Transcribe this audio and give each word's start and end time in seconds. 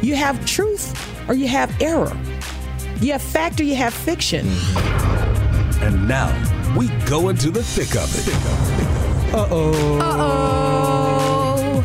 You 0.00 0.14
have 0.14 0.46
truth 0.46 0.94
or 1.28 1.34
you 1.34 1.48
have 1.48 1.74
error. 1.82 2.16
You 3.00 3.12
have 3.12 3.22
fact 3.22 3.60
or 3.60 3.64
you 3.64 3.74
have 3.74 3.92
fiction. 3.92 4.46
Mm-hmm. 4.46 5.82
And 5.82 6.06
now 6.06 6.30
we 6.78 6.86
go 7.06 7.30
into 7.30 7.50
the 7.50 7.64
thick 7.64 7.96
of 7.96 8.08
it. 8.14 8.28
Uh 9.34 9.48
oh. 9.50 9.98
Uh 9.98 10.16
oh. 10.20 11.80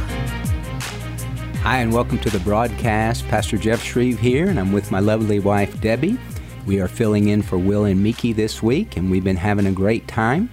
Hi, 1.63 1.79
and 1.79 1.91
welcome 1.91 2.19
to 2.19 2.29
the 2.29 2.39
broadcast. 2.41 3.27
Pastor 3.29 3.57
Jeff 3.57 3.81
Shreve 3.81 4.19
here, 4.19 4.47
and 4.47 4.59
I'm 4.59 4.73
with 4.73 4.91
my 4.91 4.99
lovely 4.99 5.39
wife, 5.39 5.81
Debbie. 5.81 6.19
We 6.67 6.79
are 6.79 6.87
filling 6.87 7.29
in 7.29 7.41
for 7.41 7.57
Will 7.57 7.85
and 7.85 8.03
Miki 8.03 8.31
this 8.31 8.61
week, 8.61 8.95
and 8.95 9.09
we've 9.09 9.23
been 9.23 9.37
having 9.37 9.65
a 9.65 9.71
great 9.71 10.07
time. 10.07 10.51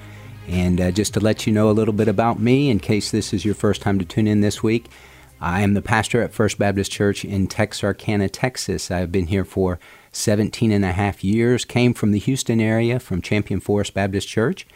And 0.48 0.80
uh, 0.80 0.90
just 0.92 1.12
to 1.12 1.20
let 1.20 1.46
you 1.46 1.52
know 1.52 1.68
a 1.68 1.72
little 1.72 1.92
bit 1.92 2.08
about 2.08 2.40
me, 2.40 2.70
in 2.70 2.80
case 2.80 3.10
this 3.10 3.34
is 3.34 3.44
your 3.44 3.54
first 3.54 3.82
time 3.82 3.98
to 3.98 4.04
tune 4.06 4.26
in 4.26 4.40
this 4.40 4.62
week, 4.62 4.86
I 5.40 5.62
am 5.62 5.72
the 5.72 5.80
pastor 5.80 6.20
at 6.20 6.34
First 6.34 6.58
Baptist 6.58 6.92
Church 6.92 7.24
in 7.24 7.46
Texarkana, 7.46 8.28
Texas. 8.28 8.90
I've 8.90 9.10
been 9.10 9.28
here 9.28 9.46
for 9.46 9.78
17 10.12 10.70
and 10.70 10.84
a 10.84 10.92
half 10.92 11.24
years, 11.24 11.64
came 11.64 11.94
from 11.94 12.12
the 12.12 12.18
Houston 12.18 12.60
area 12.60 13.00
from 13.00 13.22
Champion 13.22 13.58
Forest 13.58 13.94
Baptist 13.94 14.28
Church, 14.28 14.66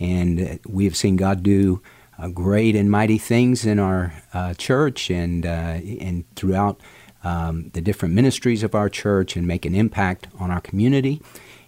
and 0.00 0.58
we 0.66 0.84
have 0.84 0.96
seen 0.96 1.16
God 1.16 1.42
do 1.42 1.82
uh, 2.18 2.28
great 2.28 2.74
and 2.74 2.90
mighty 2.90 3.18
things 3.18 3.66
in 3.66 3.78
our 3.78 4.14
uh, 4.32 4.54
church 4.54 5.10
and, 5.10 5.44
uh, 5.44 5.80
and 6.00 6.24
throughout 6.34 6.80
um, 7.22 7.68
the 7.74 7.82
different 7.82 8.14
ministries 8.14 8.62
of 8.62 8.74
our 8.74 8.88
church 8.88 9.36
and 9.36 9.46
make 9.46 9.66
an 9.66 9.74
impact 9.74 10.28
on 10.38 10.50
our 10.50 10.62
community. 10.62 11.20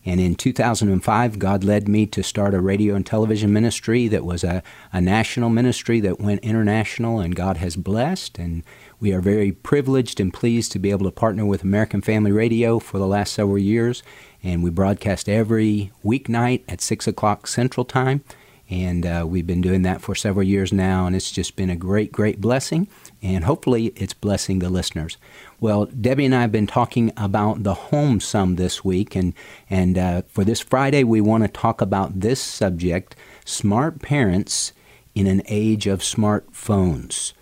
And 0.05 0.21
in 0.21 0.35
2005, 0.35 1.39
God 1.39 1.65
led 1.65 1.89
me 1.89 2.07
to 2.07 2.23
start 2.23 2.55
a 2.55 2.61
radio 2.61 2.95
and 2.95 3.05
television 3.05 3.53
ministry 3.53 4.09
that 4.09 4.25
was 4.25 4.45
a, 4.45 4.63
a 4.93 5.01
national 5.01 5.51
ministry 5.51 6.01
that 6.01 6.21
went 6.21 6.41
international, 6.41 7.21
and 7.21 7.37
God 7.37 7.59
has 7.59 7.77
blessed. 7.77 8.39
And 8.39 8.63
we 9.01 9.13
are 9.13 9.21
very 9.21 9.53
privileged 9.53 10.21
and 10.21 10.33
pleased 10.33 10.73
to 10.73 10.79
be 10.79 10.91
able 10.91 11.05
to 11.05 11.13
partner 11.13 11.45
with 11.45 11.63
American 11.63 12.01
Family 12.01 12.33
Radio 12.33 12.79
for 12.79 12.99
the 12.99 13.07
last 13.07 13.33
several 13.33 13.59
years. 13.59 14.03
And 14.43 14.63
we 14.63 14.71
broadcast 14.71 15.29
every 15.29 15.91
weeknight 16.05 16.62
at 16.69 16.81
6 16.81 17.07
o'clock 17.07 17.47
Central 17.47 17.85
Time. 17.85 18.23
And 18.71 19.07
uh, 19.07 19.25
we've 19.27 19.47
been 19.47 19.62
doing 19.62 19.83
that 19.83 20.03
for 20.03 20.15
several 20.15 20.45
years 20.45 20.73
now, 20.73 21.07
and 21.07 21.17
it's 21.17 21.33
just 21.33 21.57
been 21.57 21.71
a 21.71 21.77
great, 21.77 22.12
great 22.12 22.41
blessing. 22.41 22.87
And 23.21 23.45
hopefully, 23.45 23.87
it's 23.97 24.15
blessing 24.15 24.61
the 24.61 24.71
listeners. 24.71 25.17
Well, 25.59 25.87
Debbie 25.87 26.27
and 26.27 26.35
I 26.35 26.43
have 26.43 26.53
been 26.53 26.69
talking 26.69 27.13
about 27.17 27.65
the 27.65 27.75
home 27.75 28.21
some 28.21 28.55
this 28.55 28.85
week, 28.85 29.17
and, 29.17 29.35
and 29.69 29.99
uh, 29.99 30.23
for 30.29 30.45
this 30.45 30.61
Friday, 30.61 31.03
we 31.03 31.21
want 31.21 31.43
to 31.43 31.49
talk 31.49 31.81
about 31.81 32.21
this 32.21 32.41
subject 32.41 33.17
smart 33.45 34.01
parents 34.01 34.73
in 35.17 35.27
an 35.27 35.43
age 35.47 35.89
of 35.89 36.01
smartphones. 36.01 37.33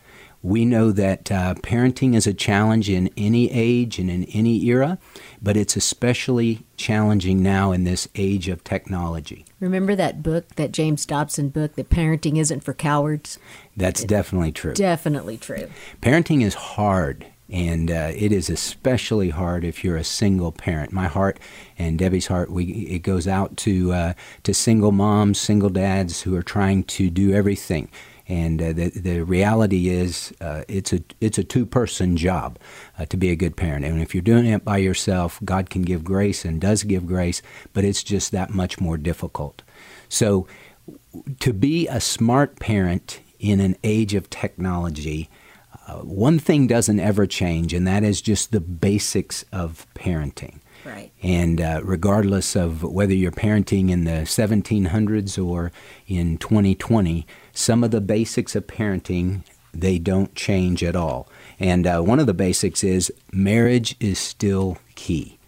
We 0.47 0.65
know 0.65 0.93
that 0.93 1.33
uh, 1.33 1.55
parenting 1.55 2.15
is 2.15 2.29
a 2.29 2.33
challenge 2.33 2.89
in 2.89 3.11
any 3.17 3.51
age 3.51 3.99
and 3.99 4.09
in 4.09 4.23
any 4.27 4.65
era, 4.67 4.97
but 5.43 5.57
it's 5.57 5.75
especially 5.75 6.65
challenging 6.77 7.43
now 7.43 7.73
in 7.73 7.83
this 7.83 8.07
age 8.15 8.47
of 8.47 8.63
technology. 8.63 9.45
Remember 9.59 9.97
that 9.97 10.23
book, 10.23 10.55
that 10.55 10.71
James 10.71 11.05
Dobson 11.05 11.49
book, 11.49 11.75
that 11.75 11.91
parenting 11.91 12.39
isn't 12.39 12.61
for 12.61 12.73
cowards? 12.73 13.41
That's 13.77 14.05
it, 14.05 14.09
definitely 14.09 14.53
true. 14.53 14.75
Definitely 14.75 15.37
true. 15.37 15.69
Parenting 16.01 16.45
is 16.45 16.55
hard, 16.55 17.27
and 17.51 17.91
uh, 17.91 18.13
it 18.15 18.31
is 18.31 18.49
especially 18.49 19.31
hard 19.31 19.65
if 19.65 19.83
you're 19.83 19.97
a 19.97 20.05
single 20.05 20.53
parent. 20.53 20.93
My 20.93 21.09
heart 21.09 21.41
and 21.77 21.99
Debbie's 21.99 22.29
heart, 22.29 22.53
we 22.53 22.67
it 22.87 23.01
goes 23.01 23.27
out 23.27 23.57
to 23.59 23.93
uh, 23.93 24.13
to 24.45 24.55
single 24.55 24.93
moms, 24.93 25.41
single 25.41 25.71
dads 25.71 26.23
who 26.23 26.37
are 26.37 26.43
trying 26.45 26.85
to 26.85 27.11
do 27.11 27.33
everything 27.33 27.91
and 28.29 28.61
uh, 28.61 28.73
the 28.73 28.89
the 28.91 29.21
reality 29.23 29.89
is, 29.89 30.33
uh, 30.41 30.63
it's 30.69 30.93
a 30.93 31.01
it's 31.21 31.39
a 31.39 31.45
two 31.45 31.65
person 31.67 32.17
job 32.17 32.59
uh, 32.99 33.07
to 33.07 33.17
be 33.17 33.31
a 33.31 33.37
good 33.37 33.57
parent. 33.57 33.85
And 33.85 34.03
if 34.03 34.15
you're 34.15 34.23
doing 34.23 34.47
it 34.47 34.65
by 34.65 34.79
yourself, 34.79 35.39
God 35.45 35.71
can 35.71 35.83
give 35.83 36.05
grace 36.05 36.45
and 36.45 36.61
does 36.61 36.83
give 36.83 37.07
grace, 37.07 37.41
but 37.73 37.85
it's 37.85 38.03
just 38.03 38.33
that 38.33 38.51
much 38.51 38.81
more 38.81 38.97
difficult. 38.97 39.63
So, 40.09 40.47
to 41.41 41.53
be 41.53 41.87
a 41.89 42.01
smart 42.01 42.59
parent 42.59 43.21
in 43.39 43.61
an 43.61 43.77
age 43.85 44.15
of 44.15 44.31
technology. 44.31 45.29
Uh, 45.87 45.99
one 45.99 46.39
thing 46.39 46.67
doesn't 46.67 46.99
ever 46.99 47.27
change, 47.27 47.73
and 47.73 47.87
that 47.87 48.03
is 48.03 48.21
just 48.21 48.51
the 48.51 48.61
basics 48.61 49.45
of 49.53 49.87
parenting. 49.95 50.61
Right. 50.85 51.13
And 51.23 51.61
uh, 51.61 51.81
regardless 51.83 52.55
of 52.55 52.83
whether 52.83 53.13
you're 53.13 53.33
parenting 53.33 53.91
in 53.91 54.05
the 54.05 54.23
1700s 54.23 55.45
or 55.45 55.73
in 56.07 56.39
2020, 56.39 57.27
some 57.57 57.83
of 57.83 57.91
the 57.91 58.01
basics 58.01 58.55
of 58.55 58.67
parenting 58.67 59.43
they 59.73 59.99
don't 59.99 60.35
change 60.35 60.83
at 60.83 60.97
all. 60.97 61.29
And 61.59 61.87
uh, 61.87 62.01
one 62.01 62.19
of 62.19 62.27
the 62.27 62.35
basics 62.35 62.83
is 62.83 63.13
marriage 63.33 63.97
is 64.01 64.19
still 64.19 64.79
key. 64.95 65.39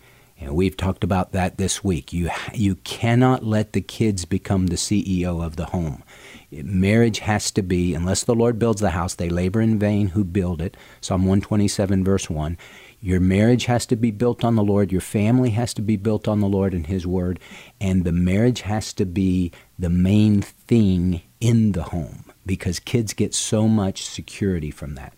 And 0.40 0.54
we've 0.54 0.76
talked 0.76 1.02
about 1.02 1.32
that 1.32 1.58
this 1.58 1.82
week. 1.82 2.12
You 2.12 2.30
you 2.54 2.76
cannot 2.76 3.44
let 3.44 3.72
the 3.72 3.80
kids 3.80 4.24
become 4.24 4.68
the 4.68 4.76
CEO 4.76 5.44
of 5.44 5.56
the 5.56 5.66
home. 5.66 6.04
Marriage 6.50 7.18
has 7.18 7.50
to 7.50 7.62
be, 7.62 7.92
unless 7.92 8.24
the 8.24 8.34
Lord 8.36 8.58
builds 8.58 8.80
the 8.80 8.90
house, 8.90 9.14
they 9.14 9.28
labor 9.28 9.60
in 9.60 9.78
vain 9.78 10.08
who 10.08 10.24
build 10.24 10.62
it. 10.62 10.76
Psalm 11.00 11.22
127, 11.22 12.04
verse 12.04 12.30
1. 12.30 12.56
Your 13.00 13.20
marriage 13.20 13.66
has 13.66 13.84
to 13.86 13.96
be 13.96 14.10
built 14.10 14.44
on 14.44 14.54
the 14.54 14.62
Lord. 14.62 14.92
Your 14.92 15.00
family 15.00 15.50
has 15.50 15.74
to 15.74 15.82
be 15.82 15.96
built 15.96 16.26
on 16.26 16.40
the 16.40 16.48
Lord 16.48 16.72
and 16.72 16.86
His 16.86 17.06
Word. 17.06 17.40
And 17.80 18.04
the 18.04 18.12
marriage 18.12 18.62
has 18.62 18.92
to 18.94 19.04
be 19.04 19.52
the 19.78 19.90
main 19.90 20.40
thing 20.40 21.22
in 21.40 21.72
the 21.72 21.84
home 21.84 22.24
because 22.46 22.80
kids 22.80 23.12
get 23.12 23.34
so 23.34 23.68
much 23.68 24.04
security 24.04 24.70
from 24.70 24.94
that. 24.94 25.12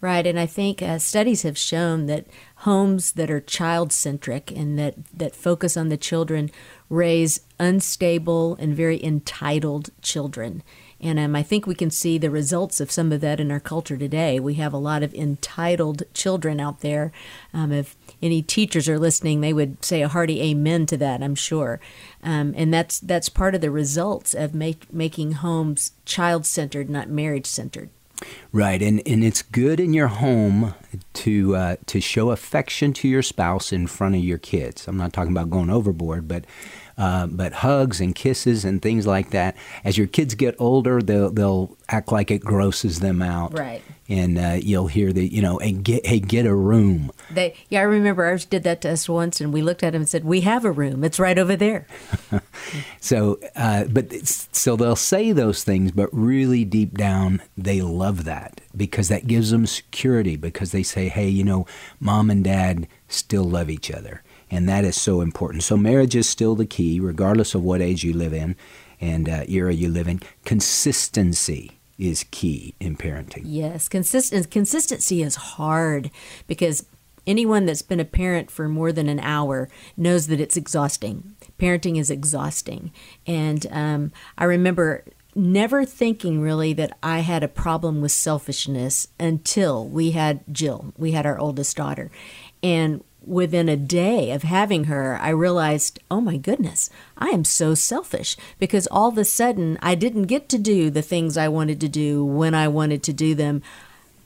Right, 0.00 0.26
and 0.26 0.38
I 0.38 0.46
think 0.46 0.82
uh, 0.82 0.98
studies 0.98 1.42
have 1.42 1.56
shown 1.56 2.06
that 2.06 2.26
homes 2.56 3.12
that 3.12 3.30
are 3.30 3.40
child 3.40 3.92
centric 3.92 4.50
and 4.50 4.76
that, 4.76 4.96
that 5.14 5.36
focus 5.36 5.76
on 5.76 5.90
the 5.90 5.96
children 5.96 6.50
raise 6.90 7.40
unstable 7.60 8.56
and 8.56 8.74
very 8.74 9.02
entitled 9.02 9.90
children. 10.02 10.64
And 11.02 11.18
um, 11.18 11.34
I 11.34 11.42
think 11.42 11.66
we 11.66 11.74
can 11.74 11.90
see 11.90 12.16
the 12.16 12.30
results 12.30 12.80
of 12.80 12.90
some 12.90 13.10
of 13.10 13.20
that 13.22 13.40
in 13.40 13.50
our 13.50 13.60
culture 13.60 13.96
today. 13.96 14.38
We 14.38 14.54
have 14.54 14.72
a 14.72 14.78
lot 14.78 15.02
of 15.02 15.12
entitled 15.14 16.04
children 16.14 16.60
out 16.60 16.80
there. 16.80 17.12
Um, 17.52 17.72
if 17.72 17.96
any 18.22 18.40
teachers 18.40 18.88
are 18.88 18.98
listening, 18.98 19.40
they 19.40 19.52
would 19.52 19.84
say 19.84 20.02
a 20.02 20.08
hearty 20.08 20.40
amen 20.40 20.86
to 20.86 20.96
that, 20.98 21.22
I'm 21.22 21.34
sure. 21.34 21.80
Um, 22.22 22.54
and 22.56 22.72
that's 22.72 23.00
that's 23.00 23.28
part 23.28 23.54
of 23.54 23.60
the 23.60 23.70
results 23.70 24.32
of 24.32 24.54
make, 24.54 24.92
making 24.92 25.32
homes 25.32 25.92
child 26.04 26.46
centered, 26.46 26.88
not 26.88 27.08
marriage 27.08 27.46
centered. 27.46 27.90
Right, 28.52 28.80
and, 28.80 29.02
and 29.06 29.24
it's 29.24 29.42
good 29.42 29.80
in 29.80 29.92
your 29.94 30.08
home 30.08 30.74
to 31.14 31.56
uh, 31.56 31.76
to 31.86 32.00
show 32.00 32.30
affection 32.30 32.92
to 32.94 33.08
your 33.08 33.22
spouse 33.22 33.72
in 33.72 33.86
front 33.86 34.14
of 34.14 34.22
your 34.22 34.38
kids. 34.38 34.86
I'm 34.86 34.96
not 34.96 35.12
talking 35.12 35.32
about 35.32 35.50
going 35.50 35.70
overboard, 35.70 36.28
but 36.28 36.44
uh, 36.98 37.26
but 37.26 37.52
hugs 37.52 38.00
and 38.00 38.14
kisses 38.14 38.64
and 38.64 38.82
things 38.82 39.06
like 39.06 39.30
that. 39.30 39.56
As 39.84 39.96
your 39.96 40.06
kids 40.06 40.34
get 40.34 40.54
older, 40.58 41.00
they'll 41.00 41.30
they'll 41.30 41.76
act 41.88 42.12
like 42.12 42.30
it 42.30 42.40
grosses 42.40 43.00
them 43.00 43.22
out. 43.22 43.56
Right. 43.58 43.82
And 44.08 44.38
uh, 44.38 44.58
you'll 44.60 44.88
hear 44.88 45.12
the 45.12 45.26
you 45.26 45.40
know, 45.40 45.58
and 45.58 45.82
get 45.84 46.06
hey 46.06 46.20
get 46.20 46.44
a 46.44 46.54
room. 46.54 47.10
They 47.30 47.54
yeah, 47.68 47.80
I 47.80 47.84
remember 47.84 48.24
ours 48.24 48.44
did 48.44 48.62
that 48.64 48.80
to 48.82 48.90
us 48.90 49.08
once, 49.08 49.40
and 49.40 49.52
we 49.52 49.62
looked 49.62 49.82
at 49.82 49.94
him 49.94 50.02
and 50.02 50.08
said, 50.08 50.24
"We 50.24 50.42
have 50.42 50.64
a 50.64 50.72
room. 50.72 51.02
It's 51.04 51.18
right 51.18 51.38
over 51.38 51.56
there." 51.56 51.86
so, 53.00 53.38
uh, 53.56 53.84
but 53.84 54.26
so 54.26 54.76
they'll 54.76 54.96
say 54.96 55.32
those 55.32 55.64
things, 55.64 55.92
but 55.92 56.10
really 56.12 56.64
deep 56.64 56.96
down, 56.98 57.42
they 57.56 57.80
love 57.80 58.24
that 58.24 58.60
because 58.76 59.08
that 59.08 59.26
gives 59.26 59.50
them 59.50 59.66
security. 59.66 60.36
Because 60.36 60.72
they 60.72 60.82
say, 60.82 61.08
"Hey, 61.08 61.28
you 61.28 61.44
know, 61.44 61.66
mom 62.00 62.30
and 62.30 62.44
dad 62.44 62.88
still 63.08 63.44
love 63.44 63.70
each 63.70 63.90
other." 63.90 64.22
And 64.52 64.68
that 64.68 64.84
is 64.84 65.00
so 65.00 65.22
important. 65.22 65.62
So 65.62 65.78
marriage 65.78 66.14
is 66.14 66.28
still 66.28 66.54
the 66.54 66.66
key, 66.66 67.00
regardless 67.00 67.54
of 67.54 67.64
what 67.64 67.80
age 67.80 68.04
you 68.04 68.12
live 68.12 68.34
in 68.34 68.54
and 69.00 69.28
uh, 69.28 69.44
era 69.48 69.72
you 69.72 69.88
live 69.88 70.06
in. 70.06 70.20
Consistency 70.44 71.80
is 71.98 72.26
key 72.30 72.74
in 72.78 72.96
parenting. 72.96 73.42
Yes, 73.44 73.88
consistent 73.88 74.50
consistency 74.50 75.22
is 75.22 75.36
hard 75.36 76.10
because 76.46 76.84
anyone 77.26 77.64
that's 77.64 77.82
been 77.82 77.98
a 77.98 78.04
parent 78.04 78.50
for 78.50 78.68
more 78.68 78.92
than 78.92 79.08
an 79.08 79.20
hour 79.20 79.70
knows 79.96 80.26
that 80.26 80.40
it's 80.40 80.56
exhausting. 80.56 81.34
Parenting 81.58 81.98
is 81.98 82.10
exhausting, 82.10 82.92
and 83.26 83.66
um, 83.70 84.12
I 84.36 84.44
remember 84.44 85.04
never 85.34 85.86
thinking 85.86 86.42
really 86.42 86.74
that 86.74 86.98
I 87.02 87.20
had 87.20 87.42
a 87.42 87.48
problem 87.48 88.02
with 88.02 88.12
selfishness 88.12 89.08
until 89.18 89.88
we 89.88 90.10
had 90.10 90.44
Jill. 90.52 90.92
We 90.98 91.12
had 91.12 91.24
our 91.24 91.38
oldest 91.38 91.76
daughter. 91.76 92.10
And 92.62 93.02
within 93.26 93.68
a 93.68 93.76
day 93.76 94.30
of 94.30 94.42
having 94.42 94.84
her, 94.84 95.18
I 95.20 95.30
realized, 95.30 96.00
oh 96.10 96.20
my 96.20 96.36
goodness, 96.36 96.90
I 97.16 97.28
am 97.28 97.44
so 97.44 97.74
selfish 97.74 98.36
because 98.58 98.86
all 98.88 99.08
of 99.08 99.18
a 99.18 99.24
sudden 99.24 99.78
I 99.82 99.94
didn't 99.94 100.24
get 100.24 100.48
to 100.50 100.58
do 100.58 100.90
the 100.90 101.02
things 101.02 101.36
I 101.36 101.48
wanted 101.48 101.80
to 101.80 101.88
do 101.88 102.24
when 102.24 102.54
I 102.54 102.68
wanted 102.68 103.02
to 103.04 103.12
do 103.12 103.34
them. 103.34 103.62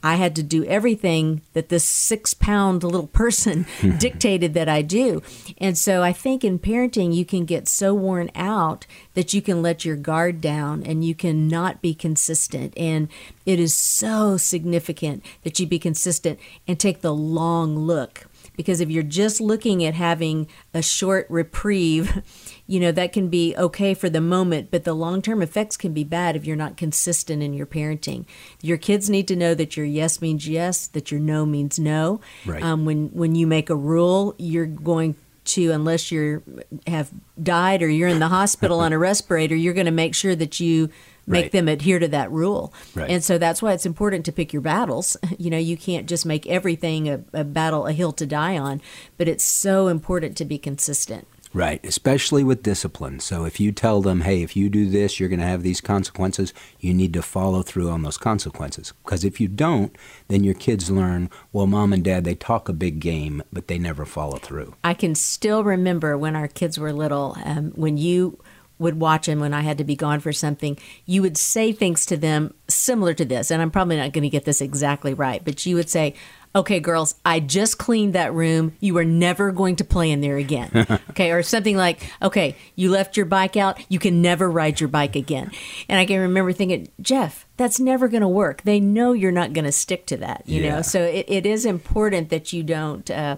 I 0.03 0.15
had 0.15 0.35
to 0.35 0.43
do 0.43 0.63
everything 0.65 1.41
that 1.53 1.69
this 1.69 1.83
six 1.83 2.33
pound 2.33 2.83
little 2.83 3.07
person 3.07 3.65
dictated 3.97 4.53
that 4.53 4.69
I 4.69 4.81
do. 4.81 5.21
And 5.57 5.77
so 5.77 6.03
I 6.03 6.13
think 6.13 6.43
in 6.43 6.59
parenting, 6.59 7.13
you 7.13 7.25
can 7.25 7.45
get 7.45 7.67
so 7.67 7.93
worn 7.93 8.29
out 8.35 8.85
that 9.15 9.33
you 9.33 9.41
can 9.41 9.61
let 9.61 9.85
your 9.85 9.95
guard 9.95 10.39
down 10.39 10.83
and 10.83 11.03
you 11.03 11.15
can 11.15 11.47
not 11.47 11.81
be 11.81 11.93
consistent. 11.93 12.73
And 12.77 13.09
it 13.45 13.59
is 13.59 13.75
so 13.75 14.37
significant 14.37 15.25
that 15.43 15.59
you 15.59 15.65
be 15.65 15.79
consistent 15.79 16.39
and 16.67 16.79
take 16.79 17.01
the 17.01 17.13
long 17.13 17.77
look 17.77 18.26
because 18.57 18.81
if 18.81 18.89
you're 18.89 19.03
just 19.03 19.39
looking 19.39 19.85
at 19.85 19.93
having 19.93 20.47
a 20.73 20.81
short 20.81 21.25
reprieve, 21.29 22.21
you 22.67 22.81
know, 22.81 22.91
that 22.91 23.13
can 23.13 23.29
be 23.29 23.55
okay 23.55 23.93
for 23.93 24.09
the 24.09 24.19
moment, 24.19 24.69
but 24.71 24.83
the 24.83 24.93
long 24.93 25.21
term 25.21 25.41
effects 25.41 25.77
can 25.77 25.93
be 25.93 26.03
bad 26.03 26.35
if 26.35 26.45
you're 26.45 26.57
not 26.57 26.75
consistent 26.75 27.41
in 27.41 27.53
your 27.53 27.67
parenting. 27.67 28.25
Your 28.61 28.77
kids 28.77 29.09
need 29.09 29.27
to 29.29 29.35
know 29.37 29.53
that 29.53 29.77
your 29.77 29.85
yes 29.85 30.19
means 30.19 30.47
yes, 30.47 30.87
that 30.87 31.11
your 31.11 31.21
no 31.21 31.45
means 31.45 31.79
no. 31.79 32.19
Right. 32.45 32.61
Um, 32.61 32.83
when, 32.83 33.07
when 33.13 33.35
you 33.35 33.47
make 33.47 33.69
a 33.69 33.75
rule, 33.75 34.35
you're 34.37 34.65
going 34.65 35.15
to, 35.45 35.71
unless 35.71 36.11
you 36.11 36.43
have 36.87 37.09
died 37.41 37.81
or 37.81 37.87
you're 37.87 38.09
in 38.09 38.19
the 38.19 38.27
hospital 38.27 38.81
on 38.81 38.91
a 38.91 38.97
respirator, 38.99 39.55
you're 39.55 39.73
going 39.73 39.85
to 39.85 39.91
make 39.91 40.13
sure 40.13 40.35
that 40.35 40.59
you 40.59 40.89
make 41.27 41.43
Right. 41.43 41.51
them 41.51 41.67
adhere 41.67 41.99
to 41.99 42.07
that 42.07 42.31
rule. 42.31 42.73
Right. 42.95 43.09
And 43.09 43.23
so 43.23 43.37
that's 43.37 43.61
why 43.61 43.73
it's 43.73 43.85
important 43.85 44.25
to 44.25 44.31
pick 44.31 44.53
your 44.53 44.61
battles. 44.61 45.15
You 45.37 45.51
know, 45.51 45.57
you 45.57 45.77
can't 45.77 46.07
just 46.07 46.25
make 46.25 46.47
everything 46.47 47.07
a, 47.09 47.21
a 47.31 47.43
battle, 47.43 47.85
a 47.85 47.93
hill 47.93 48.11
to 48.13 48.25
die 48.25 48.57
on, 48.57 48.81
but 49.17 49.27
it's 49.27 49.43
so 49.43 49.87
important 49.87 50.35
to 50.37 50.45
be 50.45 50.57
consistent. 50.57 51.27
Right, 51.53 51.79
especially 51.85 52.43
with 52.43 52.63
discipline. 52.63 53.19
So 53.19 53.45
if 53.45 53.59
you 53.59 53.71
tell 53.71 54.01
them, 54.01 54.21
hey, 54.21 54.41
if 54.43 54.55
you 54.55 54.69
do 54.69 54.89
this, 54.89 55.19
you're 55.19 55.29
going 55.29 55.39
to 55.39 55.45
have 55.45 55.63
these 55.63 55.79
consequences, 55.79 56.53
you 56.79 56.93
need 56.93 57.13
to 57.13 57.21
follow 57.21 57.61
through 57.61 57.89
on 57.89 58.01
those 58.03 58.17
consequences. 58.17 58.93
Because 59.03 59.23
if 59.23 59.39
you 59.39 59.47
don't, 59.47 59.95
then 60.27 60.43
your 60.43 60.53
kids 60.55 60.91
learn, 60.91 61.29
well, 61.53 61.67
mom 61.67 61.93
and 61.93 62.03
dad, 62.03 62.25
they 62.25 62.35
talk 62.35 62.67
a 62.67 62.73
big 62.73 62.99
game, 62.99 63.41
but 63.53 63.67
they 63.67 63.79
never 63.79 64.05
follow 64.05 64.37
through. 64.37 64.75
I 64.83 64.93
can 64.93 65.15
still 65.15 65.63
remember 65.63 66.17
when 66.17 66.35
our 66.35 66.47
kids 66.47 66.77
were 66.77 66.93
little, 66.93 67.37
um, 67.45 67.71
when 67.75 67.97
you 67.97 68.39
would 68.79 68.99
watch 68.99 69.25
them 69.25 69.39
when 69.39 69.53
I 69.53 69.61
had 69.61 69.77
to 69.79 69.83
be 69.83 69.95
gone 69.95 70.19
for 70.19 70.31
something, 70.33 70.77
you 71.05 71.21
would 71.21 71.37
say 71.37 71.71
things 71.71 72.05
to 72.07 72.17
them 72.17 72.53
similar 72.67 73.13
to 73.15 73.25
this. 73.25 73.49
And 73.51 73.61
I'm 73.61 73.71
probably 73.71 73.97
not 73.97 74.13
going 74.13 74.23
to 74.23 74.29
get 74.29 74.45
this 74.45 74.61
exactly 74.61 75.13
right, 75.13 75.43
but 75.43 75.65
you 75.65 75.75
would 75.75 75.89
say, 75.89 76.13
Okay, 76.55 76.79
girls, 76.79 77.13
I 77.23 77.39
just 77.39 77.77
cleaned 77.77 78.13
that 78.13 78.33
room. 78.33 78.75
You 78.79 78.97
are 78.97 79.03
never 79.05 79.51
going 79.51 79.75
to 79.75 79.83
play 79.83 80.09
in 80.09 80.21
there 80.21 80.37
again. 80.37 80.71
okay, 81.11 81.31
or 81.31 81.43
something 81.43 81.77
like, 81.77 82.09
Okay, 82.21 82.55
you 82.75 82.89
left 82.89 83.15
your 83.15 83.27
bike 83.27 83.55
out. 83.57 83.79
You 83.91 83.99
can 83.99 84.21
never 84.23 84.49
ride 84.49 84.79
your 84.79 84.87
bike 84.87 85.15
again. 85.15 85.51
And 85.87 85.99
I 85.99 86.05
can 86.05 86.19
remember 86.19 86.53
thinking, 86.53 86.87
Jeff, 86.99 87.45
that's 87.57 87.79
never 87.79 88.07
going 88.07 88.21
to 88.21 88.27
work. 88.27 88.63
They 88.63 88.79
know 88.79 89.11
you're 89.13 89.31
not 89.31 89.53
going 89.53 89.65
to 89.65 89.71
stick 89.71 90.07
to 90.07 90.17
that, 90.17 90.43
you 90.47 90.63
Yeah. 90.63 90.77
know? 90.77 90.81
So 90.81 91.03
it, 91.03 91.25
it 91.27 91.45
is 91.45 91.63
important 91.65 92.29
that 92.29 92.51
you 92.53 92.63
don't. 92.63 93.09
Uh, 93.11 93.37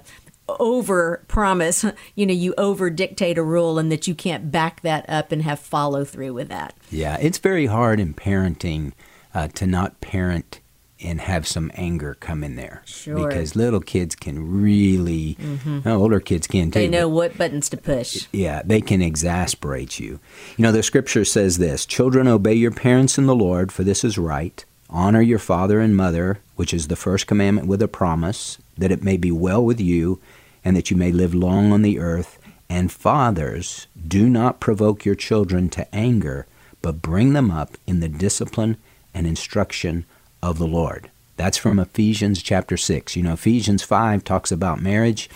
over 0.60 1.24
promise 1.28 1.86
you 2.16 2.26
know 2.26 2.34
you 2.34 2.54
over 2.58 2.90
dictate 2.90 3.38
a 3.38 3.44
rule 3.44 3.78
and 3.80 3.92
that 3.92 4.08
you 4.08 4.16
can't 4.16 4.52
back 4.52 4.82
that 4.82 5.06
up 5.10 5.32
and 5.32 5.42
have 5.44 5.60
follow 5.60 6.04
through 6.04 6.34
with 6.34 6.50
that 6.50 6.74
Yeah, 6.92 7.18
it's 7.20 7.38
very 7.38 7.68
hard 7.68 8.00
in 8.00 8.14
parenting 8.14 8.94
uh, 9.34 9.48
to 9.50 9.68
not 9.68 10.02
parent 10.02 10.60
and 11.02 11.22
have 11.22 11.48
some 11.48 11.72
anger 11.76 12.16
come 12.20 12.44
in 12.44 12.56
there. 12.56 12.82
Sure. 12.86 13.28
Because 13.28 13.56
little 13.56 13.80
kids 13.80 14.16
can 14.16 14.62
really, 14.62 15.38
oh, 15.86 15.94
older 15.96 16.20
kids 16.20 16.46
can 16.46 16.72
too. 16.72 16.80
they 16.80 16.88
know 16.88 17.08
what 17.08 17.38
buttons 17.38 17.70
to 17.70 17.78
push 17.78 18.28
Yeah, 18.34 18.62
they 18.66 18.82
can 18.82 19.02
exasperate 19.02 20.00
you. 20.00 20.20
You 20.58 20.64
know, 20.64 20.72
the 20.72 20.84
scripture 20.84 21.24
says 21.24 21.58
this 21.58 21.86
Children, 21.86 22.28
obey 22.28 22.54
your 22.54 22.72
parents 22.72 23.18
in 23.18 23.28
the 23.28 23.36
Lord, 23.36 23.72
for 23.72 23.84
this 23.84 24.04
is 24.04 24.18
right. 24.18 24.64
Honor 24.90 25.22
your 25.22 25.40
father 25.40 25.80
and 25.80 25.96
mother, 25.96 26.40
which 26.56 26.74
is 26.74 26.88
the 26.88 26.96
first 26.96 27.28
commandment 27.28 27.68
with 27.68 27.82
a 27.82 27.88
promise, 27.88 28.58
that 28.78 28.92
it 28.92 29.04
may 29.04 29.18
be 29.18 29.32
well 29.32 29.64
with 29.64 29.80
you, 29.80 30.20
and 30.64 30.76
that 30.76 30.92
you 30.92 30.98
may 30.98 31.12
live 31.12 31.34
long 31.34 31.72
on 31.72 31.82
the 31.82 32.00
earth. 32.00 32.38
And 32.70 32.92
fathers, 32.92 33.88
do 34.08 34.30
not 34.30 34.60
provoke 34.60 35.06
your 35.06 35.16
children 35.16 35.70
to 35.70 35.96
anger, 35.96 36.46
but 36.82 37.02
bring 37.02 37.34
them 37.34 37.50
up 37.50 37.78
in 37.88 38.00
the 38.00 38.10
discipline 38.10 38.78
and 39.14 39.26
instruction 39.26 40.06
of 40.42 40.58
the 40.60 40.68
Lord. 40.68 41.10
That's 41.36 41.58
from 41.58 41.80
Ephesians 41.80 42.44
chapter 42.44 42.78
6. 42.78 43.16
You 43.16 43.24
know, 43.24 43.34
Ephesians 43.34 43.82
5 43.82 44.24
talks 44.24 44.52
about 44.52 44.82
marriage, 44.82 45.30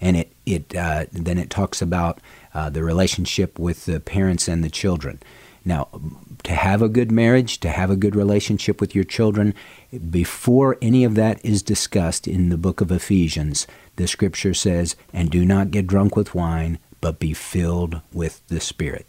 and 0.00 0.16
it, 0.16 0.32
it 0.46 0.74
uh, 0.74 1.06
then 1.12 1.38
it 1.38 1.50
talks 1.50 1.82
about 1.82 2.20
uh, 2.54 2.70
the 2.70 2.82
relationship 2.82 3.58
with 3.58 3.84
the 3.84 4.00
parents 4.00 4.48
and 4.48 4.64
the 4.64 4.70
children. 4.70 5.20
Now, 5.64 5.88
to 6.44 6.52
have 6.52 6.80
a 6.80 6.88
good 6.88 7.12
marriage, 7.12 7.58
to 7.60 7.68
have 7.68 7.90
a 7.90 7.96
good 7.96 8.16
relationship 8.16 8.80
with 8.80 8.94
your 8.94 9.04
children, 9.04 9.54
before 10.10 10.78
any 10.80 11.04
of 11.04 11.16
that 11.16 11.44
is 11.44 11.62
discussed 11.62 12.26
in 12.26 12.48
the 12.48 12.56
book 12.56 12.80
of 12.80 12.90
Ephesians, 12.90 13.66
the 14.00 14.08
scripture 14.08 14.54
says, 14.54 14.96
And 15.12 15.30
do 15.30 15.44
not 15.44 15.70
get 15.70 15.86
drunk 15.86 16.16
with 16.16 16.34
wine, 16.34 16.78
but 17.00 17.18
be 17.18 17.32
filled 17.32 18.00
with 18.12 18.46
the 18.48 18.60
Spirit. 18.60 19.06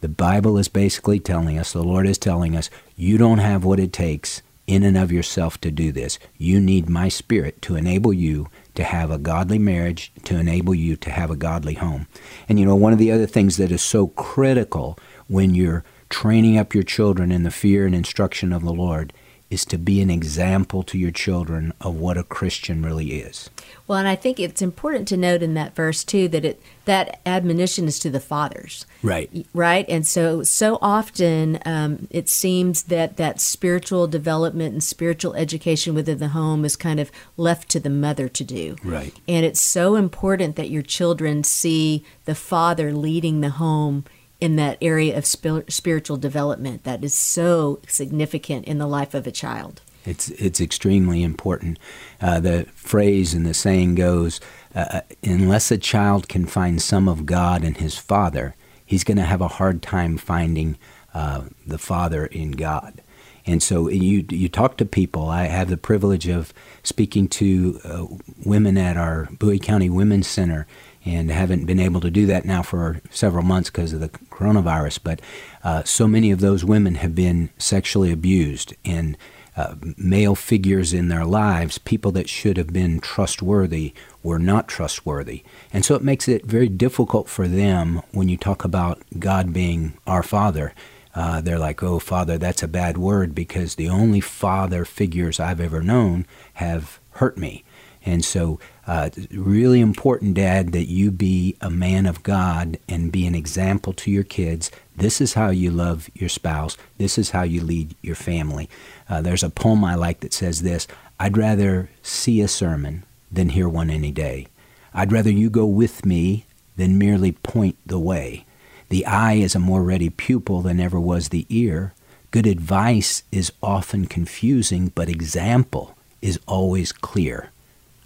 The 0.00 0.08
Bible 0.08 0.58
is 0.58 0.68
basically 0.68 1.18
telling 1.18 1.58
us, 1.58 1.72
the 1.72 1.82
Lord 1.82 2.06
is 2.06 2.18
telling 2.18 2.54
us, 2.56 2.70
you 2.96 3.18
don't 3.18 3.38
have 3.38 3.64
what 3.64 3.80
it 3.80 3.92
takes 3.92 4.42
in 4.66 4.82
and 4.82 4.96
of 4.96 5.12
yourself 5.12 5.60
to 5.60 5.70
do 5.70 5.92
this. 5.92 6.18
You 6.36 6.60
need 6.60 6.88
my 6.88 7.08
Spirit 7.08 7.62
to 7.62 7.76
enable 7.76 8.12
you 8.12 8.48
to 8.74 8.84
have 8.84 9.10
a 9.10 9.18
godly 9.18 9.58
marriage, 9.58 10.12
to 10.24 10.36
enable 10.38 10.74
you 10.74 10.96
to 10.96 11.10
have 11.10 11.30
a 11.30 11.36
godly 11.36 11.74
home. 11.74 12.06
And 12.48 12.60
you 12.60 12.66
know, 12.66 12.76
one 12.76 12.92
of 12.92 12.98
the 12.98 13.12
other 13.12 13.26
things 13.26 13.56
that 13.56 13.72
is 13.72 13.82
so 13.82 14.08
critical 14.08 14.98
when 15.28 15.54
you're 15.54 15.84
training 16.08 16.58
up 16.58 16.74
your 16.74 16.84
children 16.84 17.32
in 17.32 17.42
the 17.42 17.50
fear 17.50 17.86
and 17.86 17.94
instruction 17.94 18.52
of 18.52 18.62
the 18.62 18.72
Lord 18.72 19.12
is 19.48 19.64
to 19.64 19.78
be 19.78 20.00
an 20.00 20.10
example 20.10 20.82
to 20.82 20.98
your 20.98 21.12
children 21.12 21.72
of 21.80 21.94
what 21.94 22.18
a 22.18 22.24
Christian 22.24 22.82
really 22.82 23.20
is. 23.20 23.48
well 23.86 23.98
and 23.98 24.08
i 24.08 24.16
think 24.16 24.40
it's 24.40 24.60
important 24.62 25.06
to 25.08 25.16
note 25.16 25.42
in 25.42 25.54
that 25.54 25.74
verse 25.76 26.02
too 26.04 26.26
that 26.28 26.44
it 26.44 26.60
that 26.84 27.20
admonition 27.26 27.86
is 27.86 27.98
to 28.00 28.10
the 28.10 28.20
fathers 28.20 28.86
Right. 29.02 29.46
right 29.54 29.84
and 29.88 30.04
so 30.06 30.42
so 30.42 30.78
often 30.82 31.58
um, 31.64 32.08
it 32.10 32.28
seems 32.28 32.84
that 32.84 33.16
that 33.18 33.40
spiritual 33.40 34.06
development 34.08 34.72
and 34.72 34.82
spiritual 34.82 35.34
education 35.34 35.94
within 35.94 36.18
the 36.18 36.28
home 36.28 36.64
is 36.64 36.74
kind 36.76 36.98
of 37.00 37.10
left 37.36 37.68
to 37.70 37.80
the 37.80 37.90
mother 37.90 38.28
to 38.28 38.44
do 38.44 38.76
Right. 38.82 39.14
and 39.28 39.44
it's 39.46 39.60
so 39.60 39.94
important 39.94 40.56
that 40.56 40.70
your 40.70 40.82
children 40.82 41.44
see 41.44 42.04
the 42.24 42.34
father 42.34 42.92
leading 42.92 43.40
the 43.40 43.50
home 43.50 44.04
in 44.40 44.56
that 44.56 44.78
area 44.80 45.16
of 45.16 45.24
spir- 45.24 45.64
spiritual 45.68 46.16
development 46.16 46.84
that 46.84 47.02
is 47.02 47.14
so 47.14 47.80
significant 47.88 48.64
in 48.66 48.78
the 48.78 48.86
life 48.86 49.14
of 49.14 49.26
a 49.26 49.32
child 49.32 49.80
It's 50.04 50.28
it's 50.30 50.60
extremely 50.60 51.22
important. 51.22 51.78
Uh, 52.20 52.40
the 52.40 52.66
phrase 52.74 53.34
and 53.34 53.44
the 53.44 53.54
saying 53.54 53.96
goes, 53.96 54.40
uh, 54.74 55.00
unless 55.22 55.70
a 55.70 55.78
child 55.78 56.28
can 56.28 56.46
find 56.46 56.80
some 56.80 57.08
of 57.08 57.26
God 57.26 57.64
in 57.64 57.74
his 57.74 57.98
father, 57.98 58.54
he's 58.84 59.04
going 59.04 59.16
to 59.16 59.24
have 59.24 59.40
a 59.40 59.48
hard 59.48 59.82
time 59.82 60.16
finding 60.16 60.78
uh, 61.12 61.42
the 61.66 61.78
Father 61.78 62.26
in 62.26 62.52
God. 62.52 63.02
And 63.46 63.62
so 63.62 63.88
you 63.88 64.24
you 64.30 64.48
talk 64.48 64.76
to 64.76 64.84
people. 64.84 65.28
I 65.28 65.44
have 65.44 65.70
the 65.70 65.76
privilege 65.76 66.28
of 66.28 66.52
speaking 66.82 67.28
to 67.28 67.80
uh, 67.84 68.06
women 68.44 68.76
at 68.76 68.96
our 68.96 69.28
Bowie 69.38 69.58
County 69.58 69.88
Women's 69.88 70.26
Center, 70.26 70.66
and 71.06 71.30
haven't 71.30 71.64
been 71.64 71.78
able 71.78 72.00
to 72.00 72.10
do 72.10 72.26
that 72.26 72.44
now 72.44 72.62
for 72.62 73.00
several 73.10 73.44
months 73.44 73.70
because 73.70 73.92
of 73.92 74.00
the 74.00 74.08
coronavirus. 74.08 74.98
But 75.02 75.20
uh, 75.62 75.84
so 75.84 76.08
many 76.08 76.32
of 76.32 76.40
those 76.40 76.64
women 76.64 76.96
have 76.96 77.14
been 77.14 77.50
sexually 77.56 78.10
abused 78.10 78.74
and 78.84 79.16
uh, 79.56 79.76
male 79.96 80.34
figures 80.34 80.92
in 80.92 81.08
their 81.08 81.24
lives, 81.24 81.78
people 81.78 82.12
that 82.12 82.28
should 82.28 82.58
have 82.58 82.72
been 82.72 83.00
trustworthy, 83.00 83.94
were 84.22 84.38
not 84.38 84.68
trustworthy. 84.68 85.42
And 85.72 85.84
so 85.84 85.94
it 85.94 86.02
makes 86.02 86.28
it 86.28 86.44
very 86.44 86.68
difficult 86.68 87.28
for 87.28 87.48
them 87.48 88.02
when 88.12 88.28
you 88.28 88.36
talk 88.36 88.64
about 88.64 89.00
God 89.18 89.52
being 89.52 89.94
our 90.06 90.22
Father. 90.22 90.74
Uh, 91.14 91.40
they're 91.40 91.58
like, 91.58 91.82
oh, 91.82 91.98
Father, 91.98 92.36
that's 92.36 92.62
a 92.62 92.68
bad 92.68 92.98
word 92.98 93.34
because 93.34 93.76
the 93.76 93.88
only 93.88 94.20
father 94.20 94.84
figures 94.84 95.40
I've 95.40 95.62
ever 95.62 95.82
known 95.82 96.26
have 96.54 97.00
hurt 97.12 97.38
me. 97.38 97.64
And 98.04 98.22
so, 98.22 98.60
uh, 98.86 99.10
really 99.32 99.80
important, 99.80 100.34
Dad, 100.34 100.72
that 100.72 100.88
you 100.88 101.10
be 101.10 101.56
a 101.60 101.70
man 101.70 102.06
of 102.06 102.22
God 102.22 102.78
and 102.88 103.10
be 103.10 103.26
an 103.26 103.34
example 103.34 103.92
to 103.94 104.10
your 104.10 104.22
kids. 104.22 104.70
This 104.94 105.20
is 105.20 105.34
how 105.34 105.50
you 105.50 105.72
love 105.72 106.08
your 106.14 106.28
spouse. 106.28 106.76
This 106.96 107.18
is 107.18 107.30
how 107.30 107.42
you 107.42 107.62
lead 107.62 107.96
your 108.00 108.14
family. 108.14 108.70
Uh, 109.08 109.22
there's 109.22 109.42
a 109.42 109.50
poem 109.50 109.84
I 109.84 109.96
like 109.96 110.20
that 110.20 110.32
says 110.32 110.62
this 110.62 110.86
I'd 111.18 111.36
rather 111.36 111.90
see 112.02 112.40
a 112.40 112.48
sermon 112.48 113.02
than 113.30 113.50
hear 113.50 113.68
one 113.68 113.90
any 113.90 114.12
day. 114.12 114.46
I'd 114.94 115.12
rather 115.12 115.30
you 115.30 115.50
go 115.50 115.66
with 115.66 116.06
me 116.06 116.46
than 116.76 116.98
merely 116.98 117.32
point 117.32 117.76
the 117.84 117.98
way. 117.98 118.44
The 118.88 119.04
eye 119.04 119.34
is 119.34 119.56
a 119.56 119.60
more 119.60 119.82
ready 119.82 120.10
pupil 120.10 120.62
than 120.62 120.78
ever 120.78 121.00
was 121.00 121.30
the 121.30 121.46
ear. 121.48 121.92
Good 122.30 122.46
advice 122.46 123.24
is 123.32 123.52
often 123.62 124.06
confusing, 124.06 124.92
but 124.94 125.08
example 125.08 125.96
is 126.22 126.38
always 126.46 126.92
clear. 126.92 127.50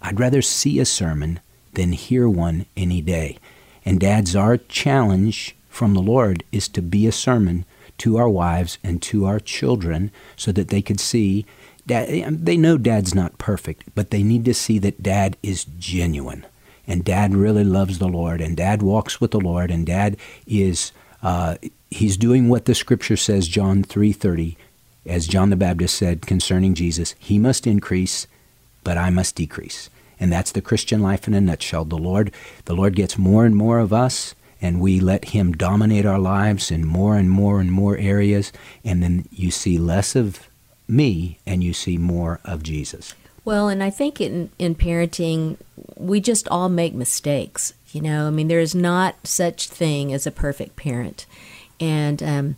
I'd 0.02 0.20
rather 0.20 0.42
see 0.42 0.78
a 0.78 0.84
sermon 0.84 1.40
than 1.74 1.92
hear 1.92 2.28
one 2.28 2.66
any 2.76 3.00
day. 3.00 3.38
And 3.84 4.00
dads, 4.00 4.36
our 4.36 4.56
challenge 4.56 5.56
from 5.68 5.94
the 5.94 6.02
Lord 6.02 6.44
is 6.52 6.68
to 6.68 6.82
be 6.82 7.06
a 7.06 7.12
sermon 7.12 7.64
to 7.98 8.16
our 8.16 8.28
wives 8.28 8.78
and 8.82 9.00
to 9.02 9.26
our 9.26 9.38
children 9.38 10.10
so 10.36 10.52
that 10.52 10.68
they 10.68 10.82
could 10.82 11.00
see 11.00 11.44
dad 11.86 12.44
they 12.44 12.56
know 12.56 12.78
dad's 12.78 13.14
not 13.14 13.38
perfect, 13.38 13.84
but 13.94 14.10
they 14.10 14.22
need 14.22 14.44
to 14.46 14.54
see 14.54 14.78
that 14.78 15.02
dad 15.02 15.36
is 15.42 15.64
genuine. 15.78 16.46
And 16.86 17.04
dad 17.04 17.34
really 17.34 17.64
loves 17.64 17.98
the 17.98 18.08
Lord 18.08 18.40
and 18.40 18.56
dad 18.56 18.82
walks 18.82 19.20
with 19.20 19.30
the 19.30 19.40
Lord 19.40 19.70
and 19.70 19.86
dad 19.86 20.16
is 20.46 20.92
uh, 21.22 21.56
he's 21.90 22.16
doing 22.16 22.48
what 22.48 22.64
the 22.64 22.74
scripture 22.74 23.16
says 23.16 23.48
John 23.48 23.84
3:30 23.84 24.56
as 25.06 25.26
John 25.26 25.50
the 25.50 25.56
Baptist 25.56 25.96
said 25.96 26.22
concerning 26.22 26.74
Jesus, 26.74 27.14
he 27.18 27.38
must 27.38 27.66
increase, 27.66 28.26
but 28.90 28.98
I 28.98 29.08
must 29.08 29.36
decrease. 29.36 29.88
And 30.18 30.32
that's 30.32 30.50
the 30.50 30.60
Christian 30.60 31.00
life 31.00 31.28
in 31.28 31.34
a 31.34 31.40
nutshell. 31.40 31.84
The 31.84 31.96
Lord, 31.96 32.32
the 32.64 32.74
Lord 32.74 32.96
gets 32.96 33.16
more 33.16 33.46
and 33.46 33.54
more 33.54 33.78
of 33.78 33.92
us, 33.92 34.34
and 34.60 34.80
we 34.80 34.98
let 34.98 35.26
him 35.26 35.52
dominate 35.52 36.04
our 36.04 36.18
lives 36.18 36.72
in 36.72 36.84
more 36.84 37.16
and 37.16 37.30
more 37.30 37.60
and 37.60 37.70
more 37.70 37.96
areas, 37.96 38.50
and 38.84 39.00
then 39.00 39.28
you 39.30 39.52
see 39.52 39.78
less 39.78 40.16
of 40.16 40.48
me 40.88 41.38
and 41.46 41.62
you 41.62 41.72
see 41.72 41.98
more 41.98 42.40
of 42.44 42.64
Jesus. 42.64 43.14
Well, 43.44 43.68
and 43.68 43.80
I 43.80 43.90
think 43.90 44.20
in 44.20 44.50
in 44.58 44.74
parenting, 44.74 45.56
we 45.94 46.20
just 46.20 46.48
all 46.48 46.68
make 46.68 46.92
mistakes. 46.92 47.72
You 47.92 48.00
know, 48.00 48.26
I 48.26 48.30
mean, 48.30 48.48
there 48.48 48.58
is 48.58 48.74
not 48.74 49.14
such 49.22 49.68
thing 49.68 50.12
as 50.12 50.26
a 50.26 50.32
perfect 50.32 50.74
parent, 50.74 51.26
and 51.78 52.20
um, 52.24 52.56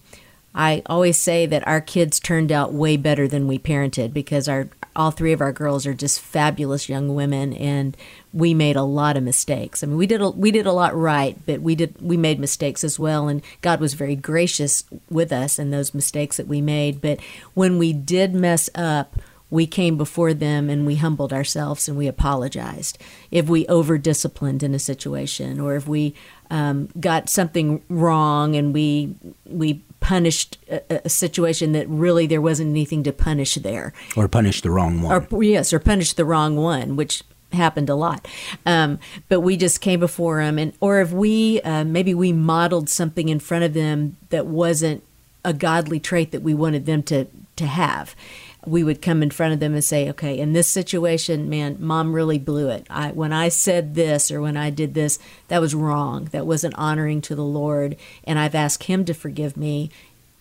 I 0.54 0.82
always 0.87 1.21
say 1.21 1.47
that 1.47 1.66
our 1.66 1.80
kids 1.80 2.21
turned 2.21 2.52
out 2.52 2.73
way 2.73 2.97
better 2.97 3.26
than 3.26 3.47
we 3.47 3.59
parented 3.59 4.12
because 4.12 4.49
our 4.49 4.68
all 4.94 5.11
three 5.11 5.32
of 5.32 5.40
our 5.40 5.52
girls 5.52 5.87
are 5.87 5.94
just 5.94 6.21
fabulous 6.21 6.87
young 6.88 7.14
women 7.14 7.54
and 7.54 7.97
we 8.35 8.52
made 8.52 8.76
a 8.76 8.82
lot 8.82 9.16
of 9.16 9.23
mistakes. 9.23 9.82
I 9.82 9.87
mean, 9.87 9.97
we 9.97 10.06
did 10.06 10.21
a, 10.21 10.28
we 10.28 10.50
did 10.50 10.66
a 10.66 10.73
lot 10.73 10.94
right, 10.94 11.38
but 11.47 11.62
we 11.62 11.75
did 11.75 11.94
we 12.00 12.16
made 12.16 12.38
mistakes 12.38 12.85
as 12.85 12.99
well 12.99 13.28
and 13.28 13.42
God 13.62 13.80
was 13.80 13.94
very 13.94 14.16
gracious 14.16 14.85
with 15.09 15.32
us 15.32 15.59
in 15.59 15.71
those 15.71 15.94
mistakes 15.94 16.37
that 16.37 16.49
we 16.49 16.61
made, 16.61 17.00
but 17.00 17.21
when 17.54 17.78
we 17.78 17.94
did 17.94 18.35
mess 18.35 18.68
up, 18.75 19.16
we 19.49 19.66
came 19.66 19.99
before 19.99 20.32
them 20.32 20.71
and 20.71 20.87
we 20.87 20.97
humbled 20.97 21.32
ourselves 21.32 21.87
and 21.87 21.97
we 21.97 22.06
apologized. 22.06 22.99
If 23.30 23.49
we 23.49 23.66
over 23.66 23.99
disciplined 23.99 24.62
in 24.62 24.75
a 24.75 24.78
situation 24.78 25.61
or 25.61 25.76
if 25.76 25.87
we 25.87 26.14
um, 26.50 26.88
got 26.99 27.28
something 27.28 27.82
wrong 27.88 28.56
and 28.56 28.75
we 28.75 29.14
we 29.47 29.82
punished 30.02 30.59
a, 30.68 31.06
a, 31.06 31.09
situation 31.09 31.73
that 31.73 31.88
really 31.88 32.26
there 32.26 32.42
wasn't 32.42 32.68
anything 32.68 33.02
to 33.04 33.12
punish 33.12 33.54
there, 33.54 33.94
or 34.16 34.28
punish 34.28 34.61
the 34.61 34.71
wrong 34.71 35.00
one, 35.00 35.26
or 35.30 35.42
yes, 35.42 35.73
or 35.73 35.78
punish 35.78 36.12
the 36.12 36.25
wrong 36.25 36.56
one, 36.56 36.97
which 36.97 37.23
happened 37.52 37.88
a 37.88 37.94
lot. 37.94 38.26
Um, 38.66 38.99
but 39.28 39.40
we 39.40 39.56
just 39.56 39.80
came 39.80 40.00
before 40.00 40.42
them, 40.42 40.59
and 40.59 40.75
or 40.80 41.00
if 41.00 41.12
we 41.12 41.62
uh, 41.62 41.85
maybe 41.85 42.12
we 42.14 42.32
modeled 42.32 42.90
something 42.90 43.28
in 43.28 43.38
front 43.38 43.64
of 43.64 43.73
them 43.73 44.16
that 44.30 44.47
wasn't 44.47 45.02
a 45.44 45.52
godly 45.52 46.00
trait 46.00 46.32
that 46.32 46.42
we 46.42 46.52
wanted 46.52 46.85
them 46.85 47.02
to 47.04 47.26
to 47.56 47.66
have 47.66 48.14
we 48.66 48.85
would 48.85 49.02
come 49.02 49.23
in 49.23 49.31
front 49.31 49.54
of 49.54 49.61
them 49.61 49.75
and 49.75 49.85
say, 49.85 50.09
okay, 50.11 50.38
in 50.38 50.52
this 50.52 50.69
situation, 50.69 51.50
man, 51.50 51.76
mom 51.81 52.12
really 52.12 52.38
blew 52.38 52.69
it. 52.69 52.87
I, 52.88 53.11
when 53.11 53.33
I 53.33 53.49
said 53.49 53.95
this 53.95 54.31
or 54.31 54.40
when 54.40 54.57
I 54.57 54.71
did 54.71 54.95
this, 54.95 55.19
that 55.49 55.61
was 55.61 55.75
wrong. 55.75 56.26
That 56.26 56.47
wasn't 56.47 56.75
honoring 56.76 57.21
to 57.23 57.35
the 57.35 57.45
Lord. 57.45 57.97
And 58.25 58.38
I've 58.38 58.54
asked 58.54 58.85
him 58.85 59.04
to 59.07 59.14
forgive 59.14 59.57
me. 59.57 59.90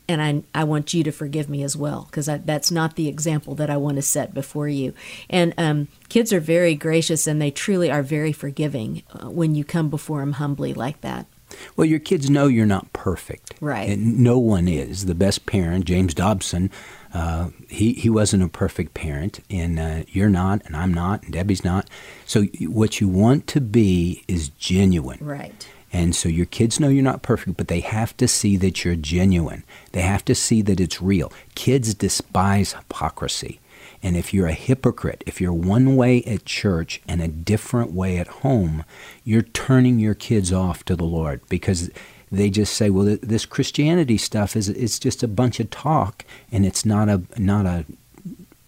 And 0.07 0.21
I, 0.21 0.43
I 0.59 0.65
want 0.65 0.93
you 0.93 1.03
to 1.05 1.11
forgive 1.11 1.49
me 1.49 1.63
as 1.63 1.77
well, 1.77 2.07
because 2.09 2.25
that's 2.25 2.69
not 2.69 2.95
the 2.95 3.07
example 3.07 3.55
that 3.55 3.69
I 3.69 3.77
want 3.77 3.95
to 3.95 4.01
set 4.01 4.33
before 4.33 4.67
you. 4.67 4.93
And 5.29 5.53
um, 5.57 5.87
kids 6.09 6.33
are 6.33 6.41
very 6.41 6.75
gracious 6.75 7.27
and 7.27 7.41
they 7.41 7.49
truly 7.49 7.89
are 7.89 8.03
very 8.03 8.33
forgiving 8.33 9.03
uh, 9.13 9.29
when 9.29 9.55
you 9.55 9.63
come 9.63 9.89
before 9.89 10.19
them 10.19 10.33
humbly 10.33 10.73
like 10.73 10.99
that. 11.01 11.27
Well, 11.75 11.85
your 11.85 11.99
kids 11.99 12.29
know 12.29 12.47
you're 12.47 12.65
not 12.65 12.91
perfect. 12.93 13.53
Right. 13.61 13.89
And 13.89 14.19
no 14.19 14.37
one 14.37 14.67
is. 14.67 15.05
The 15.05 15.15
best 15.15 15.45
parent, 15.45 15.85
James 15.85 16.13
Dobson, 16.13 16.71
uh, 17.13 17.49
he, 17.69 17.93
he 17.93 18.09
wasn't 18.09 18.43
a 18.43 18.47
perfect 18.47 18.93
parent, 18.93 19.39
and 19.49 19.79
uh, 19.79 20.03
you're 20.07 20.29
not, 20.29 20.61
and 20.65 20.75
I'm 20.75 20.93
not, 20.93 21.23
and 21.23 21.33
Debbie's 21.33 21.63
not. 21.63 21.89
So, 22.25 22.43
what 22.61 23.01
you 23.01 23.07
want 23.07 23.47
to 23.47 23.61
be 23.61 24.23
is 24.27 24.49
genuine. 24.49 25.19
Right. 25.21 25.67
And 25.93 26.15
so 26.15 26.29
your 26.29 26.45
kids 26.45 26.79
know 26.79 26.87
you're 26.87 27.03
not 27.03 27.21
perfect, 27.21 27.57
but 27.57 27.67
they 27.67 27.81
have 27.81 28.15
to 28.17 28.27
see 28.27 28.55
that 28.57 28.85
you're 28.85 28.95
genuine. 28.95 29.63
They 29.91 30.01
have 30.01 30.23
to 30.25 30.35
see 30.35 30.61
that 30.61 30.79
it's 30.79 31.01
real. 31.01 31.33
Kids 31.53 31.93
despise 31.93 32.73
hypocrisy. 32.73 33.59
And 34.03 34.17
if 34.17 34.33
you're 34.33 34.47
a 34.47 34.53
hypocrite, 34.53 35.23
if 35.27 35.39
you're 35.39 35.53
one 35.53 35.95
way 35.95 36.23
at 36.23 36.45
church 36.45 37.01
and 37.07 37.21
a 37.21 37.27
different 37.27 37.91
way 37.91 38.17
at 38.17 38.27
home, 38.27 38.83
you're 39.23 39.41
turning 39.41 39.99
your 39.99 40.15
kids 40.15 40.51
off 40.51 40.83
to 40.85 40.95
the 40.95 41.03
Lord 41.03 41.41
because 41.49 41.91
they 42.31 42.49
just 42.49 42.73
say, 42.75 42.89
well, 42.89 43.17
this 43.21 43.45
Christianity 43.45 44.17
stuff 44.17 44.55
is 44.55 44.69
it's 44.69 44.99
just 44.99 45.21
a 45.21 45.27
bunch 45.27 45.59
of 45.59 45.69
talk 45.69 46.23
and 46.51 46.65
it's 46.65 46.85
not 46.85 47.09
a 47.09 47.21
not 47.37 47.65
a 47.65 47.85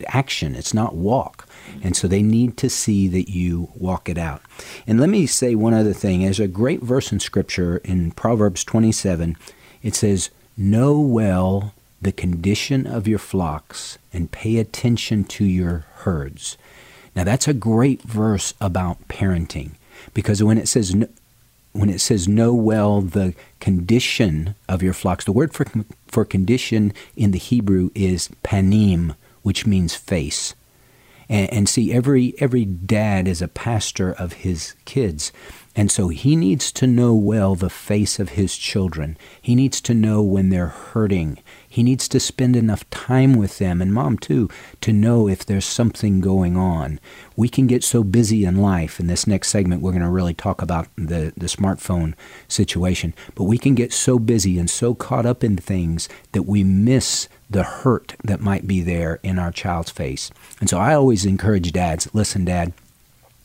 action. 0.07 0.55
It's 0.55 0.73
not 0.73 0.95
walk. 0.95 1.47
And 1.81 1.95
so 1.95 2.07
they 2.07 2.21
need 2.21 2.57
to 2.57 2.69
see 2.69 3.07
that 3.07 3.29
you 3.29 3.69
walk 3.75 4.09
it 4.09 4.17
out. 4.17 4.41
And 4.85 4.99
let 4.99 5.09
me 5.09 5.25
say 5.25 5.55
one 5.55 5.73
other 5.73 5.93
thing. 5.93 6.21
There's 6.21 6.39
a 6.39 6.47
great 6.47 6.81
verse 6.81 7.11
in 7.11 7.19
Scripture 7.19 7.77
in 7.77 8.11
Proverbs 8.11 8.63
27. 8.63 9.37
It 9.81 9.95
says, 9.95 10.29
Know 10.57 10.99
well 10.99 11.73
the 12.01 12.11
condition 12.11 12.85
of 12.85 13.07
your 13.07 13.19
flocks 13.19 13.97
and 14.11 14.31
pay 14.31 14.57
attention 14.57 15.23
to 15.23 15.45
your 15.45 15.85
herds. 15.99 16.57
Now 17.15 17.23
that's 17.23 17.47
a 17.47 17.53
great 17.53 18.01
verse 18.01 18.53
about 18.59 19.07
parenting 19.07 19.71
because 20.13 20.43
when 20.43 20.57
it 20.57 20.67
says 20.67 20.95
when 21.73 21.89
it 21.89 21.99
says 21.99 22.27
know 22.27 22.53
well 22.53 23.01
the 23.01 23.33
condition 23.59 24.55
of 24.69 24.81
your 24.81 24.93
flocks, 24.93 25.25
the 25.25 25.31
word 25.31 25.53
for 25.53 25.65
for 26.07 26.23
condition 26.23 26.93
in 27.15 27.31
the 27.31 27.39
Hebrew 27.39 27.89
is 27.93 28.29
panim, 28.43 29.15
which 29.41 29.65
means 29.65 29.95
face. 29.95 30.55
And, 31.27 31.51
and 31.51 31.69
see, 31.69 31.91
every 31.91 32.35
every 32.39 32.65
dad 32.65 33.27
is 33.27 33.41
a 33.41 33.47
pastor 33.47 34.11
of 34.13 34.33
his 34.33 34.75
kids. 34.85 35.31
And 35.75 35.91
so 35.91 36.09
he 36.09 36.35
needs 36.35 36.71
to 36.73 36.85
know 36.85 37.15
well 37.15 37.55
the 37.55 37.69
face 37.69 38.19
of 38.19 38.29
his 38.29 38.55
children. 38.55 39.17
He 39.41 39.55
needs 39.55 39.81
to 39.81 39.95
know 39.95 40.21
when 40.21 40.49
they're 40.49 40.67
hurting. 40.67 41.39
He 41.73 41.81
needs 41.81 42.07
to 42.09 42.19
spend 42.19 42.55
enough 42.55 42.87
time 42.91 43.33
with 43.33 43.57
them, 43.57 43.81
and 43.81 43.91
mom 43.91 44.19
too, 44.19 44.47
to 44.81 44.93
know 44.93 45.27
if 45.27 45.43
there's 45.43 45.65
something 45.65 46.21
going 46.21 46.55
on. 46.55 46.99
We 47.35 47.49
can 47.49 47.65
get 47.65 47.83
so 47.83 48.03
busy 48.03 48.45
in 48.45 48.57
life. 48.57 48.99
In 48.99 49.07
this 49.07 49.25
next 49.25 49.49
segment, 49.49 49.81
we're 49.81 49.89
going 49.89 50.03
to 50.03 50.07
really 50.07 50.35
talk 50.35 50.61
about 50.61 50.87
the, 50.95 51.33
the 51.35 51.47
smartphone 51.47 52.13
situation. 52.47 53.15
But 53.33 53.45
we 53.45 53.57
can 53.57 53.73
get 53.73 53.91
so 53.91 54.19
busy 54.19 54.59
and 54.59 54.69
so 54.69 54.93
caught 54.93 55.25
up 55.25 55.43
in 55.43 55.57
things 55.57 56.07
that 56.33 56.43
we 56.43 56.63
miss 56.63 57.27
the 57.49 57.63
hurt 57.63 58.17
that 58.23 58.39
might 58.39 58.67
be 58.67 58.81
there 58.81 59.19
in 59.23 59.39
our 59.39 59.51
child's 59.51 59.89
face. 59.89 60.29
And 60.59 60.69
so 60.69 60.77
I 60.77 60.93
always 60.93 61.25
encourage 61.25 61.71
dads 61.71 62.07
listen, 62.13 62.45
dad, 62.45 62.73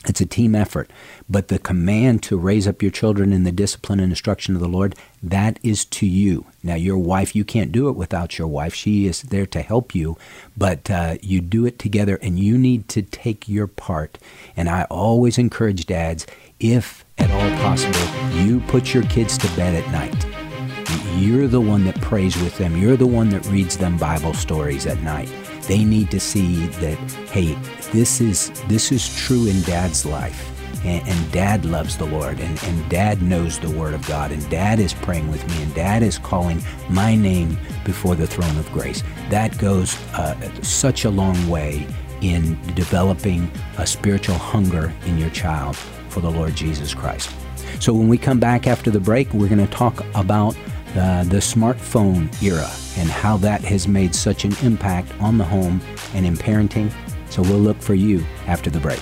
it's 0.07 0.21
a 0.21 0.26
team 0.26 0.55
effort. 0.55 0.90
But 1.28 1.49
the 1.49 1.59
command 1.59 2.23
to 2.25 2.38
raise 2.38 2.69
up 2.69 2.83
your 2.83 2.90
children 2.90 3.33
in 3.33 3.45
the 3.45 3.52
discipline 3.52 4.00
and 4.00 4.12
instruction 4.12 4.55
of 4.55 4.61
the 4.61 4.69
Lord, 4.69 4.95
that 5.23 5.59
is 5.62 5.85
to 5.87 6.07
you. 6.07 6.47
Now, 6.62 6.76
your 6.76 6.99
wife, 6.99 7.35
you 7.35 7.45
can't 7.45 7.73
do 7.73 7.88
it 7.88 7.97
without 7.97 8.38
your 8.38 8.47
wife. 8.47 8.75
She 8.75 9.07
is 9.07 9.23
there 9.23 9.47
to 9.47 9.61
help 9.61 9.95
you, 9.95 10.17
but 10.57 10.90
uh, 10.90 11.17
you 11.21 11.40
do 11.40 11.67
it 11.67 11.78
together 11.78 12.19
and 12.23 12.38
you 12.38 12.57
need 12.57 12.88
to 12.90 13.02
take 13.02 13.49
your 13.49 13.67
part. 13.67 14.19
And 14.57 14.69
I 14.69 14.85
always 14.85 15.37
encourage 15.37 15.87
dads, 15.87 16.26
if 16.61 17.05
at 17.19 17.31
all 17.31 17.59
possible, 17.62 18.37
you 18.37 18.61
put 18.61 18.95
your 18.95 19.02
kids 19.05 19.37
to 19.38 19.49
bed 19.57 19.75
at 19.75 19.90
night. 19.90 20.26
You're 21.17 21.49
the 21.49 21.61
one 21.61 21.85
that 21.87 22.00
prays 22.00 22.37
with 22.40 22.57
them. 22.59 22.76
You're 22.76 22.97
the 22.97 23.07
one 23.07 23.28
that 23.31 23.45
reads 23.47 23.76
them 23.76 23.99
Bible 23.99 24.35
stories 24.35 24.87
at 24.87 25.00
night. 25.02 25.28
They 25.68 25.84
need 25.84 26.10
to 26.10 26.18
see 26.18 26.66
that, 26.66 26.96
hey, 27.30 27.54
this 27.92 28.20
is 28.20 28.50
this 28.68 28.90
is 28.90 29.14
true 29.16 29.46
in 29.46 29.60
dad's 29.62 30.04
life. 30.04 30.54
And, 30.84 31.06
and, 31.08 31.32
dad 31.32 31.64
loves 31.64 31.98
the 31.98 32.04
Lord, 32.04 32.38
and, 32.38 32.62
and 32.62 32.88
dad 32.88 33.20
knows 33.20 33.58
the 33.58 33.68
Word 33.68 33.94
of 33.94 34.06
God, 34.06 34.30
and 34.30 34.48
dad 34.48 34.78
is 34.78 34.94
praying 34.94 35.28
with 35.28 35.46
me, 35.48 35.60
and 35.60 35.75
dad 35.75 36.04
is 36.04 36.18
calling 36.18 36.62
my 36.88 37.16
name 37.16 37.58
before 37.84 38.14
the 38.14 38.28
throne 38.28 38.56
of 38.56 38.70
grace. 38.72 39.02
That 39.28 39.58
goes 39.58 40.00
uh, 40.12 40.37
such 40.62 41.04
a 41.04 41.10
long 41.10 41.48
way 41.48 41.84
in 42.20 42.56
developing 42.75 43.50
a 43.76 43.87
spiritual 43.87 44.37
hunger 44.37 44.94
in 45.06 45.18
your 45.18 45.30
child 45.30 45.76
for 46.10 46.20
the 46.20 46.30
Lord 46.30 46.54
Jesus 46.54 46.94
Christ. 46.94 47.30
So 47.80 47.92
when 47.92 48.08
we 48.08 48.16
come 48.18 48.38
back 48.38 48.66
after 48.66 48.90
the 48.90 49.00
break, 49.00 49.32
we're 49.34 49.48
going 49.48 49.64
to 49.64 49.72
talk 49.72 50.04
about 50.14 50.56
uh, 50.97 51.25
the 51.25 51.38
smartphone 51.38 52.30
era 52.42 52.71
and 52.97 53.09
how 53.09 53.37
that 53.38 53.62
has 53.62 53.87
made 53.87 54.14
such 54.14 54.45
an 54.45 54.54
impact 54.62 55.12
on 55.21 55.38
the 55.38 55.45
home 55.45 55.80
and 56.14 56.26
in 56.26 56.37
parenting. 56.37 56.92
So 57.30 57.42
we'll 57.42 57.59
look 57.59 57.80
for 57.80 57.95
you 57.95 58.25
after 58.47 58.71
the 58.71 58.80
break. 58.80 59.00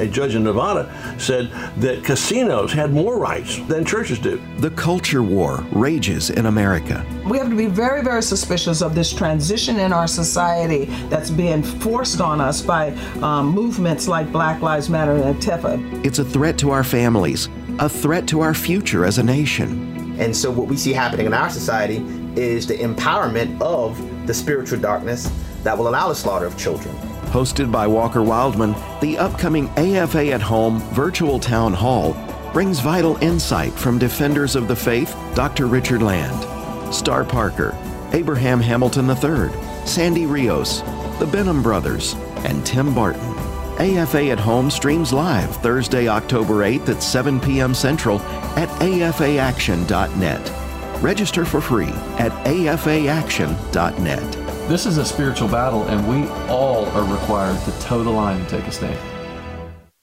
A 0.00 0.06
judge 0.06 0.34
in 0.34 0.44
Nevada 0.44 0.90
said 1.18 1.50
that 1.76 2.02
casinos 2.02 2.72
had 2.72 2.90
more 2.90 3.18
rights 3.18 3.58
than 3.68 3.84
churches 3.84 4.18
do. 4.18 4.40
The 4.56 4.70
culture 4.70 5.22
war 5.22 5.62
rages 5.72 6.30
in 6.30 6.46
America. 6.46 7.04
We 7.28 7.36
have 7.36 7.50
to 7.50 7.56
be 7.56 7.66
very, 7.66 8.02
very 8.02 8.22
suspicious 8.22 8.80
of 8.80 8.94
this 8.94 9.12
transition 9.12 9.78
in 9.78 9.92
our 9.92 10.06
society 10.06 10.86
that's 11.10 11.30
being 11.30 11.62
forced 11.62 12.22
on 12.22 12.40
us 12.40 12.62
by 12.62 12.92
um, 13.20 13.50
movements 13.50 14.08
like 14.08 14.32
Black 14.32 14.62
Lives 14.62 14.88
Matter 14.88 15.12
and 15.12 15.38
Antifa. 15.38 16.04
It's 16.04 16.18
a 16.18 16.24
threat 16.24 16.56
to 16.58 16.70
our 16.70 16.82
families, 16.82 17.50
a 17.78 17.88
threat 17.88 18.26
to 18.28 18.40
our 18.40 18.54
future 18.54 19.04
as 19.04 19.18
a 19.18 19.22
nation. 19.22 20.18
And 20.18 20.34
so, 20.34 20.50
what 20.50 20.66
we 20.66 20.78
see 20.78 20.94
happening 20.94 21.26
in 21.26 21.34
our 21.34 21.50
society 21.50 21.98
is 22.36 22.66
the 22.66 22.78
empowerment 22.78 23.60
of 23.60 23.98
the 24.26 24.32
spiritual 24.32 24.80
darkness 24.80 25.30
that 25.62 25.76
will 25.76 25.88
allow 25.88 26.08
the 26.08 26.14
slaughter 26.14 26.46
of 26.46 26.56
children. 26.56 26.94
Hosted 27.30 27.70
by 27.70 27.86
Walker 27.86 28.20
Wildmon, 28.20 28.74
the 29.00 29.16
upcoming 29.16 29.68
AFA 29.76 30.32
at 30.32 30.42
Home 30.42 30.80
virtual 30.92 31.38
town 31.38 31.72
hall 31.72 32.16
brings 32.52 32.80
vital 32.80 33.16
insight 33.22 33.72
from 33.72 33.98
defenders 33.98 34.56
of 34.56 34.66
the 34.66 34.74
faith 34.74 35.16
Dr. 35.36 35.68
Richard 35.68 36.02
Land, 36.02 36.92
Star 36.92 37.24
Parker, 37.24 37.76
Abraham 38.12 38.60
Hamilton 38.60 39.08
III, 39.08 39.86
Sandy 39.86 40.26
Rios, 40.26 40.80
the 41.20 41.28
Benham 41.30 41.62
Brothers, 41.62 42.14
and 42.38 42.66
Tim 42.66 42.92
Barton. 42.92 43.22
AFA 43.78 44.30
at 44.30 44.40
Home 44.40 44.68
streams 44.68 45.12
live 45.12 45.54
Thursday, 45.62 46.08
October 46.08 46.64
8th 46.64 46.88
at 46.88 47.02
7 47.02 47.38
p.m. 47.38 47.74
Central 47.74 48.18
at 48.56 48.68
afaaction.net. 48.80 50.52
Register 51.00 51.44
for 51.44 51.60
free 51.60 51.92
at 52.18 52.32
afaaction.net. 52.44 54.49
This 54.70 54.86
is 54.86 54.98
a 54.98 55.04
spiritual 55.04 55.48
battle, 55.48 55.82
and 55.88 56.08
we 56.08 56.28
all 56.48 56.86
are 56.90 57.02
required 57.02 57.60
to 57.64 57.72
toe 57.80 58.04
the 58.04 58.10
line 58.10 58.38
and 58.38 58.48
take 58.48 58.64
a 58.68 58.70
stand. 58.70 59.19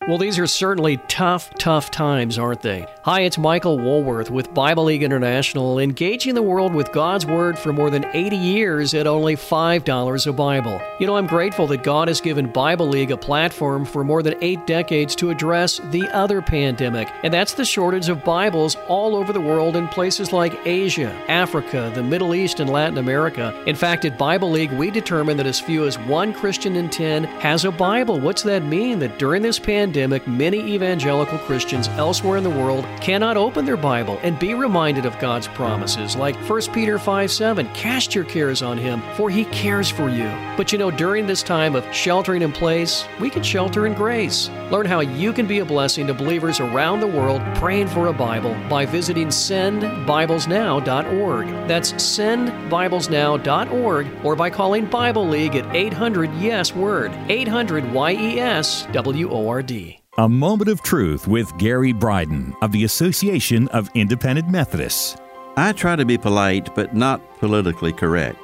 Well, 0.08 0.18
these 0.18 0.40
are 0.40 0.48
certainly 0.48 0.96
tough, 1.10 1.54
tough 1.56 1.92
times, 1.92 2.40
aren't 2.40 2.62
they? 2.62 2.88
Hi, 3.02 3.24
it's 3.24 3.38
Michael 3.38 3.78
Woolworth 3.78 4.32
with 4.32 4.54
Bible 4.54 4.86
League 4.86 5.04
International, 5.04 5.80
engaging 5.80 6.34
the 6.34 6.42
world 6.42 6.74
with 6.74 6.94
God's 6.94 7.26
Word 7.26 7.60
for 7.60 7.74
more 7.74 7.90
than 7.90 8.06
80 8.14 8.38
years 8.38 8.94
at 8.94 9.06
only 9.06 9.36
$5 9.36 10.28
a 10.28 10.32
Bible. 10.32 10.80
You 11.02 11.08
know, 11.08 11.18
I'm 11.18 11.28
grateful 11.28 11.68
that 11.68 11.84
God 11.84 12.08
has 12.08 12.22
given 12.22 12.54
Bible 12.54 12.88
League 12.88 13.12
a 13.12 13.18
platform 13.18 13.84
for 13.84 14.06
more 14.06 14.24
than 14.24 14.42
eight 14.42 14.66
decades 14.66 15.14
to 15.18 15.30
address 15.30 15.82
the 15.92 16.08
other 16.16 16.42
pandemic, 16.42 17.10
and 17.24 17.34
that's 17.34 17.56
the 17.56 17.66
shortage 17.66 18.08
of 18.08 18.24
Bibles 18.24 18.78
all 18.88 19.14
over 19.14 19.34
the 19.34 19.42
world 19.42 19.76
in 19.76 19.90
places 19.90 20.32
like 20.32 20.58
Asia, 20.66 21.12
Africa, 21.28 21.92
the 21.94 22.04
Middle 22.04 22.34
East, 22.34 22.62
and 22.62 22.70
Latin 22.70 22.98
America. 22.98 23.54
In 23.68 23.76
fact, 23.76 24.06
at 24.06 24.18
Bible 24.18 24.52
League, 24.52 24.72
we 24.72 24.90
determined 24.90 25.38
that 25.38 25.48
as 25.48 25.60
few 25.60 25.86
as 25.86 26.00
one 26.00 26.32
Christian 26.34 26.78
in 26.78 26.90
10 26.90 27.26
has 27.26 27.66
a 27.66 27.72
Bible. 27.72 28.22
What's 28.22 28.44
that 28.44 28.64
mean? 28.64 29.00
That 29.00 29.20
during 29.20 29.42
this 29.42 29.60
pandemic, 29.60 29.97
pandemic, 29.98 30.28
many 30.28 30.60
evangelical 30.60 31.40
Christians 31.40 31.88
elsewhere 31.98 32.38
in 32.38 32.44
the 32.44 32.52
world 32.52 32.86
cannot 33.02 33.36
open 33.36 33.66
their 33.66 33.76
Bible 33.76 34.20
and 34.22 34.38
be 34.38 34.54
reminded 34.54 35.08
of 35.08 35.18
God's 35.18 35.48
promises, 35.48 36.16
like 36.16 36.36
1 36.48 36.62
Peter 36.72 37.00
5 37.00 37.32
7, 37.32 37.68
cast 37.74 38.14
your 38.14 38.26
cares 38.26 38.62
on 38.62 38.78
him, 38.78 39.02
for 39.16 39.32
he 39.32 39.46
cares 39.46 39.90
for 39.90 40.08
you. 40.08 40.32
But 40.56 40.72
you 40.72 40.78
know, 40.78 40.92
during 40.92 41.26
this 41.26 41.42
time 41.42 41.76
of 41.76 41.84
sheltering 41.92 42.44
in 42.44 42.52
place, 42.52 43.06
we 43.20 43.32
can 43.32 43.42
shelter 43.42 43.88
in 43.88 43.96
grace. 43.96 44.52
Learn 44.70 44.86
how 44.86 45.00
you 45.00 45.34
can 45.34 45.48
be 45.48 45.58
a 45.60 45.66
blessing 45.66 46.06
to 46.08 46.14
believers 46.14 46.60
around 46.60 47.00
the 47.00 47.08
world 47.08 47.42
praying 47.56 47.88
for 47.88 48.08
a 48.08 48.14
Bible 48.14 48.56
by 48.70 48.86
visiting 48.86 49.30
sendbiblesnow.org. 49.30 51.48
That's 51.68 51.94
sendbiblesnow.org 51.94 54.08
or 54.24 54.36
by 54.36 54.50
calling 54.52 54.86
Bible 54.86 55.28
League 55.28 55.56
at 55.56 55.76
800 55.76 56.32
Yes 56.36 56.76
Word, 56.76 57.12
800 57.30 57.92
Y 57.92 58.12
E 58.12 58.40
S 58.40 58.86
W 58.92 59.32
O 59.32 59.48
R 59.48 59.64
D. 59.64 59.87
A 60.20 60.28
Moment 60.28 60.68
of 60.68 60.82
Truth 60.82 61.28
with 61.28 61.56
Gary 61.60 61.94
Bryden 61.94 62.56
of 62.64 62.72
the 62.72 62.86
Association 62.86 63.68
of 63.68 63.92
Independent 63.94 64.50
Methodists. 64.50 65.16
I 65.56 65.74
try 65.74 65.96
to 65.96 66.06
be 66.06 66.18
polite, 66.18 66.74
but 66.74 66.96
not 66.96 67.22
politically 67.38 67.94
correct. 67.94 68.40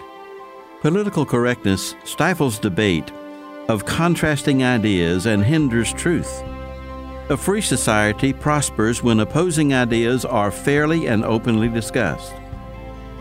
Political 0.81 1.25
correctness 1.25 1.95
stifles 2.03 2.59
debate 2.59 3.11
of 3.69 3.85
contrasting 3.85 4.63
ideas 4.63 5.25
and 5.25 5.43
hinders 5.43 5.91
truth. 5.93 6.43
A 7.29 7.37
free 7.37 7.61
society 7.61 8.33
prospers 8.33 9.01
when 9.01 9.19
opposing 9.19 9.73
ideas 9.73 10.25
are 10.25 10.51
fairly 10.51 11.07
and 11.07 11.25
openly 11.25 11.69
discussed. 11.69 12.33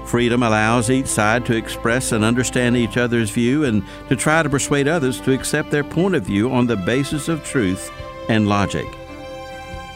Freedom 0.04 0.42
allows 0.42 0.90
each 0.90 1.06
side 1.06 1.46
to 1.46 1.56
express 1.56 2.12
and 2.12 2.22
understand 2.22 2.76
each 2.76 2.98
other's 2.98 3.30
view 3.30 3.64
and 3.64 3.82
to 4.10 4.14
try 4.14 4.42
to 4.42 4.50
persuade 4.50 4.88
others 4.88 5.22
to 5.22 5.32
accept 5.32 5.70
their 5.70 5.84
point 5.84 6.14
of 6.14 6.26
view 6.26 6.52
on 6.52 6.66
the 6.66 6.76
basis 6.76 7.28
of 7.28 7.42
truth 7.42 7.90
and 8.32 8.48
logic. 8.48 8.86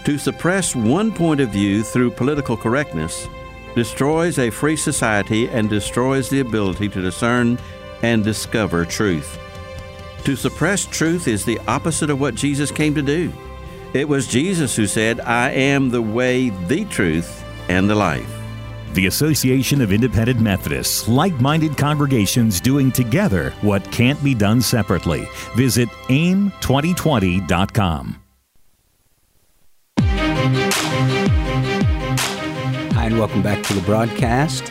To 0.04 0.18
suppress 0.18 0.76
one 0.76 1.10
point 1.10 1.40
of 1.40 1.48
view 1.48 1.82
through 1.82 2.10
political 2.10 2.56
correctness 2.56 3.26
destroys 3.74 4.38
a 4.38 4.50
free 4.50 4.76
society 4.76 5.48
and 5.48 5.70
destroys 5.70 6.28
the 6.28 6.40
ability 6.40 6.90
to 6.90 7.00
discern 7.00 7.58
and 8.02 8.22
discover 8.22 8.84
truth. 8.84 9.38
To 10.24 10.36
suppress 10.36 10.84
truth 10.84 11.28
is 11.28 11.44
the 11.44 11.58
opposite 11.66 12.10
of 12.10 12.20
what 12.20 12.34
Jesus 12.34 12.70
came 12.70 12.94
to 12.94 13.02
do. 13.02 13.32
It 13.94 14.08
was 14.08 14.26
Jesus 14.26 14.76
who 14.76 14.86
said, 14.86 15.20
I 15.20 15.50
am 15.52 15.88
the 15.88 16.02
way, 16.02 16.50
the 16.50 16.84
truth, 16.84 17.42
and 17.68 17.88
the 17.88 17.94
life. 17.94 18.30
The 18.92 19.06
Association 19.06 19.80
of 19.80 19.92
Independent 19.92 20.40
Methodists, 20.40 21.08
like 21.08 21.40
minded 21.40 21.76
congregations 21.76 22.60
doing 22.60 22.92
together 22.92 23.50
what 23.60 23.90
can't 23.92 24.22
be 24.22 24.34
done 24.34 24.60
separately. 24.60 25.26
Visit 25.54 25.88
aim2020.com. 26.08 28.25
welcome 33.16 33.40
back 33.40 33.62
to 33.64 33.72
the 33.72 33.80
broadcast. 33.80 34.70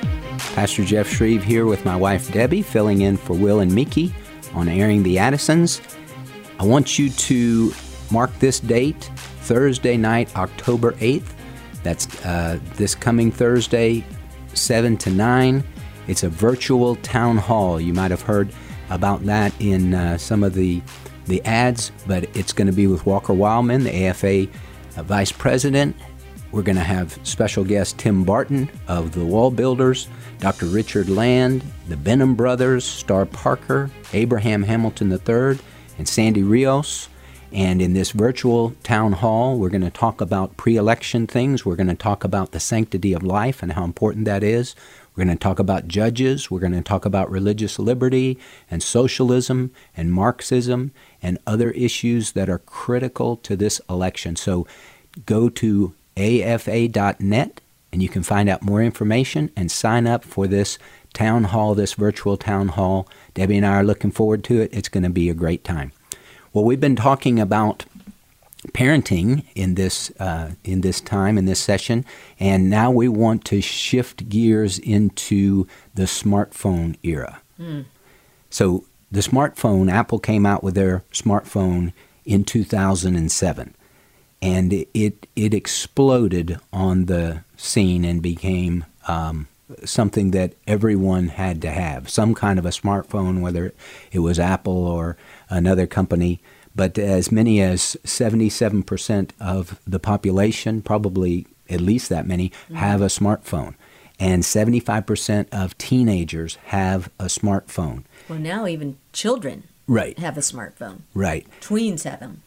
Pastor 0.54 0.84
Jeff 0.84 1.08
Shreve 1.08 1.44
here 1.44 1.66
with 1.66 1.84
my 1.84 1.96
wife 1.96 2.32
Debbie, 2.32 2.62
filling 2.62 3.02
in 3.02 3.18
for 3.18 3.34
Will 3.34 3.62
and 3.62 3.74
Mickey 3.74 4.14
on 4.54 4.70
airing 4.70 5.02
the 5.02 5.18
Addisons. 5.18 5.82
I 6.60 6.64
want 6.64 7.00
you 7.00 7.10
to 7.10 7.74
mark 8.12 8.32
this 8.38 8.60
date, 8.60 9.10
Thursday 9.42 9.98
night, 9.98 10.36
October 10.38 10.92
8th. 10.94 11.26
That's 11.82 12.24
uh, 12.24 12.60
this 12.76 12.94
coming 12.94 13.32
Thursday, 13.32 14.06
7 14.54 14.96
to 14.98 15.10
9. 15.10 15.64
It's 16.08 16.22
a 16.22 16.30
virtual 16.30 16.98
town 16.98 17.38
hall. 17.38 17.82
You 17.82 17.96
might 17.96 18.12
have 18.12 18.22
heard 18.22 18.54
about 18.92 19.26
that 19.26 19.54
in 19.60 19.96
uh, 19.96 20.20
some 20.20 20.44
of 20.44 20.54
the, 20.54 20.84
the 21.26 21.44
ads, 21.46 21.92
but 22.06 22.24
it's 22.36 22.54
going 22.54 22.68
to 22.68 22.74
be 22.74 22.86
with 22.86 23.08
Walker 23.08 23.34
Wildmon, 23.34 23.84
the 23.84 24.06
AFA 24.06 24.48
uh, 25.00 25.04
vice 25.04 25.32
president. 25.32 25.96
We're 26.56 26.62
going 26.62 26.78
to 26.78 26.84
have 26.84 27.20
special 27.24 27.66
guest 27.66 27.98
Tim 27.98 28.24
Barton 28.24 28.70
of 28.88 29.12
the 29.12 29.26
Wall 29.26 29.52
Builders, 29.52 30.08
Dr. 30.40 30.68
Richard 30.68 31.10
Land, 31.10 31.66
the 31.90 31.98
Benham 31.98 32.34
Brothers, 32.34 32.86
Star 32.86 33.26
Parker, 33.26 33.92
Abraham 34.14 34.64
Hamilton 34.64 35.12
III, 35.12 35.60
and 35.98 36.08
Sandy 36.08 36.44
Rios. 36.44 37.10
And 37.52 37.82
in 37.82 37.92
this 37.92 38.12
virtual 38.12 38.74
town 38.84 39.12
hall, 39.12 39.58
we're 39.58 39.68
going 39.68 39.82
to 39.82 39.90
talk 39.90 40.22
about 40.22 40.56
pre 40.56 40.78
election 40.78 41.28
things. 41.28 41.66
We're 41.66 41.76
going 41.76 41.88
to 41.88 41.94
talk 41.94 42.24
about 42.24 42.54
the 42.54 42.62
sanctity 42.62 43.12
of 43.12 43.22
life 43.22 43.62
and 43.62 43.74
how 43.74 43.84
important 43.84 44.24
that 44.24 44.42
is. 44.42 44.76
We're 45.14 45.26
going 45.26 45.38
to 45.38 45.44
talk 45.44 45.60
about 45.60 45.90
judges. 45.90 46.50
We're 46.50 46.62
going 46.62 46.72
to 46.72 46.82
talk 46.82 47.04
about 47.04 47.30
religious 47.30 47.80
liberty 47.80 48.40
and 48.72 48.82
socialism 48.82 49.72
and 49.98 50.14
Marxism 50.14 50.94
and 51.22 51.38
other 51.46 51.72
issues 51.72 52.32
that 52.32 52.48
are 52.48 52.60
critical 52.60 53.36
to 53.36 53.58
this 53.58 53.82
election. 53.90 54.38
So 54.38 54.66
go 55.26 55.50
to 55.50 55.94
afa.net 56.18 57.62
and 57.92 58.04
you 58.04 58.10
can 58.10 58.24
find 58.24 58.50
out 58.50 58.62
more 58.62 58.82
information 58.82 59.52
and 59.56 59.72
sign 59.72 60.08
up 60.08 60.24
for 60.24 60.48
this 60.48 60.78
town 61.14 61.46
hall, 61.46 61.76
this 61.76 61.94
virtual 61.94 62.36
town 62.36 62.70
hall. 62.70 63.08
Debbie 63.34 63.58
and 63.58 63.66
I 63.66 63.76
are 63.76 63.84
looking 63.84 64.12
forward 64.12 64.44
to 64.46 64.62
it. 64.62 64.70
It's 64.74 64.90
going 64.90 65.04
to 65.04 65.10
be 65.10 65.30
a 65.30 65.34
great 65.34 65.64
time. 65.64 65.92
Well, 66.54 66.66
we've 66.66 66.80
been 66.80 66.96
talking 66.96 67.40
about 67.40 67.86
parenting 68.74 69.46
in 69.56 69.76
this 69.76 70.12
uh, 70.20 70.52
in 70.64 70.82
this 70.82 71.00
time 71.02 71.38
in 71.38 71.46
this 71.46 71.60
session, 71.60 72.06
and 72.40 72.70
now 72.70 72.92
we 72.92 73.08
want 73.08 73.46
to 73.46 73.62
shift 73.62 74.30
gears 74.30 74.80
into 74.80 75.68
the 75.94 76.04
smartphone 76.04 76.98
era. 77.04 77.42
Mm. 77.60 77.86
So 78.50 78.86
the 79.12 79.22
smartphone, 79.22 79.92
Apple 79.92 80.20
came 80.20 80.46
out 80.46 80.64
with 80.64 80.76
their 80.76 81.04
smartphone 81.12 81.94
in 82.26 82.44
2007, 82.44 83.76
and 84.46 84.74
it 84.94 85.28
it 85.36 85.54
exploded 85.54 86.60
on 86.72 87.06
the 87.06 87.44
scene 87.58 88.06
and 88.06 88.22
became 88.22 88.86
um, 89.08 89.48
something 89.84 90.32
that 90.32 90.54
everyone 90.68 91.30
had 91.30 91.62
to 91.64 91.72
have 91.72 92.10
some 92.10 92.36
kind 92.36 92.60
of 92.60 92.66
a 92.66 92.70
smartphone, 92.70 93.42
whether 93.42 93.74
it 94.12 94.20
was 94.20 94.40
Apple 94.40 94.86
or 94.86 95.18
another 95.50 95.88
company. 95.88 96.40
But 96.76 96.98
as 96.98 97.32
many 97.32 97.62
as 97.62 97.98
77% 98.04 99.32
of 99.40 99.80
the 99.88 100.00
population, 100.00 100.82
probably 100.82 101.48
at 101.70 101.82
least 101.82 102.10
that 102.10 102.28
many, 102.28 102.50
mm-hmm. 102.50 102.76
have 102.76 103.02
a 103.02 103.06
smartphone. 103.06 103.76
And 104.20 104.44
75% 104.44 105.48
of 105.52 105.78
teenagers 105.78 106.58
have 106.66 107.10
a 107.20 107.26
smartphone. 107.26 108.04
Well, 108.30 108.40
now 108.40 108.68
even 108.68 108.98
children 109.14 109.64
right. 109.88 110.18
have 110.20 110.38
a 110.38 110.42
smartphone. 110.42 111.02
Right. 111.14 111.48
Tweens 111.62 112.04
have 112.04 112.20
them. 112.20 112.42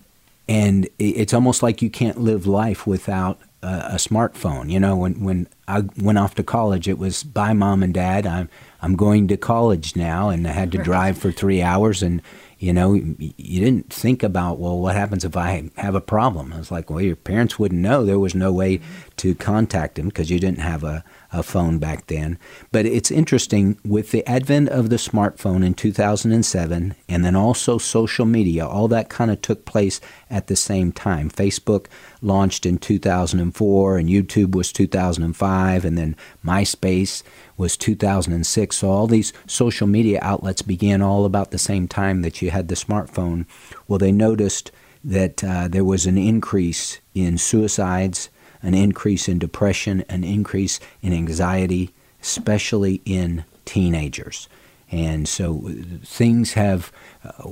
And 0.49 0.89
it's 0.99 1.35
almost 1.35 1.63
like 1.63 1.83
you 1.83 1.91
can't 1.91 2.19
live 2.19 2.47
life 2.47 2.87
without 2.87 3.39
a, 3.63 3.67
a 3.67 3.95
smartphone. 3.97 4.71
You 4.71 4.81
know, 4.81 4.97
when 4.97 5.23
when 5.23 5.49
I 5.67 5.83
went 6.01 6.19
off 6.19 6.35
to 6.37 6.43
college, 6.43 6.89
it 6.89 6.99
was 6.99 7.23
bye, 7.23 7.53
mom 7.53 7.83
and 7.83 7.93
dad. 7.93 8.27
I'm 8.27 8.49
I'm 8.81 8.97
going 8.97 9.29
to 9.29 9.37
college 9.37 9.95
now, 9.95 10.31
and 10.31 10.47
I 10.47 10.53
had 10.53 10.73
to 10.73 10.79
drive 10.79 11.19
for 11.19 11.31
three 11.31 11.61
hours, 11.61 12.03
and 12.03 12.23
you 12.59 12.73
know, 12.73 12.95
you 12.95 13.61
didn't 13.61 13.93
think 13.93 14.23
about 14.23 14.59
well, 14.59 14.79
what 14.79 14.97
happens 14.97 15.25
if 15.25 15.37
I 15.37 15.71
have 15.77 15.95
a 15.95 16.01
problem? 16.01 16.53
I 16.53 16.59
was 16.59 16.71
like, 16.71 16.89
well, 16.89 17.01
your 17.01 17.17
parents 17.17 17.59
wouldn't 17.59 17.81
know. 17.81 18.05
There 18.05 18.19
was 18.19 18.35
no 18.35 18.53
way 18.53 18.81
to 19.19 19.35
contact 19.35 19.97
them 19.97 20.09
because 20.09 20.31
you 20.31 20.41
didn't 20.41 20.61
have 20.61 20.83
a 20.83 21.05
a 21.33 21.43
phone 21.43 21.79
back 21.79 22.07
then. 22.07 22.39
But 22.73 22.87
it's 22.87 23.11
interesting 23.11 23.79
with 23.85 24.11
the 24.11 24.27
advent 24.27 24.71
of 24.71 24.89
the 24.89 24.97
smartphone 24.97 25.65
in 25.65 25.75
2007 25.75 26.95
and 27.09 27.25
then 27.25 27.37
also 27.37 27.77
social 27.79 28.25
media, 28.25 28.67
all 28.67 28.89
that 28.89 29.11
kind 29.11 29.31
of 29.31 29.43
took 29.43 29.65
place 29.65 30.01
at 30.31 30.47
the 30.47 30.57
same 30.57 30.91
time. 30.91 31.31
Facebook 31.31 31.87
launched 32.23 32.65
in 32.65 32.79
2004 32.79 33.99
and 33.99 34.09
YouTube 34.09 34.55
was 34.55 34.73
2005 34.73 35.85
and 35.85 35.99
then 35.99 36.17
MySpace 36.45 37.23
was 37.57 37.77
2006. 37.77 38.77
So 38.77 38.91
all 38.91 39.07
these 39.07 39.33
social 39.47 39.87
media 39.87 40.19
outlets 40.23 40.63
began 40.63 41.03
all 41.03 41.25
about 41.25 41.51
the 41.51 41.59
same 41.59 41.89
time 41.89 42.23
that 42.23 42.41
you 42.41 42.51
had 42.51 42.69
the 42.69 42.75
smartphone. 42.75 43.45
Well, 43.87 43.99
they 43.99 44.13
noticed 44.13 44.71
that 45.05 45.45
uh, 45.45 45.69
there 45.69 45.85
was 45.85 46.07
an 46.07 46.19
increase 46.19 47.01
in 47.15 47.39
suicides 47.39 48.31
an 48.63 48.75
increase 48.75 49.29
in 49.29 49.39
depression, 49.39 50.05
an 50.09 50.25
increase 50.25 50.81
in 51.03 51.13
anxiety, 51.13 51.91
especially 52.23 53.01
in 53.05 53.45
teenagers. 53.65 54.49
And 54.91 55.29
so 55.29 55.71
things 56.05 56.55
have 56.55 56.91
uh, 57.25 57.51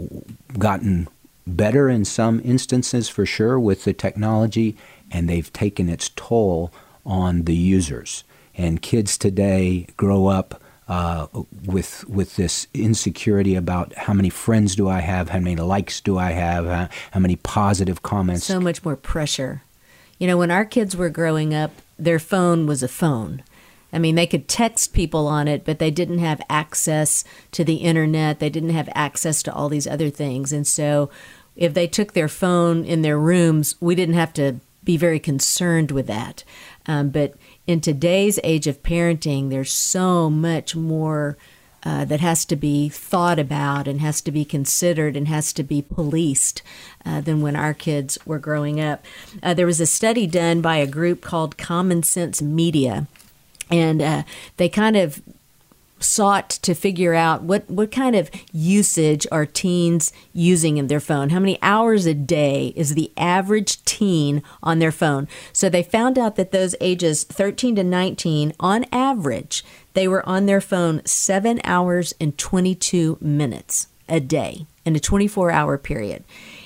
gotten 0.58 1.08
better 1.46 1.88
in 1.88 2.04
some 2.04 2.40
instances 2.44 3.08
for 3.08 3.26
sure 3.26 3.58
with 3.60 3.84
the 3.84 3.92
technology, 3.92 4.76
and 5.10 5.28
they've 5.28 5.52
taken 5.52 5.88
its 5.88 6.10
toll 6.16 6.72
on 7.04 7.42
the 7.42 7.54
users. 7.54 8.24
And 8.56 8.82
kids 8.82 9.18
today 9.18 9.86
grow 9.96 10.26
up 10.26 10.62
uh, 10.88 11.26
with 11.64 12.08
with 12.08 12.36
this 12.36 12.68
insecurity 12.72 13.54
about 13.54 13.92
how 13.94 14.12
many 14.12 14.30
friends 14.30 14.76
do 14.76 14.88
I 14.88 15.00
have, 15.00 15.30
how 15.30 15.40
many 15.40 15.56
likes 15.56 16.00
do 16.00 16.16
I 16.16 16.30
have, 16.30 16.66
how, 16.66 16.88
how 17.10 17.20
many 17.20 17.36
positive 17.36 18.02
comments. 18.02 18.44
So 18.44 18.60
much 18.60 18.84
more 18.84 18.96
pressure. 18.96 19.62
You 20.18 20.26
know, 20.26 20.38
when 20.38 20.50
our 20.50 20.64
kids 20.64 20.96
were 20.96 21.10
growing 21.10 21.54
up, 21.54 21.72
their 21.98 22.18
phone 22.18 22.66
was 22.66 22.82
a 22.82 22.88
phone. 22.88 23.42
I 23.92 23.98
mean, 23.98 24.14
they 24.14 24.26
could 24.26 24.48
text 24.48 24.92
people 24.92 25.26
on 25.26 25.48
it, 25.48 25.64
but 25.64 25.78
they 25.78 25.90
didn't 25.90 26.18
have 26.18 26.40
access 26.50 27.24
to 27.52 27.64
the 27.64 27.76
internet. 27.76 28.40
They 28.40 28.50
didn't 28.50 28.70
have 28.70 28.88
access 28.94 29.42
to 29.44 29.54
all 29.54 29.68
these 29.68 29.86
other 29.86 30.10
things. 30.10 30.52
And 30.52 30.66
so, 30.66 31.10
if 31.54 31.72
they 31.72 31.86
took 31.86 32.12
their 32.12 32.28
phone 32.28 32.84
in 32.84 33.00
their 33.00 33.18
rooms, 33.18 33.76
we 33.80 33.94
didn't 33.94 34.16
have 34.16 34.34
to 34.34 34.60
be 34.84 34.96
very 34.96 35.18
concerned 35.18 35.90
with 35.90 36.06
that. 36.06 36.44
Um, 36.86 37.08
but 37.08 37.34
in 37.66 37.80
today's 37.80 38.38
age 38.44 38.66
of 38.66 38.82
parenting, 38.82 39.48
there's 39.48 39.72
so 39.72 40.28
much 40.28 40.76
more 40.76 41.38
uh, 41.86 42.04
that 42.04 42.18
has 42.18 42.44
to 42.44 42.56
be 42.56 42.88
thought 42.88 43.38
about 43.38 43.86
and 43.86 44.00
has 44.00 44.20
to 44.20 44.32
be 44.32 44.44
considered 44.44 45.16
and 45.16 45.28
has 45.28 45.52
to 45.52 45.62
be 45.62 45.80
policed 45.80 46.60
uh, 47.04 47.20
than 47.20 47.40
when 47.40 47.54
our 47.54 47.72
kids 47.72 48.18
were 48.26 48.40
growing 48.40 48.80
up. 48.80 49.04
Uh, 49.40 49.54
there 49.54 49.66
was 49.66 49.80
a 49.80 49.86
study 49.86 50.26
done 50.26 50.60
by 50.60 50.78
a 50.78 50.86
group 50.88 51.20
called 51.20 51.56
Common 51.56 52.02
Sense 52.02 52.42
Media, 52.42 53.06
and 53.70 54.02
uh, 54.02 54.24
they 54.56 54.68
kind 54.68 54.96
of 54.96 55.22
sought 55.98 56.50
to 56.50 56.74
figure 56.74 57.14
out 57.14 57.42
what, 57.42 57.68
what 57.70 57.90
kind 57.90 58.14
of 58.14 58.30
usage 58.52 59.26
are 59.32 59.46
teens 59.46 60.12
using 60.32 60.76
in 60.76 60.88
their 60.88 61.00
phone. 61.00 61.30
How 61.30 61.40
many 61.40 61.58
hours 61.62 62.06
a 62.06 62.14
day 62.14 62.72
is 62.76 62.94
the 62.94 63.12
average 63.16 63.82
teen 63.84 64.42
on 64.62 64.78
their 64.78 64.92
phone? 64.92 65.28
So 65.52 65.68
they 65.68 65.82
found 65.82 66.18
out 66.18 66.36
that 66.36 66.52
those 66.52 66.74
ages 66.80 67.24
13 67.24 67.76
to 67.76 67.84
19, 67.84 68.52
on 68.60 68.84
average, 68.92 69.64
they 69.94 70.06
were 70.06 70.26
on 70.28 70.46
their 70.46 70.60
phone 70.60 71.02
seven 71.04 71.60
hours 71.64 72.14
and 72.20 72.36
22 72.36 73.18
minutes 73.20 73.88
a 74.08 74.20
day 74.20 74.66
in 74.84 74.94
a 74.96 75.00
24 75.00 75.50
hour 75.50 75.78
period. 75.78 76.24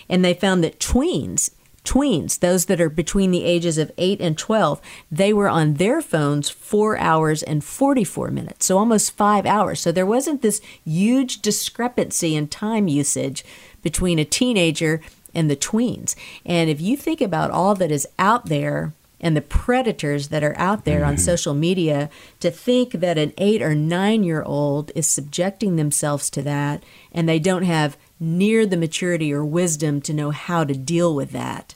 And 0.09 0.25
they 0.25 0.35
found 0.35 0.63
that 0.65 0.81
tweens, 0.81 1.51
tweens, 1.85 2.39
those 2.39 2.67
that 2.67 2.81
are 2.81 2.91
between 2.91 3.31
the 3.31 3.45
ages 3.45 3.79
of 3.79 3.93
8 3.97 4.21
and 4.21 4.37
12, 4.37 4.81
they 5.11 5.33
were 5.33 5.49
on 5.49 5.75
their 5.75 6.01
phones 6.01 6.51
4 6.51 6.99
hours 6.99 7.43
and 7.43 7.65
44 7.65 8.31
minutes, 8.31 8.67
so 8.67 8.79
almost 8.79 9.13
5 9.13 9.47
hours. 9.47 9.81
So 9.81 9.93
there 9.93 10.07
wasn't 10.07 10.43
this 10.43 10.61
huge 10.85 11.41
discrepancy 11.41 12.37
in 12.37 12.49
time 12.49 12.89
usage 12.89 13.45
between 13.83 14.19
a 14.19 14.25
teenager 14.25 15.01
and 15.35 15.51
the 15.51 15.57
tweens. 15.57 16.15
And 16.45 16.69
if 16.69 16.81
you 16.81 16.97
think 16.97 17.21
about 17.21 17.51
all 17.51 17.75
that 17.77 17.91
is 17.91 18.07
out 18.19 18.47
there 18.47 18.93
and 19.21 19.37
the 19.37 19.43
predators 19.43 20.29
that 20.29 20.43
are 20.43 20.57
out 20.59 20.85
there 20.85 21.01
mm-hmm. 21.01 21.11
on 21.11 21.19
social 21.19 21.55
media 21.55 22.09
to 22.41 22.51
think 22.51 22.93
that 22.93 23.19
an 23.19 23.33
eight 23.39 23.63
or 23.63 23.75
nine 23.75 24.23
year 24.23 24.43
old 24.43 24.91
is 24.95 25.07
subjecting 25.07 25.77
themselves 25.77 26.31
to 26.31 26.43
that 26.43 26.83
and 27.13 27.29
they 27.29 27.39
don't 27.39 27.65
have 27.65 27.97
near 28.21 28.67
the 28.67 28.77
maturity 28.77 29.33
or 29.33 29.45
wisdom 29.45 30.01
to 30.03 30.13
know 30.13 30.31
how 30.31 30.63
to 30.63 30.75
deal 30.75 31.15
with 31.15 31.33
that. 31.33 31.75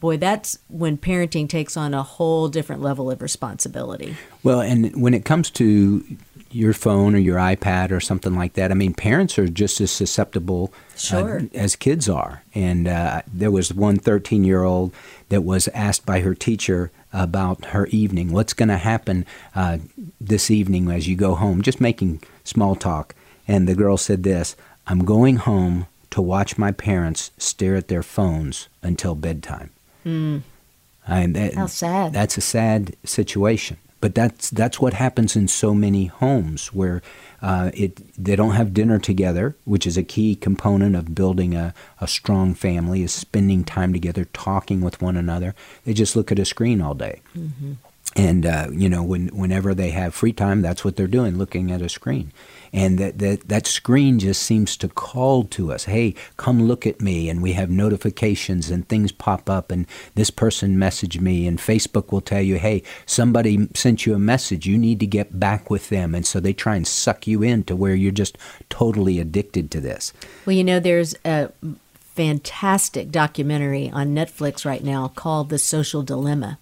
Boy, 0.00 0.18
that's 0.18 0.58
when 0.68 0.98
parenting 0.98 1.48
takes 1.48 1.76
on 1.76 1.94
a 1.94 2.02
whole 2.02 2.48
different 2.48 2.82
level 2.82 3.10
of 3.10 3.22
responsibility. 3.22 4.16
Well, 4.42 4.60
and 4.60 5.00
when 5.00 5.14
it 5.14 5.24
comes 5.24 5.50
to 5.52 6.04
your 6.56 6.72
phone 6.72 7.14
or 7.14 7.18
your 7.18 7.38
iPad 7.38 7.90
or 7.90 8.00
something 8.00 8.34
like 8.34 8.54
that. 8.54 8.70
I 8.70 8.74
mean, 8.74 8.94
parents 8.94 9.38
are 9.38 9.48
just 9.48 9.80
as 9.80 9.90
susceptible 9.90 10.72
uh, 10.94 10.98
sure. 10.98 11.40
uh, 11.40 11.42
as 11.54 11.76
kids 11.76 12.08
are. 12.08 12.42
And 12.54 12.88
uh, 12.88 13.22
there 13.32 13.50
was 13.50 13.74
one 13.74 13.96
13 13.98 14.44
year 14.44 14.62
old 14.62 14.94
that 15.28 15.42
was 15.42 15.68
asked 15.68 16.06
by 16.06 16.20
her 16.20 16.34
teacher 16.34 16.90
about 17.12 17.66
her 17.66 17.86
evening. 17.88 18.32
What's 18.32 18.54
going 18.54 18.68
to 18.68 18.78
happen 18.78 19.26
uh, 19.54 19.78
this 20.20 20.50
evening 20.50 20.90
as 20.90 21.08
you 21.08 21.16
go 21.16 21.34
home? 21.34 21.62
Just 21.62 21.80
making 21.80 22.22
small 22.44 22.74
talk. 22.74 23.14
And 23.48 23.68
the 23.68 23.74
girl 23.74 23.96
said 23.96 24.22
this 24.22 24.56
I'm 24.86 25.04
going 25.04 25.36
home 25.36 25.86
to 26.10 26.22
watch 26.22 26.56
my 26.56 26.72
parents 26.72 27.30
stare 27.38 27.76
at 27.76 27.88
their 27.88 28.02
phones 28.02 28.68
until 28.82 29.14
bedtime. 29.14 29.70
Mm. 30.04 30.42
I, 31.06 31.26
that, 31.26 31.54
How 31.54 31.66
sad. 31.66 32.12
That's 32.12 32.38
a 32.38 32.40
sad 32.40 32.96
situation. 33.04 33.78
But 34.00 34.14
that's 34.14 34.50
that's 34.50 34.78
what 34.78 34.92
happens 34.92 35.36
in 35.36 35.48
so 35.48 35.74
many 35.74 36.06
homes 36.06 36.72
where 36.72 37.02
uh, 37.40 37.70
it 37.74 38.00
they 38.22 38.36
don't 38.36 38.52
have 38.52 38.74
dinner 38.74 38.98
together, 38.98 39.56
which 39.64 39.86
is 39.86 39.96
a 39.96 40.02
key 40.02 40.36
component 40.36 40.94
of 40.94 41.14
building 41.14 41.54
a, 41.54 41.74
a 42.00 42.06
strong 42.06 42.54
family 42.54 43.02
is 43.02 43.12
spending 43.12 43.64
time 43.64 43.92
together, 43.92 44.26
talking 44.26 44.82
with 44.82 45.00
one 45.00 45.16
another. 45.16 45.54
They 45.84 45.94
just 45.94 46.14
look 46.14 46.30
at 46.30 46.38
a 46.38 46.44
screen 46.44 46.82
all 46.82 46.94
day. 46.94 47.22
Mm-hmm. 47.36 47.72
And 48.14 48.46
uh, 48.46 48.68
you 48.70 48.88
know, 48.88 49.02
when, 49.02 49.28
whenever 49.28 49.74
they 49.74 49.90
have 49.90 50.14
free 50.14 50.32
time, 50.32 50.60
that's 50.60 50.84
what 50.84 50.96
they're 50.96 51.06
doing, 51.06 51.36
looking 51.36 51.72
at 51.72 51.82
a 51.82 51.88
screen 51.88 52.32
and 52.72 52.98
that, 52.98 53.18
that 53.18 53.48
that 53.48 53.66
screen 53.66 54.18
just 54.18 54.42
seems 54.42 54.76
to 54.76 54.88
call 54.88 55.44
to 55.44 55.72
us 55.72 55.84
hey 55.84 56.14
come 56.36 56.62
look 56.62 56.86
at 56.86 57.00
me 57.00 57.28
and 57.28 57.42
we 57.42 57.52
have 57.52 57.70
notifications 57.70 58.70
and 58.70 58.88
things 58.88 59.12
pop 59.12 59.48
up 59.48 59.70
and 59.70 59.86
this 60.14 60.30
person 60.30 60.76
messaged 60.76 61.20
me 61.20 61.46
and 61.46 61.58
facebook 61.58 62.12
will 62.12 62.20
tell 62.20 62.42
you 62.42 62.58
hey 62.58 62.82
somebody 63.06 63.68
sent 63.74 64.04
you 64.04 64.14
a 64.14 64.18
message. 64.18 64.66
You 64.66 64.76
need 64.76 65.00
to 65.00 65.06
get 65.06 65.38
back 65.38 65.70
with 65.70 65.88
them. 65.88 66.14
And 66.14 66.26
so 66.26 66.40
they 66.40 66.52
try 66.52 66.76
and 66.76 66.86
suck 66.86 67.26
you 67.26 67.42
in 67.42 67.64
to 67.64 67.76
where 67.76 67.94
you're 67.94 68.12
just 68.12 68.36
totally 68.68 69.18
addicted 69.20 69.70
to 69.70 69.80
this. 69.80 70.12
Well 70.44 70.56
you 70.56 70.64
know 70.64 70.80
there's 70.80 71.14
a 71.24 71.50
fantastic 72.16 73.10
documentary 73.10 73.90
on 73.90 74.14
netflix 74.14 74.64
right 74.64 74.82
now 74.82 75.08
called 75.08 75.50
the 75.50 75.58
social 75.58 76.02
dilemma 76.02 76.58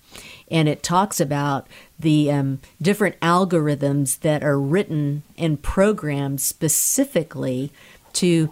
and 0.51 0.69
it 0.69 0.83
talks 0.83 1.21
about 1.21 1.67
the 1.99 2.31
um, 2.31 2.61
different 2.83 3.19
algorithms 3.21 4.21
that 4.21 4.43
are 4.43 4.61
written 4.61 5.23
and 5.39 5.63
programmed 5.63 6.41
specifically 6.41 7.73
to 8.13 8.51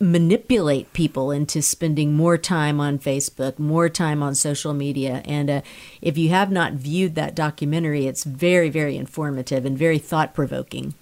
manipulate 0.00 0.92
people 0.92 1.30
into 1.30 1.62
spending 1.62 2.14
more 2.14 2.36
time 2.36 2.80
on 2.80 2.98
Facebook, 2.98 3.58
more 3.58 3.88
time 3.88 4.22
on 4.22 4.34
social 4.34 4.74
media. 4.74 5.22
And 5.24 5.50
uh, 5.50 5.62
if 6.02 6.18
you 6.18 6.30
have 6.30 6.50
not 6.50 6.74
viewed 6.74 7.14
that 7.14 7.34
documentary, 7.34 8.06
it's 8.06 8.24
very, 8.24 8.68
very 8.70 8.96
informative 8.96 9.64
and 9.64 9.78
very 9.78 9.98
thought 9.98 10.34
provoking. 10.34 10.94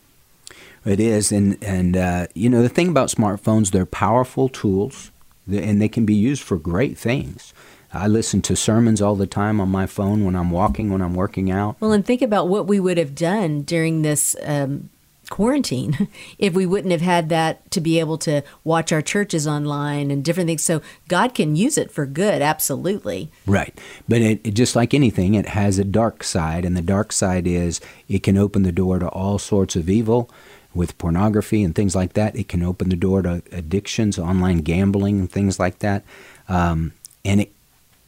It 0.84 0.98
is, 0.98 1.30
and 1.30 1.62
and 1.62 1.96
uh, 1.96 2.26
you 2.34 2.48
know 2.50 2.60
the 2.60 2.68
thing 2.68 2.88
about 2.88 3.08
smartphones, 3.08 3.70
they're 3.70 3.86
powerful 3.86 4.48
tools, 4.48 5.11
and 5.46 5.80
they 5.80 5.88
can 5.88 6.04
be 6.04 6.14
used 6.14 6.42
for 6.42 6.56
great 6.56 6.96
things. 6.98 7.52
I 7.94 8.08
listen 8.08 8.40
to 8.42 8.56
sermons 8.56 9.02
all 9.02 9.16
the 9.16 9.26
time 9.26 9.60
on 9.60 9.68
my 9.68 9.86
phone 9.86 10.24
when 10.24 10.34
I'm 10.34 10.50
walking, 10.50 10.90
when 10.90 11.02
I'm 11.02 11.14
working 11.14 11.50
out. 11.50 11.76
Well, 11.78 11.92
and 11.92 12.04
think 12.04 12.22
about 12.22 12.48
what 12.48 12.66
we 12.66 12.80
would 12.80 12.96
have 12.96 13.14
done 13.14 13.62
during 13.62 14.00
this 14.00 14.34
um, 14.42 14.88
quarantine 15.28 16.08
if 16.38 16.54
we 16.54 16.66
wouldn't 16.66 16.92
have 16.92 17.02
had 17.02 17.28
that 17.28 17.70
to 17.70 17.80
be 17.80 17.98
able 18.00 18.18
to 18.18 18.42
watch 18.64 18.92
our 18.92 19.02
churches 19.02 19.46
online 19.46 20.10
and 20.10 20.24
different 20.24 20.46
things. 20.46 20.62
So 20.62 20.80
God 21.08 21.34
can 21.34 21.54
use 21.54 21.76
it 21.76 21.90
for 21.90 22.06
good, 22.06 22.40
absolutely. 22.40 23.30
Right. 23.46 23.78
But 24.08 24.22
it, 24.22 24.40
it, 24.46 24.54
just 24.54 24.74
like 24.74 24.94
anything, 24.94 25.34
it 25.34 25.48
has 25.48 25.78
a 25.78 25.84
dark 25.84 26.24
side, 26.24 26.64
and 26.64 26.76
the 26.76 26.82
dark 26.82 27.12
side 27.12 27.46
is 27.46 27.80
it 28.08 28.22
can 28.22 28.38
open 28.38 28.62
the 28.62 28.72
door 28.72 28.98
to 28.98 29.08
all 29.08 29.38
sorts 29.38 29.76
of 29.76 29.90
evil 29.90 30.30
with 30.74 30.96
pornography 30.98 31.62
and 31.62 31.74
things 31.74 31.94
like 31.94 32.14
that. 32.14 32.36
It 32.36 32.48
can 32.48 32.62
open 32.62 32.88
the 32.88 32.96
door 32.96 33.22
to 33.22 33.42
addictions, 33.52 34.18
online 34.18 34.58
gambling, 34.58 35.20
and 35.20 35.30
things 35.30 35.58
like 35.58 35.80
that. 35.80 36.02
Um, 36.48 36.92
And 37.24 37.40
it, 37.42 37.52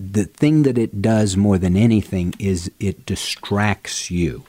the 0.00 0.24
thing 0.24 0.64
that 0.64 0.76
it 0.76 1.00
does 1.00 1.36
more 1.36 1.58
than 1.58 1.76
anything 1.76 2.34
is 2.38 2.70
it 2.80 3.06
distracts 3.06 4.10
you. 4.10 4.42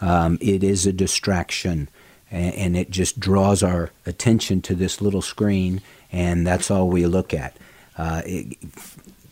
Um, 0.00 0.38
it 0.40 0.62
is 0.62 0.86
a 0.86 0.92
distraction, 0.92 1.88
and, 2.30 2.54
and, 2.54 2.76
it 2.76 2.90
just 2.90 3.18
draws 3.18 3.62
our 3.62 3.90
attention 4.06 4.60
to 4.62 4.74
this 4.74 5.00
little 5.00 5.22
screen, 5.22 5.80
and 6.12 6.46
that's 6.46 6.70
all 6.70 6.88
we 6.88 7.06
look 7.06 7.34
at. 7.34 7.56
Uh, 7.96 8.22
it, 8.24 8.58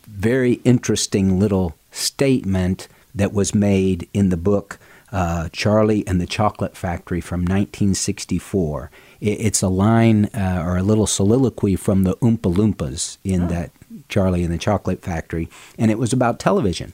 very 0.05 0.53
interesting 0.63 1.39
little 1.39 1.75
statement 1.91 2.87
that 3.15 3.33
was 3.33 3.55
made 3.55 4.07
in 4.13 4.29
the 4.29 4.37
book 4.37 4.77
uh, 5.11 5.49
Charlie 5.51 6.05
and 6.07 6.19
the 6.19 6.25
Chocolate 6.25 6.75
Factory 6.75 7.21
from 7.21 7.41
1964. 7.41 8.91
It, 9.19 9.29
it's 9.29 9.61
a 9.61 9.69
line 9.69 10.25
uh, 10.25 10.61
or 10.65 10.77
a 10.77 10.83
little 10.83 11.07
soliloquy 11.07 11.75
from 11.75 12.03
the 12.03 12.15
Oompa 12.17 12.53
Loompas 12.53 13.17
in 13.23 13.43
oh. 13.43 13.47
that 13.47 13.71
Charlie 14.09 14.43
and 14.43 14.53
the 14.53 14.57
Chocolate 14.57 15.01
Factory, 15.01 15.49
and 15.77 15.91
it 15.91 15.97
was 15.97 16.13
about 16.13 16.39
television. 16.39 16.93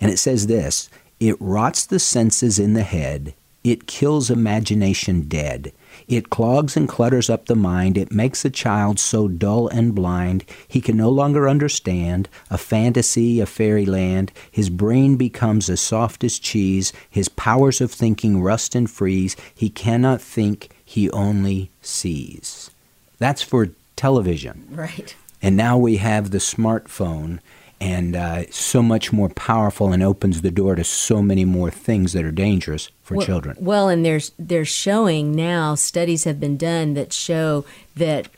And 0.00 0.10
it 0.10 0.18
says 0.18 0.46
this 0.46 0.90
It 1.20 1.36
rots 1.38 1.84
the 1.86 1.98
senses 1.98 2.58
in 2.58 2.74
the 2.74 2.82
head, 2.82 3.34
it 3.62 3.86
kills 3.86 4.30
imagination 4.30 5.22
dead. 5.22 5.72
It 6.12 6.28
clogs 6.28 6.76
and 6.76 6.86
clutters 6.86 7.30
up 7.30 7.46
the 7.46 7.56
mind. 7.56 7.96
It 7.96 8.12
makes 8.12 8.44
a 8.44 8.50
child 8.50 8.98
so 8.98 9.28
dull 9.28 9.68
and 9.68 9.94
blind 9.94 10.44
he 10.68 10.80
can 10.80 10.96
no 10.96 11.08
longer 11.08 11.48
understand 11.48 12.28
a 12.50 12.58
fantasy, 12.58 13.40
a 13.40 13.46
fairyland. 13.46 14.30
His 14.50 14.68
brain 14.68 15.16
becomes 15.16 15.70
as 15.70 15.80
soft 15.80 16.22
as 16.22 16.38
cheese. 16.38 16.92
His 17.08 17.30
powers 17.30 17.80
of 17.80 17.90
thinking 17.90 18.42
rust 18.42 18.74
and 18.74 18.90
freeze. 18.90 19.36
He 19.54 19.70
cannot 19.70 20.20
think, 20.20 20.68
he 20.84 21.10
only 21.12 21.70
sees. 21.80 22.70
That's 23.18 23.42
for 23.42 23.70
television. 23.96 24.68
Right. 24.70 25.16
And 25.40 25.56
now 25.56 25.78
we 25.78 25.96
have 25.96 26.30
the 26.30 26.38
smartphone 26.38 27.38
and 27.82 28.14
uh, 28.14 28.48
so 28.52 28.80
much 28.80 29.12
more 29.12 29.28
powerful 29.28 29.92
and 29.92 30.04
opens 30.04 30.42
the 30.42 30.52
door 30.52 30.76
to 30.76 30.84
so 30.84 31.20
many 31.20 31.44
more 31.44 31.68
things 31.68 32.12
that 32.12 32.24
are 32.24 32.30
dangerous 32.30 32.90
for 33.02 33.16
well, 33.16 33.26
children. 33.26 33.56
Well, 33.58 33.88
and 33.88 34.04
there's 34.06 34.30
they're 34.38 34.64
showing 34.64 35.32
now 35.32 35.74
studies 35.74 36.22
have 36.22 36.38
been 36.38 36.56
done 36.56 36.94
that 36.94 37.12
show 37.12 37.64
that 37.96 38.28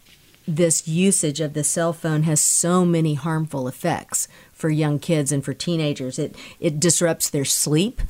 this 0.48 0.88
usage 0.88 1.40
of 1.40 1.52
the 1.52 1.62
cell 1.62 1.92
phone 1.92 2.22
has 2.22 2.40
so 2.40 2.86
many 2.86 3.14
harmful 3.14 3.68
effects 3.68 4.28
for 4.54 4.70
young 4.70 4.98
kids 4.98 5.30
and 5.30 5.44
for 5.44 5.52
teenagers. 5.52 6.18
It 6.18 6.34
it 6.58 6.80
disrupts 6.80 7.28
their 7.28 7.44
sleep. 7.44 8.00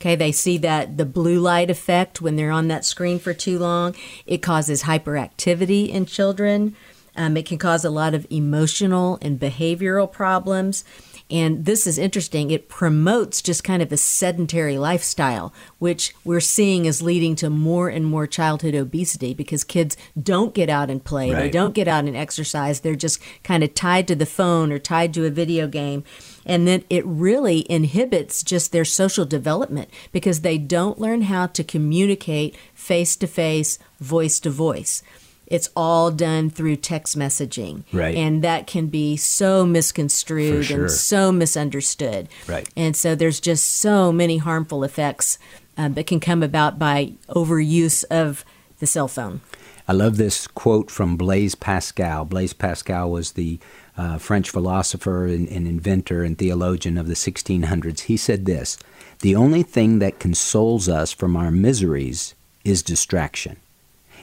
Okay, 0.00 0.16
they 0.16 0.32
see 0.32 0.58
that 0.58 0.96
the 0.96 1.04
blue 1.04 1.38
light 1.38 1.70
effect 1.70 2.20
when 2.20 2.34
they're 2.34 2.50
on 2.50 2.66
that 2.66 2.84
screen 2.84 3.20
for 3.20 3.32
too 3.32 3.60
long. 3.60 3.94
It 4.26 4.42
causes 4.42 4.82
hyperactivity 4.82 5.88
in 5.88 6.06
children. 6.06 6.74
Um, 7.20 7.36
it 7.36 7.44
can 7.44 7.58
cause 7.58 7.84
a 7.84 7.90
lot 7.90 8.14
of 8.14 8.26
emotional 8.30 9.18
and 9.20 9.38
behavioral 9.38 10.10
problems. 10.10 10.84
And 11.30 11.66
this 11.66 11.86
is 11.86 11.98
interesting. 11.98 12.50
It 12.50 12.70
promotes 12.70 13.42
just 13.42 13.62
kind 13.62 13.82
of 13.82 13.92
a 13.92 13.98
sedentary 13.98 14.78
lifestyle, 14.78 15.52
which 15.78 16.14
we're 16.24 16.40
seeing 16.40 16.86
is 16.86 17.02
leading 17.02 17.36
to 17.36 17.50
more 17.50 17.90
and 17.90 18.06
more 18.06 18.26
childhood 18.26 18.74
obesity 18.74 19.34
because 19.34 19.64
kids 19.64 19.98
don't 20.20 20.54
get 20.54 20.70
out 20.70 20.88
and 20.88 21.04
play. 21.04 21.30
Right. 21.30 21.40
They 21.40 21.50
don't 21.50 21.74
get 21.74 21.88
out 21.88 22.06
and 22.06 22.16
exercise. 22.16 22.80
They're 22.80 22.94
just 22.94 23.20
kind 23.44 23.62
of 23.62 23.74
tied 23.74 24.08
to 24.08 24.16
the 24.16 24.24
phone 24.24 24.72
or 24.72 24.78
tied 24.78 25.12
to 25.12 25.26
a 25.26 25.30
video 25.30 25.68
game. 25.68 26.04
And 26.46 26.66
then 26.66 26.84
it 26.88 27.04
really 27.04 27.70
inhibits 27.70 28.42
just 28.42 28.72
their 28.72 28.86
social 28.86 29.26
development 29.26 29.90
because 30.10 30.40
they 30.40 30.56
don't 30.56 30.98
learn 30.98 31.22
how 31.22 31.48
to 31.48 31.62
communicate 31.62 32.56
face 32.72 33.14
to 33.16 33.26
face, 33.26 33.78
voice 34.00 34.40
to 34.40 34.48
voice 34.48 35.02
it's 35.50 35.68
all 35.76 36.10
done 36.12 36.48
through 36.48 36.76
text 36.76 37.18
messaging. 37.18 37.82
Right. 37.92 38.14
And 38.14 38.42
that 38.42 38.66
can 38.66 38.86
be 38.86 39.16
so 39.16 39.66
misconstrued 39.66 40.66
sure. 40.66 40.82
and 40.82 40.90
so 40.90 41.32
misunderstood. 41.32 42.28
Right. 42.46 42.68
And 42.76 42.96
so 42.96 43.14
there's 43.14 43.40
just 43.40 43.64
so 43.64 44.12
many 44.12 44.38
harmful 44.38 44.84
effects 44.84 45.38
uh, 45.76 45.88
that 45.88 46.06
can 46.06 46.20
come 46.20 46.42
about 46.42 46.78
by 46.78 47.14
overuse 47.28 48.04
of 48.04 48.44
the 48.78 48.86
cell 48.86 49.08
phone. 49.08 49.40
I 49.88 49.92
love 49.92 50.18
this 50.18 50.46
quote 50.46 50.88
from 50.88 51.16
Blaise 51.16 51.56
Pascal. 51.56 52.24
Blaise 52.24 52.52
Pascal 52.52 53.10
was 53.10 53.32
the 53.32 53.58
uh, 53.96 54.18
French 54.18 54.48
philosopher 54.48 55.26
and, 55.26 55.48
and 55.48 55.66
inventor 55.66 56.22
and 56.22 56.38
theologian 56.38 56.96
of 56.96 57.08
the 57.08 57.14
1600s. 57.14 58.00
He 58.02 58.16
said 58.16 58.46
this 58.46 58.78
The 59.18 59.34
only 59.34 59.64
thing 59.64 59.98
that 59.98 60.20
consoles 60.20 60.88
us 60.88 61.12
from 61.12 61.36
our 61.36 61.50
miseries 61.50 62.36
is 62.64 62.84
distraction. 62.84 63.56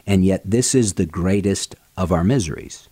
And 0.07 0.25
yet, 0.25 0.41
this 0.43 0.73
is 0.73 0.93
the 0.93 1.05
greatest 1.05 1.75
of 1.97 2.11
our 2.11 2.23
miseries. 2.23 2.87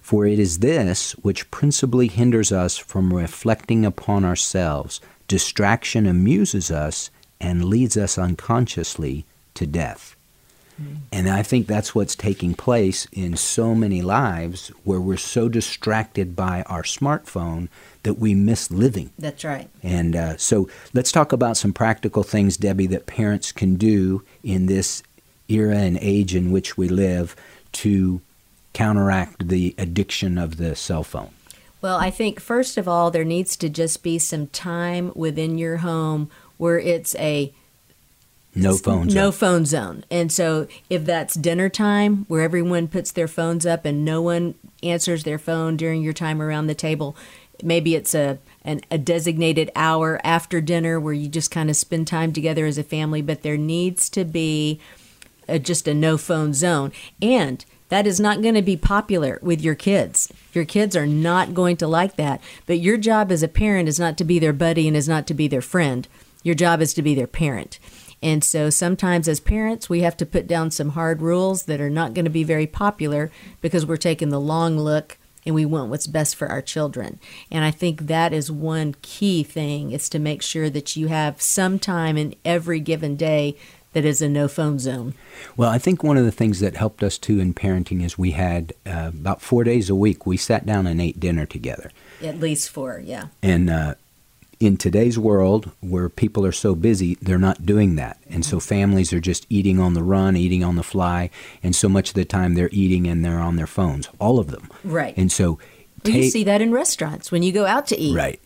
For 0.00 0.24
it 0.24 0.38
is 0.38 0.60
this 0.60 1.12
which 1.14 1.50
principally 1.50 2.06
hinders 2.06 2.52
us 2.52 2.78
from 2.78 3.12
reflecting 3.12 3.84
upon 3.84 4.24
ourselves. 4.24 5.00
Distraction 5.26 6.06
amuses 6.06 6.70
us 6.70 7.10
and 7.40 7.64
leads 7.64 7.96
us 7.96 8.16
unconsciously 8.16 9.24
to 9.54 9.66
death. 9.66 10.14
Mm. 10.80 10.96
And 11.12 11.28
I 11.28 11.42
think 11.42 11.66
that's 11.66 11.94
what's 11.94 12.14
taking 12.14 12.54
place 12.54 13.06
in 13.12 13.36
so 13.36 13.74
many 13.74 14.00
lives 14.00 14.68
where 14.84 15.00
we're 15.00 15.16
so 15.16 15.48
distracted 15.48 16.36
by 16.36 16.62
our 16.62 16.82
smartphone 16.82 17.68
that 18.02 18.14
we 18.14 18.34
miss 18.34 18.70
living. 18.70 19.10
That's 19.18 19.44
right. 19.44 19.68
And 19.82 20.16
uh, 20.16 20.36
so 20.36 20.68
let's 20.94 21.12
talk 21.12 21.32
about 21.32 21.56
some 21.56 21.72
practical 21.72 22.22
things, 22.22 22.56
Debbie, 22.56 22.86
that 22.88 23.06
parents 23.06 23.52
can 23.52 23.74
do 23.74 24.22
in 24.42 24.66
this 24.66 25.02
era 25.50 25.76
and 25.76 25.98
age 26.00 26.34
in 26.34 26.50
which 26.50 26.76
we 26.76 26.88
live 26.88 27.36
to 27.72 28.20
counteract 28.72 29.48
the 29.48 29.74
addiction 29.78 30.38
of 30.38 30.56
the 30.56 30.76
cell 30.76 31.04
phone? 31.04 31.30
Well, 31.82 31.96
I 31.96 32.10
think 32.10 32.40
first 32.40 32.76
of 32.76 32.86
all, 32.86 33.10
there 33.10 33.24
needs 33.24 33.56
to 33.56 33.68
just 33.68 34.02
be 34.02 34.18
some 34.18 34.48
time 34.48 35.12
within 35.14 35.58
your 35.58 35.78
home 35.78 36.30
where 36.58 36.78
it's 36.78 37.14
a 37.16 37.52
no 38.54 38.76
phone 38.76 39.08
zone. 39.08 39.14
No 39.14 39.32
phone 39.32 39.64
zone. 39.64 40.04
And 40.10 40.30
so 40.30 40.66
if 40.90 41.04
that's 41.04 41.34
dinner 41.34 41.68
time 41.68 42.24
where 42.28 42.42
everyone 42.42 42.88
puts 42.88 43.12
their 43.12 43.28
phones 43.28 43.64
up 43.64 43.84
and 43.84 44.04
no 44.04 44.20
one 44.20 44.56
answers 44.82 45.24
their 45.24 45.38
phone 45.38 45.76
during 45.76 46.02
your 46.02 46.12
time 46.12 46.42
around 46.42 46.66
the 46.66 46.74
table, 46.74 47.16
maybe 47.62 47.94
it's 47.94 48.14
a 48.14 48.38
an, 48.62 48.80
a 48.90 48.98
designated 48.98 49.70
hour 49.74 50.20
after 50.22 50.60
dinner 50.60 51.00
where 51.00 51.14
you 51.14 51.28
just 51.28 51.50
kind 51.50 51.70
of 51.70 51.76
spend 51.76 52.06
time 52.06 52.32
together 52.32 52.66
as 52.66 52.76
a 52.76 52.82
family, 52.82 53.22
but 53.22 53.42
there 53.42 53.56
needs 53.56 54.10
to 54.10 54.24
be 54.24 54.78
a, 55.50 55.58
just 55.58 55.88
a 55.88 55.94
no 55.94 56.16
phone 56.16 56.54
zone. 56.54 56.92
And 57.20 57.64
that 57.90 58.06
is 58.06 58.20
not 58.20 58.40
going 58.40 58.54
to 58.54 58.62
be 58.62 58.76
popular 58.76 59.38
with 59.42 59.60
your 59.60 59.74
kids. 59.74 60.32
Your 60.52 60.64
kids 60.64 60.96
are 60.96 61.06
not 61.06 61.54
going 61.54 61.76
to 61.78 61.88
like 61.88 62.16
that. 62.16 62.40
But 62.66 62.78
your 62.78 62.96
job 62.96 63.30
as 63.32 63.42
a 63.42 63.48
parent 63.48 63.88
is 63.88 63.98
not 63.98 64.16
to 64.18 64.24
be 64.24 64.38
their 64.38 64.52
buddy 64.52 64.86
and 64.86 64.96
is 64.96 65.08
not 65.08 65.26
to 65.26 65.34
be 65.34 65.48
their 65.48 65.60
friend. 65.60 66.06
Your 66.42 66.54
job 66.54 66.80
is 66.80 66.94
to 66.94 67.02
be 67.02 67.14
their 67.14 67.26
parent. 67.26 67.78
And 68.22 68.44
so 68.44 68.70
sometimes 68.70 69.28
as 69.28 69.40
parents, 69.40 69.88
we 69.88 70.00
have 70.00 70.16
to 70.18 70.26
put 70.26 70.46
down 70.46 70.70
some 70.70 70.90
hard 70.90 71.22
rules 71.22 71.64
that 71.64 71.80
are 71.80 71.90
not 71.90 72.14
going 72.14 72.26
to 72.26 72.30
be 72.30 72.44
very 72.44 72.66
popular 72.66 73.30
because 73.60 73.86
we're 73.86 73.96
taking 73.96 74.28
the 74.28 74.40
long 74.40 74.78
look 74.78 75.18
and 75.46 75.54
we 75.54 75.64
want 75.64 75.90
what's 75.90 76.06
best 76.06 76.36
for 76.36 76.48
our 76.48 76.60
children. 76.60 77.18
And 77.50 77.64
I 77.64 77.70
think 77.70 78.02
that 78.02 78.32
is 78.32 78.52
one 78.52 78.94
key 79.00 79.42
thing 79.42 79.92
is 79.92 80.08
to 80.10 80.18
make 80.18 80.42
sure 80.42 80.68
that 80.70 80.96
you 80.96 81.08
have 81.08 81.40
some 81.40 81.78
time 81.78 82.18
in 82.18 82.34
every 82.44 82.78
given 82.78 83.16
day 83.16 83.56
that 83.92 84.04
is 84.04 84.22
a 84.22 84.28
no 84.28 84.48
phone 84.48 84.78
zone. 84.78 85.14
Well, 85.56 85.70
I 85.70 85.78
think 85.78 86.02
one 86.02 86.16
of 86.16 86.24
the 86.24 86.32
things 86.32 86.60
that 86.60 86.76
helped 86.76 87.02
us 87.02 87.18
too 87.18 87.40
in 87.40 87.54
parenting 87.54 88.02
is 88.04 88.16
we 88.16 88.32
had 88.32 88.72
uh, 88.86 89.08
about 89.08 89.42
four 89.42 89.64
days 89.64 89.90
a 89.90 89.94
week 89.94 90.26
we 90.26 90.36
sat 90.36 90.66
down 90.66 90.86
and 90.86 91.00
ate 91.00 91.18
dinner 91.18 91.46
together. 91.46 91.90
At 92.22 92.38
least 92.38 92.70
four, 92.70 93.00
yeah. 93.04 93.26
And 93.42 93.70
uh, 93.70 93.94
in 94.60 94.76
today's 94.76 95.18
world 95.18 95.70
where 95.80 96.08
people 96.08 96.44
are 96.44 96.52
so 96.52 96.74
busy, 96.74 97.16
they're 97.22 97.38
not 97.38 97.64
doing 97.64 97.96
that. 97.96 98.18
And 98.28 98.44
so 98.44 98.60
families 98.60 99.12
are 99.12 99.20
just 99.20 99.46
eating 99.48 99.80
on 99.80 99.94
the 99.94 100.02
run, 100.02 100.36
eating 100.36 100.62
on 100.62 100.76
the 100.76 100.82
fly, 100.82 101.30
and 101.62 101.74
so 101.74 101.88
much 101.88 102.10
of 102.10 102.14
the 102.14 102.26
time 102.26 102.54
they're 102.54 102.68
eating 102.70 103.06
and 103.06 103.24
they're 103.24 103.40
on 103.40 103.56
their 103.56 103.66
phones, 103.66 104.08
all 104.18 104.38
of 104.38 104.50
them. 104.50 104.68
Right. 104.84 105.16
And 105.16 105.32
so 105.32 105.58
ta- 106.04 106.12
you 106.12 106.30
see 106.30 106.44
that 106.44 106.60
in 106.60 106.72
restaurants 106.72 107.32
when 107.32 107.42
you 107.42 107.52
go 107.52 107.64
out 107.66 107.86
to 107.88 107.98
eat. 107.98 108.14
Right. 108.14 108.40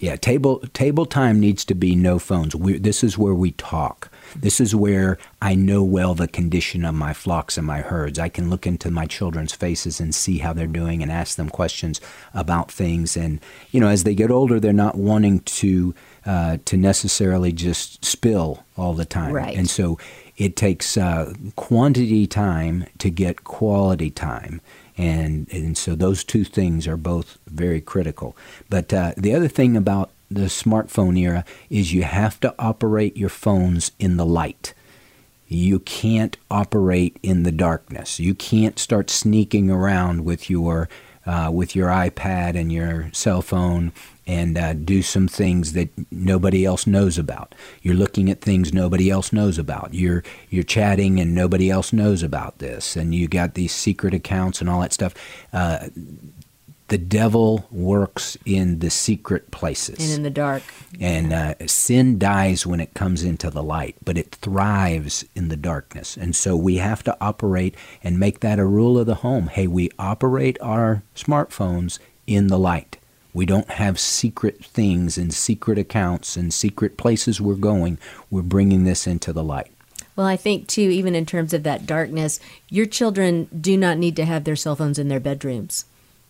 Yeah, 0.00 0.14
table 0.16 0.60
table 0.72 1.06
time 1.06 1.40
needs 1.40 1.64
to 1.66 1.74
be 1.74 1.96
no 1.96 2.18
phones. 2.18 2.54
We, 2.54 2.78
this 2.78 3.02
is 3.02 3.18
where 3.18 3.34
we 3.34 3.50
talk. 3.52 4.10
This 4.36 4.60
is 4.60 4.74
where 4.74 5.18
I 5.40 5.54
know 5.54 5.82
well 5.82 6.14
the 6.14 6.28
condition 6.28 6.84
of 6.84 6.94
my 6.94 7.12
flocks 7.12 7.56
and 7.56 7.66
my 7.66 7.80
herds. 7.80 8.18
I 8.18 8.28
can 8.28 8.50
look 8.50 8.66
into 8.66 8.90
my 8.90 9.06
children's 9.06 9.54
faces 9.54 10.00
and 10.00 10.14
see 10.14 10.38
how 10.38 10.52
they're 10.52 10.66
doing 10.66 11.02
and 11.02 11.12
ask 11.12 11.36
them 11.36 11.48
questions 11.48 12.00
about 12.34 12.70
things. 12.70 13.16
And 13.16 13.40
you 13.70 13.80
know, 13.80 13.88
as 13.88 14.04
they 14.04 14.14
get 14.14 14.30
older, 14.30 14.60
they're 14.60 14.72
not 14.72 14.96
wanting 14.96 15.40
to 15.40 15.94
uh, 16.26 16.58
to 16.64 16.76
necessarily 16.76 17.52
just 17.52 18.04
spill 18.04 18.64
all 18.76 18.94
the 18.94 19.04
time. 19.04 19.32
Right. 19.32 19.56
And 19.56 19.68
so 19.68 19.98
it 20.36 20.56
takes 20.56 20.96
uh, 20.96 21.34
quantity 21.56 22.26
time 22.26 22.86
to 22.98 23.10
get 23.10 23.44
quality 23.44 24.10
time. 24.10 24.60
And, 24.96 25.48
and 25.52 25.78
so 25.78 25.94
those 25.94 26.24
two 26.24 26.44
things 26.44 26.86
are 26.86 26.96
both 26.96 27.38
very 27.46 27.80
critical. 27.80 28.36
But 28.68 28.92
uh, 28.92 29.12
the 29.16 29.34
other 29.34 29.48
thing 29.48 29.76
about 29.76 30.10
the 30.30 30.42
smartphone 30.42 31.18
era 31.18 31.44
is 31.70 31.92
you 31.92 32.02
have 32.02 32.38
to 32.40 32.54
operate 32.58 33.16
your 33.16 33.28
phones 33.28 33.92
in 33.98 34.16
the 34.16 34.26
light. 34.26 34.74
You 35.46 35.78
can't 35.80 36.36
operate 36.50 37.18
in 37.22 37.42
the 37.42 37.52
darkness. 37.52 38.20
You 38.20 38.34
can't 38.34 38.78
start 38.78 39.08
sneaking 39.08 39.70
around 39.70 40.24
with 40.24 40.50
your 40.50 40.88
uh, 41.24 41.50
with 41.52 41.76
your 41.76 41.88
iPad 41.88 42.58
and 42.58 42.72
your 42.72 43.10
cell 43.12 43.42
phone 43.42 43.92
and 44.26 44.56
uh, 44.56 44.72
do 44.72 45.02
some 45.02 45.28
things 45.28 45.74
that 45.74 45.90
nobody 46.10 46.64
else 46.64 46.86
knows 46.86 47.18
about. 47.18 47.54
You're 47.82 47.94
looking 47.94 48.30
at 48.30 48.40
things 48.40 48.72
nobody 48.72 49.10
else 49.10 49.32
knows 49.32 49.58
about. 49.58 49.92
You're 49.94 50.22
you're 50.50 50.64
chatting 50.64 51.20
and 51.20 51.34
nobody 51.34 51.70
else 51.70 51.92
knows 51.92 52.22
about 52.22 52.58
this, 52.58 52.96
and 52.96 53.14
you 53.14 53.28
got 53.28 53.54
these 53.54 53.74
secret 53.74 54.14
accounts 54.14 54.60
and 54.60 54.68
all 54.68 54.80
that 54.82 54.92
stuff. 54.92 55.14
Uh, 55.52 55.88
the 56.88 56.98
devil 56.98 57.66
works 57.70 58.36
in 58.46 58.78
the 58.78 58.90
secret 58.90 59.50
places 59.50 59.98
and 59.98 60.10
in 60.10 60.22
the 60.22 60.30
dark. 60.30 60.62
And 60.98 61.32
uh, 61.32 61.54
sin 61.66 62.18
dies 62.18 62.66
when 62.66 62.80
it 62.80 62.94
comes 62.94 63.22
into 63.22 63.50
the 63.50 63.62
light, 63.62 63.96
but 64.04 64.16
it 64.16 64.34
thrives 64.34 65.24
in 65.34 65.48
the 65.48 65.56
darkness. 65.56 66.16
And 66.16 66.34
so 66.34 66.56
we 66.56 66.76
have 66.76 67.02
to 67.04 67.16
operate 67.20 67.74
and 68.02 68.18
make 68.18 68.40
that 68.40 68.58
a 68.58 68.64
rule 68.64 68.98
of 68.98 69.06
the 69.06 69.16
home. 69.16 69.48
Hey, 69.48 69.66
we 69.66 69.90
operate 69.98 70.58
our 70.62 71.02
smartphones 71.14 71.98
in 72.26 72.46
the 72.46 72.58
light. 72.58 72.96
We 73.34 73.44
don't 73.44 73.70
have 73.70 74.00
secret 74.00 74.64
things 74.64 75.18
and 75.18 75.32
secret 75.32 75.78
accounts 75.78 76.36
and 76.36 76.52
secret 76.52 76.96
places 76.96 77.40
we're 77.40 77.54
going. 77.54 77.98
We're 78.30 78.42
bringing 78.42 78.84
this 78.84 79.06
into 79.06 79.32
the 79.34 79.44
light. 79.44 79.70
Well, 80.16 80.26
I 80.26 80.36
think 80.36 80.66
too, 80.66 80.80
even 80.80 81.14
in 81.14 81.26
terms 81.26 81.52
of 81.52 81.62
that 81.62 81.86
darkness, 81.86 82.40
your 82.70 82.86
children 82.86 83.48
do 83.60 83.76
not 83.76 83.98
need 83.98 84.16
to 84.16 84.24
have 84.24 84.44
their 84.44 84.56
cell 84.56 84.74
phones 84.74 84.98
in 84.98 85.08
their 85.08 85.20
bedrooms. 85.20 85.84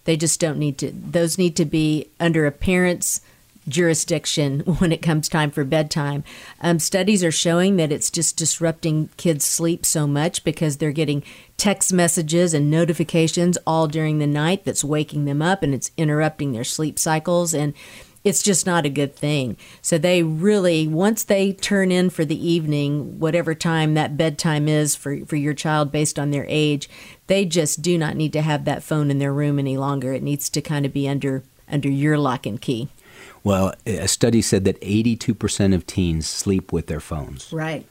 They 0.08 0.16
just 0.16 0.40
don't 0.40 0.58
need 0.58 0.78
to. 0.78 0.90
Those 0.90 1.36
need 1.36 1.54
to 1.56 1.66
be 1.66 2.08
under 2.18 2.46
a 2.46 2.50
parent's 2.50 3.20
jurisdiction 3.68 4.60
when 4.78 4.90
it 4.90 5.02
comes 5.02 5.28
time 5.28 5.50
for 5.50 5.64
bedtime. 5.64 6.24
Um, 6.62 6.78
studies 6.78 7.22
are 7.22 7.30
showing 7.30 7.76
that 7.76 7.92
it's 7.92 8.10
just 8.10 8.34
disrupting 8.34 9.10
kids' 9.18 9.44
sleep 9.44 9.84
so 9.84 10.06
much 10.06 10.44
because 10.44 10.78
they're 10.78 10.92
getting 10.92 11.24
text 11.58 11.92
messages 11.92 12.54
and 12.54 12.70
notifications 12.70 13.58
all 13.66 13.86
during 13.86 14.18
the 14.18 14.26
night 14.26 14.64
that's 14.64 14.82
waking 14.82 15.26
them 15.26 15.42
up 15.42 15.62
and 15.62 15.74
it's 15.74 15.90
interrupting 15.98 16.52
their 16.52 16.64
sleep 16.64 16.98
cycles. 16.98 17.52
And 17.52 17.74
it's 18.24 18.42
just 18.42 18.66
not 18.66 18.86
a 18.86 18.90
good 18.90 19.14
thing. 19.14 19.56
So 19.82 19.98
they 19.98 20.22
really, 20.22 20.86
once 20.88 21.22
they 21.22 21.52
turn 21.52 21.92
in 21.92 22.08
for 22.10 22.24
the 22.24 22.48
evening, 22.48 23.18
whatever 23.18 23.54
time 23.54 23.94
that 23.94 24.16
bedtime 24.16 24.68
is 24.68 24.96
for, 24.96 25.24
for 25.26 25.36
your 25.36 25.54
child 25.54 25.92
based 25.92 26.18
on 26.18 26.30
their 26.30 26.46
age, 26.48 26.88
they 27.28 27.44
just 27.44 27.80
do 27.80 27.96
not 27.96 28.16
need 28.16 28.32
to 28.32 28.42
have 28.42 28.64
that 28.64 28.82
phone 28.82 29.10
in 29.10 29.18
their 29.18 29.32
room 29.32 29.58
any 29.58 29.76
longer. 29.76 30.12
It 30.12 30.22
needs 30.22 30.50
to 30.50 30.60
kind 30.60 30.84
of 30.84 30.92
be 30.92 31.08
under 31.08 31.44
under 31.70 31.88
your 31.88 32.18
lock 32.18 32.46
and 32.46 32.60
key. 32.60 32.88
Well, 33.44 33.74
a 33.86 34.08
study 34.08 34.42
said 34.42 34.64
that 34.64 34.80
82% 34.80 35.74
of 35.74 35.86
teens 35.86 36.26
sleep 36.26 36.72
with 36.72 36.86
their 36.86 37.00
phones. 37.00 37.52
Right. 37.52 37.86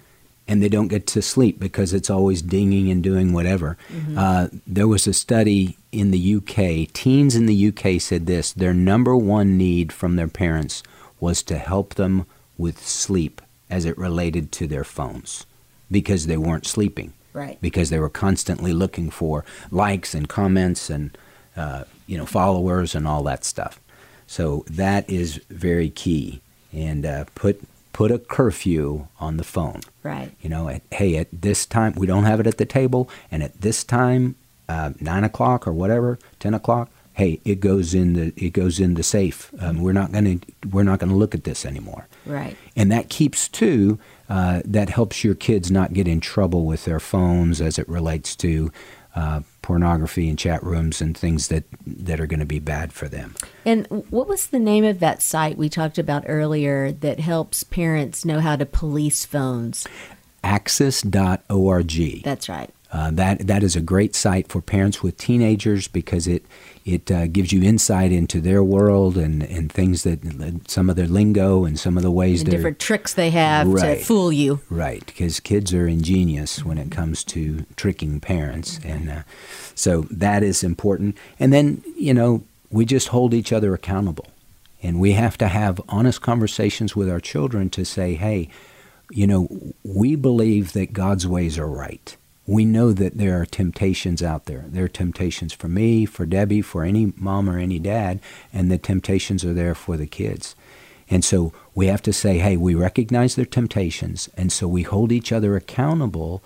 And 0.47 0.63
they 0.63 0.69
don't 0.69 0.87
get 0.87 1.05
to 1.07 1.21
sleep 1.21 1.59
because 1.59 1.93
it's 1.93 2.09
always 2.09 2.41
dinging 2.41 2.89
and 2.89 3.03
doing 3.03 3.33
whatever. 3.33 3.77
Mm-hmm. 3.89 4.17
Uh, 4.17 4.47
there 4.65 4.87
was 4.87 5.05
a 5.05 5.13
study 5.13 5.77
in 5.91 6.11
the 6.11 6.35
UK. 6.35 6.91
Teens 6.93 7.35
in 7.35 7.45
the 7.45 7.67
UK 7.67 8.01
said 8.01 8.25
this 8.25 8.51
their 8.51 8.73
number 8.73 9.15
one 9.15 9.57
need 9.57 9.91
from 9.91 10.15
their 10.15 10.27
parents 10.27 10.83
was 11.19 11.43
to 11.43 11.57
help 11.57 11.95
them 11.95 12.25
with 12.57 12.85
sleep 12.85 13.41
as 13.69 13.85
it 13.85 13.97
related 13.97 14.51
to 14.53 14.67
their 14.67 14.83
phones 14.83 15.45
because 15.91 16.27
they 16.27 16.37
weren't 16.37 16.65
sleeping. 16.65 17.13
Right. 17.37 17.61
Because 17.61 17.91
they 17.91 17.99
were 17.99 18.09
constantly 18.09 18.73
looking 18.73 19.11
for 19.11 19.45
likes 19.69 20.15
and 20.15 20.27
comments 20.27 20.89
and 20.89 21.15
uh, 21.55 21.83
you 22.07 22.17
know 22.17 22.25
followers 22.25 22.95
and 22.95 23.07
all 23.07 23.21
that 23.23 23.45
stuff. 23.45 23.79
So 24.25 24.65
that 24.67 25.07
is 25.07 25.35
very 25.49 25.91
key. 25.91 26.41
And 26.73 27.05
uh, 27.05 27.25
put 27.35 27.61
put 27.93 28.11
a 28.11 28.17
curfew 28.17 29.07
on 29.19 29.37
the 29.37 29.43
phone. 29.43 29.81
Right. 30.01 30.31
You 30.41 30.49
know, 30.49 30.67
at, 30.67 30.81
hey, 30.91 31.15
at 31.17 31.27
this 31.31 31.67
time 31.67 31.93
we 31.95 32.07
don't 32.07 32.25
have 32.25 32.39
it 32.39 32.47
at 32.47 32.57
the 32.57 32.65
table, 32.65 33.07
and 33.31 33.43
at 33.43 33.61
this 33.61 33.83
time, 33.83 34.35
uh, 34.67 34.91
nine 34.99 35.23
o'clock 35.23 35.67
or 35.67 35.73
whatever, 35.73 36.17
ten 36.39 36.55
o'clock, 36.55 36.89
hey, 37.13 37.39
it 37.45 37.59
goes 37.59 37.93
in 37.93 38.13
the 38.13 38.33
it 38.35 38.53
goes 38.53 38.79
in 38.79 38.95
the 38.95 39.03
safe. 39.03 39.51
Um, 39.59 39.81
we're 39.83 39.93
not 39.93 40.11
gonna 40.11 40.37
we're 40.71 40.83
not 40.83 40.97
gonna 40.97 41.15
look 41.15 41.35
at 41.35 41.43
this 41.43 41.65
anymore. 41.65 42.07
Right. 42.25 42.57
And 42.75 42.91
that 42.91 43.09
keeps 43.09 43.47
too 43.47 43.99
uh, 44.29 44.61
that 44.65 44.89
helps 44.89 45.23
your 45.23 45.35
kids 45.35 45.71
not 45.71 45.93
get 45.93 46.07
in 46.07 46.19
trouble 46.19 46.65
with 46.65 46.85
their 46.85 46.99
phones 46.99 47.61
as 47.61 47.79
it 47.79 47.87
relates 47.87 48.35
to 48.37 48.71
uh, 49.15 49.41
pornography 49.61 50.29
and 50.29 50.37
chat 50.37 50.63
rooms 50.63 51.01
and 51.01 51.17
things 51.17 51.47
that, 51.47 51.63
that 51.85 52.19
are 52.19 52.27
going 52.27 52.39
to 52.39 52.45
be 52.45 52.59
bad 52.59 52.93
for 52.93 53.07
them. 53.07 53.35
And 53.65 53.87
what 54.09 54.27
was 54.27 54.47
the 54.47 54.59
name 54.59 54.83
of 54.83 54.99
that 54.99 55.21
site 55.21 55.57
we 55.57 55.69
talked 55.69 55.97
about 55.97 56.25
earlier 56.27 56.91
that 56.91 57.19
helps 57.19 57.63
parents 57.63 58.25
know 58.25 58.39
how 58.39 58.55
to 58.55 58.65
police 58.65 59.25
phones? 59.25 59.87
Axis.org. 60.43 62.23
That's 62.23 62.47
right. 62.47 62.69
Uh, 62.91 63.11
that 63.11 63.39
that 63.47 63.63
is 63.63 63.75
a 63.75 63.81
great 63.81 64.15
site 64.15 64.47
for 64.47 64.61
parents 64.61 65.03
with 65.03 65.17
teenagers 65.17 65.89
because 65.89 66.25
it 66.25 66.45
it 66.85 67.11
uh, 67.11 67.27
gives 67.27 67.51
you 67.51 67.61
insight 67.61 68.13
into 68.13 68.39
their 68.39 68.63
world 68.63 69.17
and, 69.17 69.43
and 69.43 69.69
things 69.69 70.03
that 70.03 70.61
some 70.69 70.89
of 70.89 70.95
their 70.95 71.07
lingo 71.07 71.65
and 71.65 71.77
some 71.77 71.97
of 71.97 72.03
the 72.03 72.11
ways 72.11 72.45
the 72.45 72.51
different 72.51 72.79
tricks 72.79 73.13
they 73.13 73.29
have 73.29 73.67
right, 73.67 73.99
to 73.99 74.05
fool 74.05 74.31
you. 74.31 74.61
Right, 74.69 75.05
because 75.05 75.41
kids 75.41 75.73
are 75.73 75.85
ingenious 75.85 76.63
when 76.63 76.77
it 76.77 76.89
comes 76.89 77.25
to 77.25 77.65
tricking 77.75 78.21
parents, 78.21 78.79
mm-hmm. 78.79 78.89
and 78.89 79.09
uh, 79.09 79.23
so 79.75 80.03
that 80.09 80.41
is 80.41 80.63
important. 80.63 81.17
And 81.41 81.51
then 81.51 81.83
you 81.97 82.13
know 82.13 82.43
we 82.69 82.85
just 82.85 83.09
hold 83.09 83.33
each 83.33 83.51
other 83.51 83.73
accountable, 83.73 84.27
and 84.81 84.97
we 84.97 85.11
have 85.11 85.37
to 85.39 85.49
have 85.49 85.81
honest 85.89 86.21
conversations 86.21 86.95
with 86.95 87.09
our 87.09 87.19
children 87.19 87.69
to 87.71 87.83
say, 87.83 88.15
hey, 88.15 88.47
you 89.11 89.27
know, 89.27 89.73
we 89.83 90.15
believe 90.15 90.71
that 90.71 90.93
God's 90.93 91.27
ways 91.27 91.59
are 91.59 91.67
right 91.67 92.15
we 92.47 92.63
know 92.63 92.93
that 92.93 93.17
there 93.17 93.39
are 93.39 93.45
temptations 93.45 94.23
out 94.23 94.45
there. 94.45 94.63
There 94.67 94.85
are 94.85 94.89
temptations 94.89 95.53
for 95.53 95.67
me, 95.67 96.05
for 96.05 96.25
Debbie, 96.25 96.61
for 96.61 96.83
any 96.83 97.13
mom 97.17 97.49
or 97.49 97.59
any 97.59 97.77
dad, 97.77 98.21
and 98.53 98.71
the 98.71 98.77
temptations 98.77 99.43
are 99.43 99.53
there 99.53 99.75
for 99.75 99.97
the 99.97 100.07
kids. 100.07 100.55
And 101.09 101.23
so 101.23 101.53
we 101.75 101.87
have 101.87 102.01
to 102.03 102.13
say, 102.13 102.37
hey, 102.37 102.55
we 102.57 102.73
recognize 102.73 103.35
their 103.35 103.45
temptations, 103.45 104.29
and 104.37 104.51
so 104.51 104.67
we 104.67 104.83
hold 104.83 105.11
each 105.11 105.31
other 105.31 105.55
accountable 105.55 106.41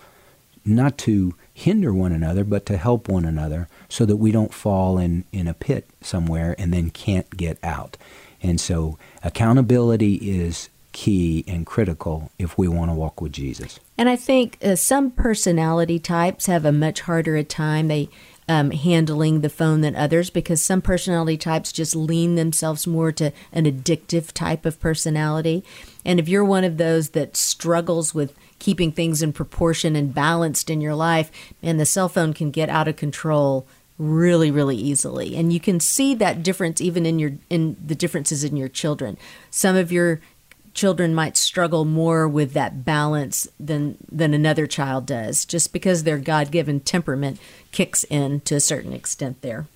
not 0.64 0.98
to 0.98 1.34
hinder 1.54 1.92
one 1.92 2.12
another, 2.12 2.44
but 2.44 2.66
to 2.66 2.76
help 2.76 3.08
one 3.08 3.24
another 3.24 3.68
so 3.88 4.04
that 4.04 4.16
we 4.16 4.32
don't 4.32 4.54
fall 4.54 4.98
in, 4.98 5.24
in 5.32 5.46
a 5.48 5.54
pit 5.54 5.86
somewhere 6.00 6.54
and 6.58 6.72
then 6.72 6.90
can't 6.90 7.36
get 7.36 7.58
out. 7.62 7.96
And 8.42 8.60
so 8.60 8.98
accountability 9.22 10.14
is 10.14 10.68
key 10.92 11.44
and 11.46 11.66
critical 11.66 12.30
if 12.38 12.56
we 12.56 12.68
want 12.68 12.90
to 12.90 12.94
walk 12.94 13.20
with 13.20 13.32
Jesus. 13.32 13.80
And 13.96 14.08
I 14.08 14.16
think 14.16 14.58
uh, 14.62 14.76
some 14.76 15.10
personality 15.10 15.98
types 15.98 16.46
have 16.46 16.64
a 16.64 16.72
much 16.72 17.02
harder 17.02 17.42
time 17.42 17.88
they 17.88 18.08
um, 18.48 18.70
handling 18.72 19.40
the 19.40 19.48
phone 19.48 19.80
than 19.80 19.96
others 19.96 20.28
because 20.28 20.62
some 20.62 20.82
personality 20.82 21.36
types 21.36 21.72
just 21.72 21.94
lean 21.94 22.34
themselves 22.34 22.86
more 22.86 23.12
to 23.12 23.32
an 23.52 23.64
addictive 23.64 24.32
type 24.32 24.66
of 24.66 24.80
personality. 24.80 25.64
And 26.04 26.18
if 26.18 26.28
you're 26.28 26.44
one 26.44 26.64
of 26.64 26.76
those 26.76 27.10
that 27.10 27.36
struggles 27.36 28.14
with 28.14 28.34
keeping 28.58 28.92
things 28.92 29.22
in 29.22 29.32
proportion 29.32 29.96
and 29.96 30.14
balanced 30.14 30.70
in 30.70 30.80
your 30.80 30.94
life, 30.94 31.30
and 31.62 31.78
the 31.78 31.86
cell 31.86 32.08
phone 32.08 32.32
can 32.32 32.50
get 32.50 32.68
out 32.68 32.88
of 32.88 32.96
control 32.96 33.66
really 33.98 34.50
really 34.50 34.76
easily 34.76 35.36
and 35.36 35.52
you 35.52 35.60
can 35.60 35.78
see 35.78 36.14
that 36.14 36.42
difference 36.42 36.80
even 36.80 37.06
in 37.06 37.18
your 37.18 37.32
in 37.50 37.76
the 37.86 37.94
differences 37.94 38.42
in 38.42 38.56
your 38.56 38.66
children 38.66 39.16
some 39.50 39.76
of 39.76 39.92
your 39.92 40.20
children 40.74 41.14
might 41.14 41.36
struggle 41.36 41.84
more 41.84 42.26
with 42.28 42.52
that 42.54 42.84
balance 42.84 43.48
than 43.58 43.96
than 44.10 44.34
another 44.34 44.66
child 44.66 45.06
does 45.06 45.44
just 45.44 45.72
because 45.72 46.04
their 46.04 46.18
god-given 46.18 46.80
temperament 46.80 47.38
kicks 47.70 48.02
in 48.04 48.40
to 48.40 48.54
a 48.54 48.60
certain 48.60 48.92
extent 48.92 49.40
there. 49.42 49.66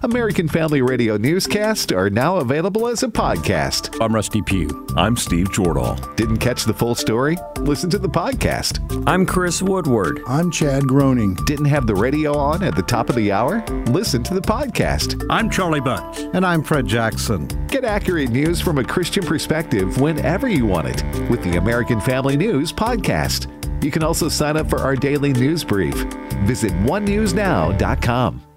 American 0.00 0.46
Family 0.46 0.80
Radio 0.80 1.16
newscasts 1.16 1.90
are 1.90 2.08
now 2.08 2.36
available 2.36 2.86
as 2.86 3.02
a 3.02 3.08
podcast. 3.08 4.00
I'm 4.00 4.14
Rusty 4.14 4.40
Pugh. 4.40 4.86
I'm 4.96 5.16
Steve 5.16 5.48
Jordahl. 5.48 6.14
Didn't 6.14 6.38
catch 6.38 6.64
the 6.64 6.72
full 6.72 6.94
story? 6.94 7.36
Listen 7.56 7.90
to 7.90 7.98
the 7.98 8.08
podcast. 8.08 8.78
I'm 9.08 9.26
Chris 9.26 9.60
Woodward. 9.60 10.20
I'm 10.28 10.52
Chad 10.52 10.86
Groening. 10.86 11.34
Didn't 11.46 11.64
have 11.64 11.88
the 11.88 11.96
radio 11.96 12.38
on 12.38 12.62
at 12.62 12.76
the 12.76 12.82
top 12.82 13.08
of 13.08 13.16
the 13.16 13.32
hour? 13.32 13.64
Listen 13.86 14.22
to 14.22 14.34
the 14.34 14.40
podcast. 14.40 15.26
I'm 15.30 15.50
Charlie 15.50 15.80
Bunch. 15.80 16.20
And 16.32 16.46
I'm 16.46 16.62
Fred 16.62 16.86
Jackson. 16.86 17.48
Get 17.66 17.84
accurate 17.84 18.30
news 18.30 18.60
from 18.60 18.78
a 18.78 18.84
Christian 18.84 19.26
perspective 19.26 20.00
whenever 20.00 20.46
you 20.46 20.64
want 20.64 20.86
it 20.86 21.28
with 21.28 21.42
the 21.42 21.56
American 21.56 22.00
Family 22.00 22.36
News 22.36 22.72
podcast. 22.72 23.52
You 23.82 23.90
can 23.90 24.04
also 24.04 24.28
sign 24.28 24.56
up 24.56 24.70
for 24.70 24.78
our 24.78 24.94
daily 24.94 25.32
news 25.32 25.64
brief. 25.64 25.96
Visit 26.44 26.70
onenewsnow.com. 26.84 28.47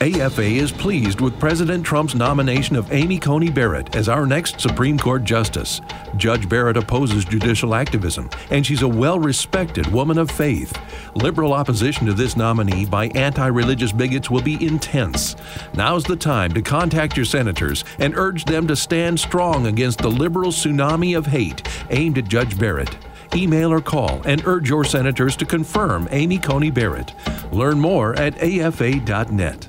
AFA 0.00 0.44
is 0.44 0.70
pleased 0.70 1.20
with 1.20 1.40
President 1.40 1.84
Trump's 1.84 2.14
nomination 2.14 2.76
of 2.76 2.92
Amy 2.92 3.18
Coney 3.18 3.50
Barrett 3.50 3.96
as 3.96 4.08
our 4.08 4.26
next 4.26 4.60
Supreme 4.60 4.96
Court 4.96 5.24
Justice. 5.24 5.80
Judge 6.16 6.48
Barrett 6.48 6.76
opposes 6.76 7.24
judicial 7.24 7.74
activism, 7.74 8.30
and 8.50 8.64
she's 8.64 8.82
a 8.82 8.88
well 8.88 9.18
respected 9.18 9.88
woman 9.88 10.16
of 10.16 10.30
faith. 10.30 10.72
Liberal 11.16 11.52
opposition 11.52 12.06
to 12.06 12.12
this 12.12 12.36
nominee 12.36 12.84
by 12.84 13.08
anti 13.08 13.48
religious 13.48 13.90
bigots 13.90 14.30
will 14.30 14.40
be 14.40 14.64
intense. 14.64 15.34
Now's 15.74 16.04
the 16.04 16.14
time 16.14 16.52
to 16.52 16.62
contact 16.62 17.16
your 17.16 17.26
senators 17.26 17.84
and 17.98 18.16
urge 18.16 18.44
them 18.44 18.68
to 18.68 18.76
stand 18.76 19.18
strong 19.18 19.66
against 19.66 19.98
the 19.98 20.08
liberal 20.08 20.52
tsunami 20.52 21.18
of 21.18 21.26
hate 21.26 21.66
aimed 21.90 22.18
at 22.18 22.28
Judge 22.28 22.56
Barrett. 22.56 22.96
Email 23.34 23.72
or 23.72 23.80
call 23.80 24.22
and 24.26 24.46
urge 24.46 24.70
your 24.70 24.84
senators 24.84 25.34
to 25.38 25.44
confirm 25.44 26.06
Amy 26.12 26.38
Coney 26.38 26.70
Barrett. 26.70 27.12
Learn 27.50 27.80
more 27.80 28.14
at 28.14 28.40
afa.net. 28.40 29.68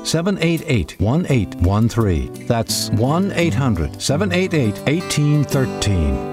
788 0.03 0.99
1813. 0.99 2.47
That's 2.47 2.89
1 2.91 3.31
800 3.31 4.01
788 4.01 4.79
1813. 4.87 6.31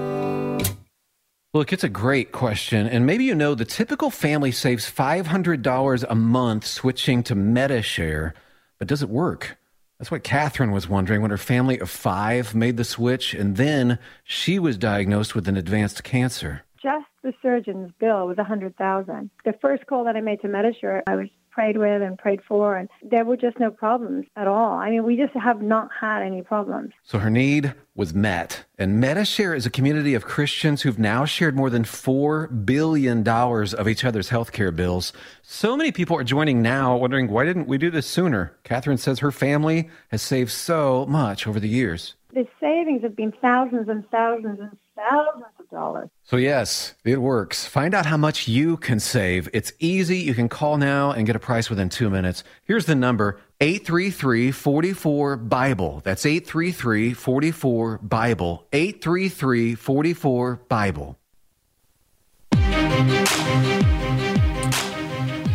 Look, 1.51 1.73
it's 1.73 1.83
a 1.83 1.89
great 1.89 2.31
question. 2.31 2.85
And 2.87 3.07
maybe 3.07 3.23
you 3.23 3.33
know 3.33 3.55
the 3.55 3.65
typical 3.65 4.11
family 4.11 4.51
saves 4.51 4.89
$500 4.89 6.05
a 6.07 6.15
month 6.15 6.67
switching 6.67 7.23
to 7.23 7.35
MediShare, 7.35 8.33
but 8.77 8.87
does 8.87 9.01
it 9.01 9.09
work? 9.09 9.57
That's 9.97 10.11
what 10.11 10.23
Catherine 10.23 10.71
was 10.71 10.87
wondering 10.87 11.21
when 11.21 11.31
her 11.31 11.37
family 11.37 11.79
of 11.79 11.89
five 11.89 12.53
made 12.53 12.77
the 12.77 12.83
switch, 12.83 13.33
and 13.33 13.57
then 13.57 13.97
she 14.23 14.59
was 14.59 14.77
diagnosed 14.77 15.33
with 15.33 15.47
an 15.47 15.57
advanced 15.57 16.03
cancer. 16.03 16.61
Just 16.81 17.08
the 17.23 17.33
surgeon's 17.41 17.91
bill 17.99 18.27
was 18.27 18.37
a 18.37 18.43
hundred 18.43 18.75
thousand. 18.77 19.29
The 19.45 19.53
first 19.61 19.85
call 19.87 20.03
that 20.05 20.15
I 20.15 20.21
made 20.21 20.41
to 20.41 20.47
MediShare, 20.47 21.01
I 21.07 21.15
was 21.15 21.27
prayed 21.51 21.77
with 21.77 22.01
and 22.01 22.17
prayed 22.17 22.39
for, 22.47 22.77
and 22.77 22.87
there 23.03 23.25
were 23.25 23.35
just 23.35 23.59
no 23.59 23.69
problems 23.69 24.25
at 24.35 24.47
all. 24.47 24.75
I 24.75 24.89
mean, 24.89 25.03
we 25.03 25.17
just 25.17 25.33
have 25.33 25.61
not 25.61 25.89
had 25.99 26.21
any 26.21 26.41
problems. 26.41 26.93
So 27.03 27.19
her 27.19 27.29
need 27.29 27.73
was 27.95 28.13
met. 28.13 28.63
And 28.77 29.03
MediShare 29.03 29.55
is 29.55 29.65
a 29.65 29.69
community 29.69 30.13
of 30.13 30.23
Christians 30.23 30.83
who've 30.83 30.99
now 30.99 31.25
shared 31.25 31.57
more 31.57 31.69
than 31.69 31.83
$4 31.83 32.65
billion 32.65 33.27
of 33.27 33.87
each 33.87 34.05
other's 34.05 34.29
healthcare 34.29 34.73
bills. 34.73 35.11
So 35.41 35.75
many 35.75 35.91
people 35.91 36.15
are 36.15 36.23
joining 36.23 36.61
now 36.61 36.95
wondering, 36.95 37.29
why 37.29 37.43
didn't 37.43 37.67
we 37.67 37.77
do 37.77 37.91
this 37.91 38.07
sooner? 38.07 38.55
Catherine 38.63 38.97
says 38.97 39.19
her 39.19 39.31
family 39.31 39.89
has 40.09 40.21
saved 40.21 40.51
so 40.51 41.05
much 41.07 41.45
over 41.45 41.59
the 41.59 41.67
years. 41.67 42.15
The 42.33 42.47
savings 42.61 43.01
have 43.01 43.15
been 43.15 43.33
thousands 43.41 43.89
and 43.89 44.09
thousands 44.09 44.59
and 44.59 44.77
thousands 44.95 45.45
dollars. 45.69 46.09
So, 46.23 46.37
yes, 46.37 46.95
it 47.03 47.21
works. 47.21 47.65
Find 47.65 47.93
out 47.93 48.05
how 48.05 48.17
much 48.17 48.47
you 48.47 48.77
can 48.77 48.99
save. 48.99 49.49
It's 49.53 49.71
easy. 49.79 50.17
You 50.17 50.33
can 50.33 50.49
call 50.49 50.77
now 50.77 51.11
and 51.11 51.25
get 51.25 51.35
a 51.35 51.39
price 51.39 51.69
within 51.69 51.89
two 51.89 52.09
minutes. 52.09 52.43
Here's 52.63 52.85
the 52.85 52.95
number 52.95 53.39
833 53.61 54.51
44 54.51 55.37
Bible. 55.37 56.01
That's 56.03 56.25
833 56.25 57.13
44 57.13 57.97
Bible. 57.99 58.65
833 58.73 59.75
44 59.75 60.61
Bible. 60.69 61.17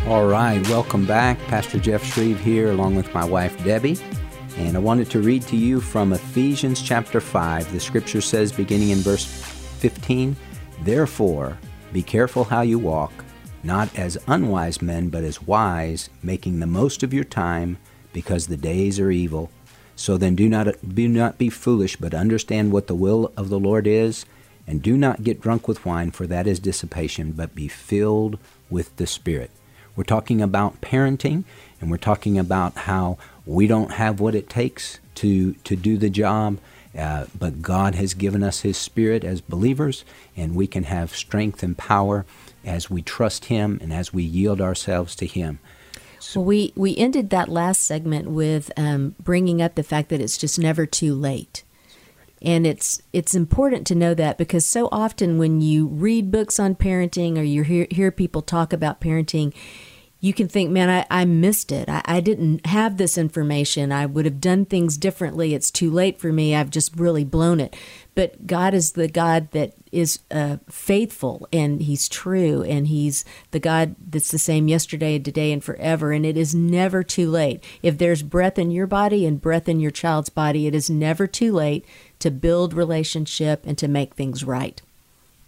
All 0.07 0.27
right, 0.27 0.61
welcome 0.69 1.07
back. 1.07 1.39
Pastor 1.47 1.79
Jeff 1.79 2.03
Schreve 2.03 2.37
here, 2.37 2.69
along 2.69 2.93
with 2.93 3.11
my 3.15 3.25
wife 3.25 3.61
Debbie. 3.63 3.97
And 4.57 4.77
I 4.77 4.79
wanted 4.79 5.09
to 5.09 5.19
read 5.19 5.41
to 5.47 5.57
you 5.57 5.81
from 5.81 6.13
Ephesians 6.13 6.81
chapter 6.81 7.19
5. 7.19 7.73
The 7.73 7.79
scripture 7.79 8.21
says, 8.21 8.51
beginning 8.51 8.91
in 8.91 8.99
verse 8.99 9.25
15, 9.85 10.35
Therefore, 10.81 11.59
be 11.93 12.01
careful 12.01 12.45
how 12.45 12.61
you 12.61 12.79
walk, 12.79 13.13
not 13.61 13.95
as 13.95 14.17
unwise 14.27 14.81
men, 14.81 15.09
but 15.09 15.23
as 15.23 15.43
wise, 15.43 16.09
making 16.23 16.59
the 16.59 16.65
most 16.65 17.03
of 17.03 17.13
your 17.13 17.23
time, 17.23 17.77
because 18.11 18.47
the 18.47 18.57
days 18.57 18.99
are 18.99 19.11
evil. 19.11 19.51
So 19.95 20.17
then 20.17 20.33
do 20.33 20.49
not, 20.49 20.69
do 20.95 21.07
not 21.07 21.37
be 21.37 21.51
foolish, 21.51 21.97
but 21.97 22.15
understand 22.15 22.71
what 22.71 22.87
the 22.87 22.95
will 22.95 23.31
of 23.37 23.49
the 23.49 23.59
Lord 23.59 23.85
is, 23.85 24.25
and 24.65 24.81
do 24.81 24.97
not 24.97 25.23
get 25.23 25.39
drunk 25.39 25.67
with 25.67 25.85
wine, 25.85 26.09
for 26.09 26.25
that 26.25 26.47
is 26.47 26.57
dissipation, 26.57 27.33
but 27.33 27.53
be 27.53 27.67
filled 27.67 28.39
with 28.71 28.95
the 28.95 29.05
Spirit. 29.05 29.51
We're 29.95 30.03
talking 30.03 30.41
about 30.41 30.81
parenting, 30.81 31.43
and 31.79 31.91
we're 31.91 31.97
talking 31.97 32.39
about 32.39 32.73
how 32.73 33.19
we 33.45 33.67
don't 33.67 33.91
have 33.91 34.19
what 34.19 34.33
it 34.33 34.49
takes 34.49 34.97
to, 35.15 35.53
to 35.53 35.75
do 35.75 35.95
the 35.95 36.09
job, 36.09 36.57
uh, 36.97 37.25
but 37.37 37.61
God 37.61 37.95
has 37.95 38.13
given 38.13 38.43
us 38.43 38.61
His 38.61 38.77
Spirit 38.77 39.23
as 39.23 39.41
believers, 39.41 40.05
and 40.35 40.55
we 40.55 40.67
can 40.67 40.83
have 40.83 41.15
strength 41.15 41.63
and 41.63 41.77
power 41.77 42.25
as 42.63 42.89
we 42.89 43.01
trust 43.01 43.45
Him 43.45 43.79
and 43.81 43.93
as 43.93 44.13
we 44.13 44.23
yield 44.23 44.61
ourselves 44.61 45.15
to 45.17 45.25
Him. 45.25 45.59
So, 46.19 46.39
well, 46.39 46.47
we, 46.47 46.73
we 46.75 46.97
ended 46.97 47.29
that 47.29 47.49
last 47.49 47.83
segment 47.83 48.29
with 48.29 48.71
um, 48.77 49.15
bringing 49.19 49.61
up 49.61 49.75
the 49.75 49.83
fact 49.83 50.09
that 50.09 50.21
it's 50.21 50.37
just 50.37 50.57
never 50.57 50.85
too 50.85 51.13
late. 51.13 51.63
And 52.41 52.67
it's 52.67 53.01
it's 53.11 53.33
important 53.33 53.87
to 53.87 53.95
know 53.95 54.13
that 54.13 54.37
because 54.37 54.65
so 54.65 54.87
often 54.91 55.37
when 55.37 55.61
you 55.61 55.87
read 55.87 56.31
books 56.31 56.59
on 56.59 56.75
parenting 56.75 57.37
or 57.37 57.43
you 57.43 57.63
hear, 57.63 57.87
hear 57.89 58.11
people 58.11 58.41
talk 58.41 58.71
about 58.71 59.01
parenting, 59.01 59.53
you 60.25 60.33
can 60.33 60.47
think, 60.47 60.71
man, 60.71 60.89
I, 60.89 61.05
I 61.11 61.23
missed 61.25 61.71
it. 61.71 61.87
I, 61.87 62.01
I 62.03 62.19
didn't 62.19 62.65
have 62.65 62.97
this 62.97 63.15
information. 63.15 63.91
I 63.91 64.07
would 64.07 64.25
have 64.25 64.41
done 64.41 64.65
things 64.65 64.97
differently. 64.97 65.53
It's 65.53 65.69
too 65.69 65.91
late 65.91 66.19
for 66.19 66.33
me. 66.33 66.55
I've 66.55 66.71
just 66.71 66.95
really 66.95 67.23
blown 67.23 67.59
it. 67.59 67.75
But 68.15 68.47
God 68.47 68.73
is 68.73 68.93
the 68.93 69.07
God 69.07 69.51
that 69.51 69.73
is 69.91 70.21
uh, 70.31 70.57
faithful 70.67 71.47
and 71.53 71.79
He's 71.79 72.09
true 72.09 72.63
and 72.63 72.87
He's 72.87 73.23
the 73.51 73.59
God 73.59 73.95
that's 73.99 74.31
the 74.31 74.39
same 74.39 74.67
yesterday, 74.67 75.17
and 75.17 75.23
today, 75.23 75.51
and 75.51 75.63
forever. 75.63 76.11
And 76.11 76.25
it 76.25 76.37
is 76.37 76.55
never 76.55 77.03
too 77.03 77.29
late. 77.29 77.63
If 77.83 77.99
there's 77.99 78.23
breath 78.23 78.57
in 78.57 78.71
your 78.71 78.87
body 78.87 79.27
and 79.27 79.39
breath 79.39 79.69
in 79.69 79.79
your 79.79 79.91
child's 79.91 80.29
body, 80.29 80.65
it 80.65 80.73
is 80.73 80.89
never 80.89 81.27
too 81.27 81.53
late 81.53 81.85
to 82.17 82.31
build 82.31 82.73
relationship 82.73 83.63
and 83.63 83.77
to 83.77 83.87
make 83.87 84.15
things 84.15 84.43
right. 84.43 84.81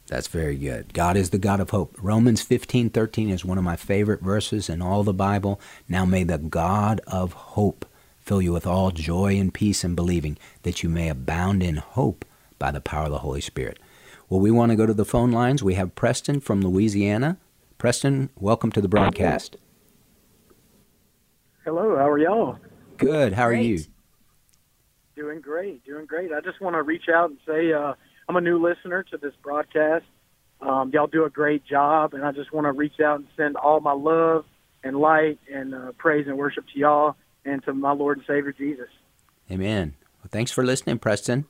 That's 0.07 0.27
very 0.27 0.55
good. 0.55 0.93
God 0.93 1.17
is 1.17 1.31
the 1.31 1.37
God 1.37 1.59
of 1.59 1.71
hope. 1.71 1.97
Romans 2.01 2.41
15 2.41 2.89
13 2.89 3.29
is 3.29 3.43
one 3.43 3.57
of 3.57 3.63
my 3.63 3.75
favorite 3.75 4.21
verses 4.21 4.69
in 4.69 4.81
all 4.81 5.03
the 5.03 5.13
Bible. 5.13 5.59
Now 5.89 6.05
may 6.05 6.23
the 6.23 6.37
God 6.37 7.01
of 7.07 7.33
hope 7.33 7.85
fill 8.17 8.41
you 8.41 8.53
with 8.53 8.65
all 8.65 8.91
joy 8.91 9.37
and 9.37 9.53
peace 9.53 9.83
in 9.83 9.95
believing, 9.95 10.37
that 10.63 10.81
you 10.81 10.89
may 10.89 11.09
abound 11.09 11.61
in 11.61 11.77
hope 11.77 12.23
by 12.57 12.71
the 12.71 12.81
power 12.81 13.05
of 13.05 13.11
the 13.11 13.19
Holy 13.19 13.41
Spirit. 13.41 13.79
Well, 14.29 14.39
we 14.39 14.51
want 14.51 14.71
to 14.71 14.75
go 14.75 14.85
to 14.85 14.93
the 14.93 15.05
phone 15.05 15.31
lines. 15.31 15.61
We 15.63 15.75
have 15.75 15.95
Preston 15.95 16.39
from 16.39 16.61
Louisiana. 16.61 17.37
Preston, 17.77 18.29
welcome 18.37 18.71
to 18.73 18.81
the 18.81 18.89
broadcast. 18.89 19.57
Hello, 21.63 21.97
how 21.97 22.09
are 22.09 22.17
y'all? 22.17 22.57
Good. 22.97 23.33
How 23.33 23.43
are 23.43 23.49
Great. 23.51 23.65
you? 23.65 23.79
Doing 25.15 25.41
great, 25.41 25.83
doing 25.85 26.05
great. 26.05 26.31
I 26.31 26.41
just 26.41 26.61
want 26.61 26.75
to 26.75 26.83
reach 26.83 27.09
out 27.09 27.29
and 27.29 27.39
say 27.45 27.73
uh, 27.73 27.93
I'm 28.27 28.35
a 28.35 28.41
new 28.41 28.61
listener 28.61 29.03
to 29.03 29.17
this 29.17 29.33
broadcast, 29.41 30.05
Um, 30.59 30.91
y'all 30.93 31.07
do 31.07 31.23
a 31.23 31.29
great 31.29 31.65
job, 31.65 32.13
and 32.13 32.25
I 32.25 32.31
just 32.31 32.51
want 32.51 32.65
to 32.65 32.71
reach 32.71 32.99
out 32.99 33.19
and 33.19 33.27
send 33.37 33.55
all 33.55 33.79
my 33.79 33.93
love 33.93 34.45
and 34.83 34.97
light 34.97 35.39
and 35.53 35.73
uh, 35.73 35.91
praise 35.97 36.27
and 36.27 36.37
worship 36.37 36.65
to 36.73 36.79
y'all 36.79 37.15
and 37.45 37.63
to 37.63 37.73
my 37.73 37.91
Lord 37.91 38.17
and 38.17 38.27
Savior 38.27 38.51
Jesus. 38.51 38.89
Amen. 39.51 39.93
Well, 40.19 40.29
thanks 40.31 40.51
for 40.51 40.65
listening, 40.65 40.99
Preston. 40.99 41.45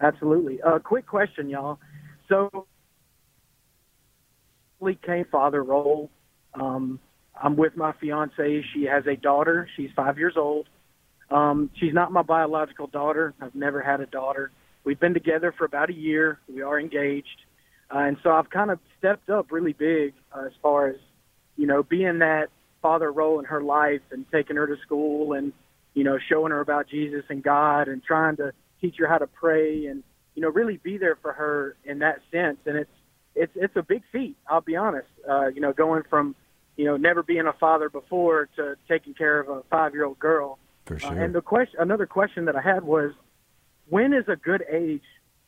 Absolutely. 0.00 0.60
A 0.60 0.76
uh, 0.76 0.78
quick 0.78 1.06
question, 1.06 1.50
y'all. 1.50 1.78
So, 2.28 2.66
came 5.04 5.24
father 5.30 5.62
role. 5.62 6.10
Um, 6.54 7.00
I'm 7.40 7.56
with 7.56 7.76
my 7.76 7.92
fiance. 8.00 8.64
She 8.72 8.84
has 8.84 9.06
a 9.06 9.16
daughter. 9.16 9.68
She's 9.76 9.90
five 9.94 10.16
years 10.18 10.34
old. 10.36 10.68
Um, 11.30 11.70
she's 11.76 11.92
not 11.92 12.12
my 12.12 12.22
biological 12.22 12.86
daughter. 12.86 13.34
I've 13.40 13.54
never 13.54 13.82
had 13.82 14.00
a 14.00 14.06
daughter. 14.06 14.50
We've 14.84 14.98
been 14.98 15.14
together 15.14 15.52
for 15.56 15.64
about 15.64 15.90
a 15.90 15.94
year. 15.94 16.38
We 16.52 16.62
are 16.62 16.80
engaged. 16.80 17.42
Uh, 17.94 17.98
and 17.98 18.16
so 18.22 18.30
I've 18.30 18.50
kind 18.50 18.70
of 18.70 18.78
stepped 18.98 19.28
up 19.28 19.50
really 19.50 19.72
big 19.72 20.14
uh, 20.34 20.46
as 20.46 20.52
far 20.62 20.88
as, 20.88 20.96
you 21.56 21.66
know, 21.66 21.82
being 21.82 22.20
that 22.20 22.48
father 22.80 23.12
role 23.12 23.38
in 23.38 23.44
her 23.46 23.62
life 23.62 24.00
and 24.10 24.24
taking 24.32 24.56
her 24.56 24.66
to 24.66 24.76
school 24.82 25.32
and, 25.32 25.52
you 25.94 26.04
know, 26.04 26.18
showing 26.28 26.50
her 26.50 26.60
about 26.60 26.88
Jesus 26.88 27.24
and 27.28 27.42
God 27.42 27.88
and 27.88 28.02
trying 28.02 28.36
to 28.36 28.52
teach 28.80 28.96
her 28.98 29.06
how 29.06 29.18
to 29.18 29.26
pray 29.26 29.86
and, 29.86 30.02
you 30.34 30.42
know, 30.42 30.48
really 30.48 30.78
be 30.78 30.96
there 30.96 31.16
for 31.20 31.32
her 31.32 31.76
in 31.84 31.98
that 31.98 32.20
sense. 32.30 32.58
And 32.64 32.76
it's, 32.76 32.90
it's, 33.34 33.52
it's 33.56 33.76
a 33.76 33.82
big 33.82 34.02
feat. 34.12 34.36
I'll 34.48 34.60
be 34.60 34.76
honest. 34.76 35.08
Uh, 35.28 35.48
you 35.48 35.60
know, 35.60 35.72
going 35.72 36.04
from, 36.08 36.34
you 36.76 36.86
know, 36.86 36.96
never 36.96 37.22
being 37.22 37.46
a 37.46 37.52
father 37.52 37.90
before 37.90 38.48
to 38.56 38.76
taking 38.88 39.12
care 39.14 39.40
of 39.40 39.48
a 39.48 39.62
five 39.64 39.92
year 39.92 40.04
old 40.06 40.18
girl. 40.18 40.58
For 40.86 40.98
sure. 40.98 41.10
Uh, 41.10 41.24
and 41.24 41.34
the 41.34 41.42
question, 41.42 41.78
another 41.80 42.06
question 42.06 42.46
that 42.46 42.56
I 42.56 42.62
had 42.62 42.84
was, 42.84 43.12
when 43.90 44.12
is 44.12 44.24
a 44.28 44.36
good 44.36 44.64
age 44.70 45.04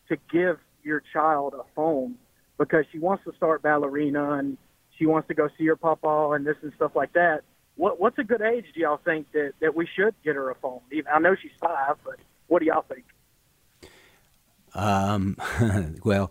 to 0.09 0.17
give 0.31 0.59
your 0.83 1.03
child 1.13 1.55
a 1.55 1.63
phone 1.75 2.17
because 2.59 2.85
she 2.93 2.99
wants 2.99 3.25
to 3.25 3.33
start 3.37 3.63
ballerina 3.63 4.33
and 4.35 4.59
she 4.99 5.07
wants 5.07 5.29
to 5.29 5.35
go 5.35 5.49
see 5.57 5.67
her 5.67 5.77
papa 5.77 6.33
and 6.33 6.47
this 6.47 6.57
and 6.63 6.73
stuff 6.77 6.93
like 6.95 7.13
that. 7.15 7.43
What 7.77 7.99
what's 7.99 8.19
a 8.19 8.25
good 8.25 8.43
age 8.43 8.67
do 8.75 8.81
y'all 8.81 9.01
think 9.05 9.33
that 9.33 9.53
that 9.61 9.75
we 9.75 9.89
should 9.97 10.15
get 10.23 10.37
her 10.37 10.51
a 10.51 10.55
phone? 10.57 10.81
Even, 10.93 11.11
I 11.13 11.19
know 11.19 11.35
she's 11.35 11.53
five, 11.61 11.97
but 12.05 12.17
what 12.49 12.61
do 12.61 12.67
y'all 12.67 12.85
think? 12.87 13.05
Um, 14.75 15.37
well, 16.05 16.31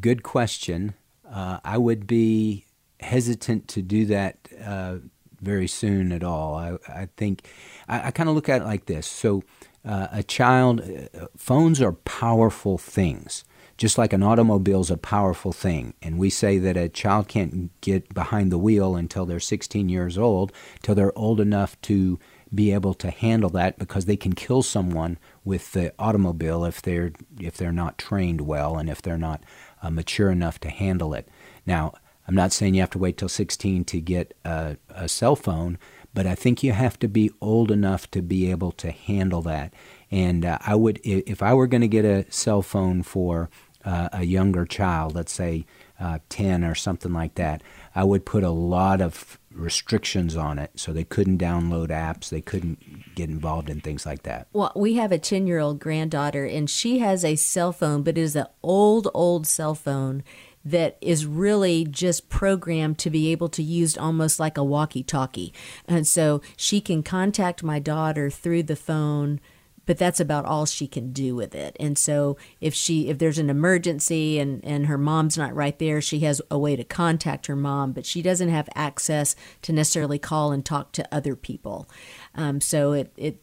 good 0.00 0.22
question. 0.22 0.94
Uh, 1.28 1.60
I 1.64 1.78
would 1.78 2.06
be 2.06 2.66
hesitant 3.00 3.68
to 3.68 3.82
do 3.82 4.06
that 4.06 4.48
uh, 4.64 4.96
very 5.40 5.68
soon 5.68 6.12
at 6.12 6.22
all. 6.22 6.56
I, 6.56 6.76
I 6.88 7.08
think 7.16 7.48
I, 7.88 8.08
I 8.08 8.10
kind 8.10 8.28
of 8.28 8.34
look 8.34 8.48
at 8.48 8.62
it 8.62 8.64
like 8.64 8.86
this. 8.86 9.06
So, 9.06 9.42
uh, 9.86 10.08
a 10.10 10.22
child, 10.22 10.80
uh, 10.80 11.26
phones 11.36 11.80
are 11.80 11.92
powerful 11.92 12.76
things 12.76 13.44
just 13.76 13.98
like 13.98 14.12
an 14.12 14.22
automobile 14.22 14.80
is 14.80 14.90
a 14.90 14.96
powerful 14.96 15.52
thing. 15.52 15.94
And 16.00 16.18
we 16.18 16.30
say 16.30 16.58
that 16.58 16.76
a 16.76 16.88
child 16.88 17.28
can't 17.28 17.78
get 17.80 18.12
behind 18.14 18.50
the 18.50 18.58
wheel 18.58 18.96
until 18.96 19.26
they're 19.26 19.40
16 19.40 19.88
years 19.88 20.16
old, 20.16 20.52
till 20.82 20.94
they're 20.94 21.16
old 21.16 21.40
enough 21.40 21.80
to 21.82 22.18
be 22.54 22.72
able 22.72 22.94
to 22.94 23.10
handle 23.10 23.50
that 23.50 23.78
because 23.78 24.04
they 24.04 24.16
can 24.16 24.32
kill 24.32 24.62
someone 24.62 25.18
with 25.44 25.72
the 25.72 25.92
automobile 25.98 26.64
if 26.64 26.80
they're 26.80 27.12
if 27.40 27.56
they're 27.56 27.72
not 27.72 27.98
trained 27.98 28.40
well 28.40 28.78
and 28.78 28.88
if 28.88 29.02
they're 29.02 29.18
not 29.18 29.42
uh, 29.82 29.90
mature 29.90 30.30
enough 30.30 30.60
to 30.60 30.70
handle 30.70 31.12
it. 31.12 31.28
Now, 31.66 31.92
I'm 32.28 32.34
not 32.34 32.52
saying 32.52 32.74
you 32.74 32.80
have 32.80 32.90
to 32.90 32.98
wait 32.98 33.18
till 33.18 33.28
16 33.28 33.84
to 33.84 34.00
get 34.00 34.36
a, 34.44 34.76
a 34.88 35.08
cell 35.08 35.36
phone, 35.36 35.78
but 36.16 36.26
I 36.26 36.34
think 36.34 36.62
you 36.62 36.72
have 36.72 36.98
to 37.00 37.08
be 37.08 37.30
old 37.42 37.70
enough 37.70 38.10
to 38.12 38.22
be 38.22 38.50
able 38.50 38.72
to 38.72 38.90
handle 38.90 39.42
that. 39.42 39.74
And 40.10 40.46
uh, 40.46 40.56
I 40.62 40.74
would, 40.74 40.98
if 41.04 41.42
I 41.42 41.52
were 41.52 41.66
going 41.66 41.82
to 41.82 41.88
get 41.88 42.06
a 42.06 42.24
cell 42.32 42.62
phone 42.62 43.02
for 43.02 43.50
uh, 43.84 44.08
a 44.14 44.24
younger 44.24 44.64
child, 44.64 45.14
let's 45.14 45.32
say 45.32 45.66
uh, 46.00 46.20
10 46.30 46.64
or 46.64 46.74
something 46.74 47.12
like 47.12 47.34
that, 47.34 47.62
I 47.94 48.04
would 48.04 48.24
put 48.24 48.44
a 48.44 48.50
lot 48.50 49.02
of 49.02 49.38
restrictions 49.52 50.36
on 50.36 50.58
it 50.58 50.70
so 50.74 50.90
they 50.90 51.04
couldn't 51.04 51.36
download 51.36 51.88
apps, 51.88 52.30
they 52.30 52.40
couldn't 52.40 53.14
get 53.14 53.28
involved 53.28 53.68
in 53.68 53.82
things 53.82 54.06
like 54.06 54.22
that. 54.22 54.48
Well, 54.54 54.72
we 54.74 54.94
have 54.94 55.12
a 55.12 55.18
10 55.18 55.46
year 55.46 55.58
old 55.58 55.78
granddaughter, 55.80 56.46
and 56.46 56.70
she 56.70 57.00
has 57.00 57.26
a 57.26 57.36
cell 57.36 57.72
phone, 57.72 58.02
but 58.02 58.16
it 58.16 58.22
is 58.22 58.36
an 58.36 58.46
old, 58.62 59.08
old 59.12 59.46
cell 59.46 59.74
phone 59.74 60.24
that 60.66 60.98
is 61.00 61.24
really 61.24 61.84
just 61.84 62.28
programmed 62.28 62.98
to 62.98 63.08
be 63.08 63.30
able 63.30 63.48
to 63.48 63.62
use 63.62 63.96
almost 63.96 64.40
like 64.40 64.58
a 64.58 64.64
walkie 64.64 65.04
talkie. 65.04 65.54
And 65.86 66.06
so 66.06 66.42
she 66.56 66.80
can 66.80 67.02
contact 67.02 67.62
my 67.62 67.78
daughter 67.78 68.30
through 68.30 68.64
the 68.64 68.76
phone 68.76 69.40
but 69.86 69.98
that's 69.98 70.18
about 70.18 70.44
all 70.44 70.66
she 70.66 70.88
can 70.88 71.12
do 71.12 71.36
with 71.36 71.54
it. 71.54 71.76
And 71.78 71.96
so 71.96 72.36
if 72.60 72.74
she 72.74 73.08
if 73.08 73.18
there's 73.18 73.38
an 73.38 73.48
emergency 73.48 74.38
and 74.38 74.62
and 74.64 74.86
her 74.86 74.98
mom's 74.98 75.38
not 75.38 75.54
right 75.54 75.78
there, 75.78 76.00
she 76.00 76.20
has 76.20 76.42
a 76.50 76.58
way 76.58 76.74
to 76.74 76.84
contact 76.84 77.46
her 77.46 77.54
mom, 77.54 77.92
but 77.92 78.04
she 78.04 78.20
doesn't 78.20 78.48
have 78.48 78.68
access 78.74 79.36
to 79.62 79.72
necessarily 79.72 80.18
call 80.18 80.50
and 80.50 80.64
talk 80.64 80.90
to 80.92 81.14
other 81.14 81.36
people. 81.36 81.88
Um, 82.34 82.60
so 82.60 82.92
it 82.92 83.12
it 83.16 83.40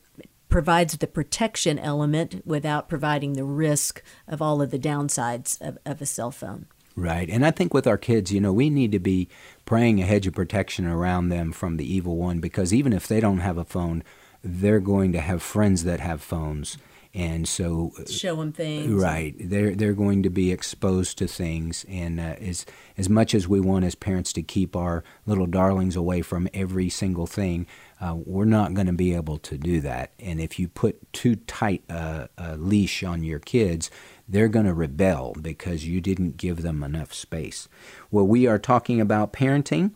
provides 0.50 0.98
the 0.98 1.08
protection 1.08 1.80
element 1.80 2.46
without 2.46 2.88
providing 2.88 3.34
the 3.34 3.46
risk 3.46 4.04
of 4.28 4.42
all 4.42 4.62
of 4.62 4.70
the 4.70 4.78
downsides 4.78 5.60
of, 5.62 5.80
of 5.86 6.02
a 6.02 6.06
cell 6.06 6.30
phone. 6.30 6.68
Right. 6.96 7.30
And 7.30 7.46
I 7.46 7.52
think 7.52 7.74
with 7.74 7.88
our 7.88 7.98
kids, 7.98 8.32
you 8.32 8.40
know, 8.40 8.54
we 8.54 8.70
need 8.70 8.92
to 8.92 9.00
be 9.00 9.28
praying 9.66 10.02
a 10.02 10.06
hedge 10.06 10.28
of 10.28 10.34
protection 10.34 10.86
around 10.86 11.30
them 11.30 11.52
from 11.52 11.78
the 11.78 11.92
evil 11.92 12.18
one 12.18 12.40
because 12.40 12.74
even 12.74 12.94
if 12.94 13.08
they 13.08 13.20
don't 13.20 13.40
have 13.40 13.58
a 13.58 13.66
phone, 13.66 14.04
they're 14.44 14.80
going 14.80 15.12
to 15.14 15.22
have 15.22 15.42
friends 15.42 15.84
that 15.86 16.00
have 16.00 16.22
phones. 16.22 16.78
And 17.16 17.48
so 17.48 17.92
show 18.10 18.38
them 18.38 18.52
things. 18.52 18.92
right. 18.92 19.36
They're 19.38 19.76
they're 19.76 19.94
going 19.94 20.24
to 20.24 20.32
be 20.32 20.52
exposed 20.52 21.20
to 21.20 21.28
things. 21.28 21.86
And 21.88 22.20
uh, 22.20 22.36
as 22.42 22.66
as 22.98 23.08
much 23.08 23.36
as 23.36 23.48
we 23.48 23.60
want 23.60 23.86
as 23.86 23.94
parents 23.94 24.34
to 24.34 24.42
keep 24.42 24.76
our 24.76 25.04
little 25.28 25.46
darlings 25.46 25.96
away 25.96 26.24
from 26.24 26.50
every 26.56 26.90
single 26.90 27.28
thing 27.28 27.68
uh, 28.04 28.16
we're 28.26 28.44
not 28.44 28.74
going 28.74 28.88
to 28.88 28.94
be 28.94 29.16
able 29.16 29.38
to 29.38 29.58
do 29.58 29.80
that. 29.80 30.12
And 30.20 30.42
if 30.42 30.60
you 30.60 30.68
put 30.68 31.14
too 31.14 31.38
tight 31.38 31.84
a, 31.90 32.28
a 32.38 32.58
leash 32.58 33.02
on 33.02 33.24
your 33.24 33.40
kids 33.40 33.90
they're 34.28 34.48
going 34.48 34.66
to 34.66 34.74
rebel 34.74 35.36
because 35.42 35.86
you 35.86 36.00
didn't 36.00 36.38
give 36.38 36.62
them 36.62 36.84
enough 36.84 37.14
space 37.14 37.68
well 38.12 38.26
we 38.26 38.48
are 38.48 38.60
talking 38.60 39.02
about 39.02 39.34
parenting 39.34 39.92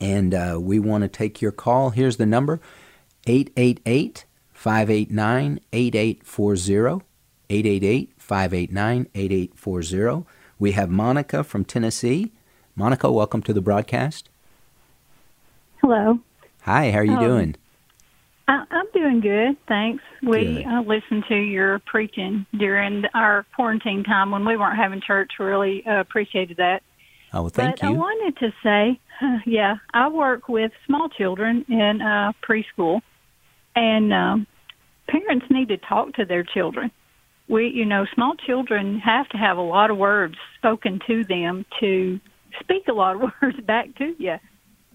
and 0.00 0.34
uh, 0.34 0.58
we 0.60 0.78
want 0.78 1.02
to 1.02 1.08
take 1.08 1.42
your 1.42 1.52
call 1.52 1.90
here's 1.90 2.16
the 2.16 2.26
number 2.26 2.60
888 3.26 4.24
589 4.60 5.60
8840. 5.72 7.04
888 7.48 8.12
589 8.18 9.08
8840. 9.14 10.26
We 10.58 10.72
have 10.72 10.90
Monica 10.90 11.42
from 11.42 11.64
Tennessee. 11.64 12.32
Monica, 12.76 13.10
welcome 13.10 13.42
to 13.42 13.54
the 13.54 13.62
broadcast. 13.62 14.28
Hello. 15.80 16.20
Hi, 16.62 16.90
how 16.90 16.98
are 16.98 17.04
you 17.04 17.14
um, 17.14 17.24
doing? 17.24 17.56
I, 18.50 18.64
am 18.70 18.86
doing 18.92 19.20
good, 19.20 19.56
thanks. 19.68 20.02
We 20.22 20.54
Good. 20.54 20.66
uh, 20.66 20.80
listened 20.80 21.24
to 21.28 21.36
your 21.36 21.78
preaching 21.86 22.46
during 22.58 23.04
our 23.14 23.46
quarantine 23.54 24.02
time 24.02 24.32
when 24.32 24.44
we 24.44 24.56
weren't 24.56 24.76
having 24.76 25.00
church. 25.00 25.30
Really 25.38 25.84
uh, 25.86 26.00
appreciated 26.00 26.56
that. 26.56 26.82
Oh, 27.32 27.42
well, 27.42 27.50
thank 27.50 27.78
but 27.78 27.86
I 27.86 27.90
wanted 27.90 28.36
to 28.38 28.52
say, 28.64 29.00
yeah, 29.46 29.76
I 29.94 30.08
work 30.08 30.48
with 30.48 30.72
small 30.84 31.08
children 31.08 31.64
in 31.68 32.02
uh, 32.02 32.32
preschool, 32.42 33.02
and 33.76 34.12
um, 34.12 34.46
parents 35.06 35.46
need 35.48 35.68
to 35.68 35.76
talk 35.76 36.14
to 36.14 36.24
their 36.24 36.42
children. 36.42 36.90
We, 37.48 37.68
you 37.68 37.84
know, 37.84 38.04
small 38.14 38.34
children 38.34 38.98
have 38.98 39.28
to 39.28 39.36
have 39.36 39.58
a 39.58 39.62
lot 39.62 39.92
of 39.92 39.96
words 39.96 40.34
spoken 40.58 40.98
to 41.06 41.22
them 41.24 41.66
to 41.78 42.18
speak 42.58 42.88
a 42.88 42.92
lot 42.92 43.14
of 43.14 43.30
words 43.42 43.60
back 43.60 43.94
to 43.98 44.12
you. 44.18 44.38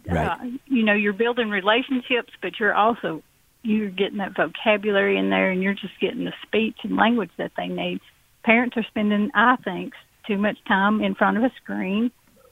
Right. 0.05 0.27
Uh, 0.27 0.37
you 0.65 0.83
know, 0.83 0.93
you're 0.93 1.13
building 1.13 1.49
relationships, 1.49 2.33
but 2.41 2.59
you're 2.59 2.75
also 2.75 3.23
you're 3.66 3.89
getting 3.89 4.18
that 4.20 4.36
vocabulary 4.36 5.18
in 5.18 5.30
there, 5.30 5.51
and 5.51 5.61
you're 5.61 5.74
just 5.74 5.99
getting 5.99 6.26
the 6.26 6.34
speech 6.43 6.78
and 6.84 6.95
language 6.95 7.32
that 7.38 7.51
they 7.57 7.68
need. 7.68 7.99
Parents 8.43 8.78
are 8.78 8.86
spending, 8.88 9.32
I 9.34 9.55
think, 9.57 9.93
too 10.28 10.38
much 10.38 10.57
time 10.68 11.01
in 11.01 11.16
front 11.16 11.38
of 11.38 11.43
a 11.43 11.51
screen 11.61 12.11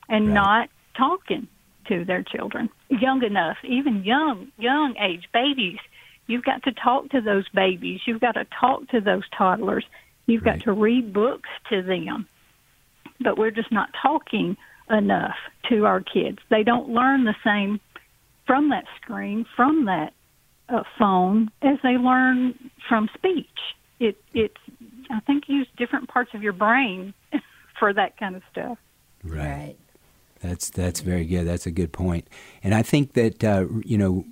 and 0.10 0.28
Right. 0.28 0.34
not 0.34 0.70
talking 0.96 1.48
to 1.86 2.06
their 2.06 2.24
children 2.24 2.70
young 2.90 3.24
enough, 3.24 3.58
even 3.64 4.04
young, 4.04 4.52
young 4.58 4.96
age 4.98 5.28
babies. 5.34 5.80
You've 6.28 6.44
got 6.44 6.64
to 6.64 6.72
talk 6.72 7.10
to 7.10 7.22
those 7.22 7.48
babies. 7.50 8.02
You've 8.06 8.22
got 8.22 8.34
to 8.34 8.46
talk 8.46 8.88
to 8.90 9.02
those 9.02 9.28
toddlers. 9.30 9.86
You've 10.26 10.44
got 10.44 10.62
to 10.62 10.72
read 10.72 11.12
books 11.12 11.50
to 11.70 11.82
them. 11.82 12.28
But 13.20 13.38
we're 13.38 13.52
just 13.52 13.72
not 13.72 13.90
talking 14.02 14.56
enough 14.90 15.36
to 15.70 15.86
our 15.86 16.02
kids. 16.02 16.40
They 16.50 16.64
don't 16.64 16.90
learn 16.90 17.26
the 17.26 17.36
same 17.44 17.80
from 18.46 18.70
that 18.70 18.86
screen, 19.02 19.46
from 19.56 19.86
that 19.86 20.14
uh, 20.70 20.84
phone, 20.98 21.52
as 21.62 21.78
they 21.84 21.98
learn 21.98 22.72
from 22.88 23.10
speech. 23.14 23.48
It 24.00 24.18
it's 24.34 24.58
I 25.10 25.20
think 25.22 25.46
use 25.48 25.68
different 25.78 26.10
parts 26.10 26.32
of 26.34 26.42
your 26.42 26.54
brain 26.54 27.14
for 27.80 27.94
that 27.94 28.18
kind 28.18 28.36
of 28.36 28.42
stuff. 28.52 28.78
Right. 29.24 29.76
That's 30.42 30.70
that's 30.70 31.00
very 31.00 31.26
good. 31.26 31.46
That's 31.46 31.66
a 31.66 31.72
good 31.72 31.94
point. 31.94 32.28
And 32.64 32.76
I 32.76 32.82
think 32.82 33.14
that 33.14 33.44
uh, 33.44 33.66
you 33.84 33.98
know 33.98 34.26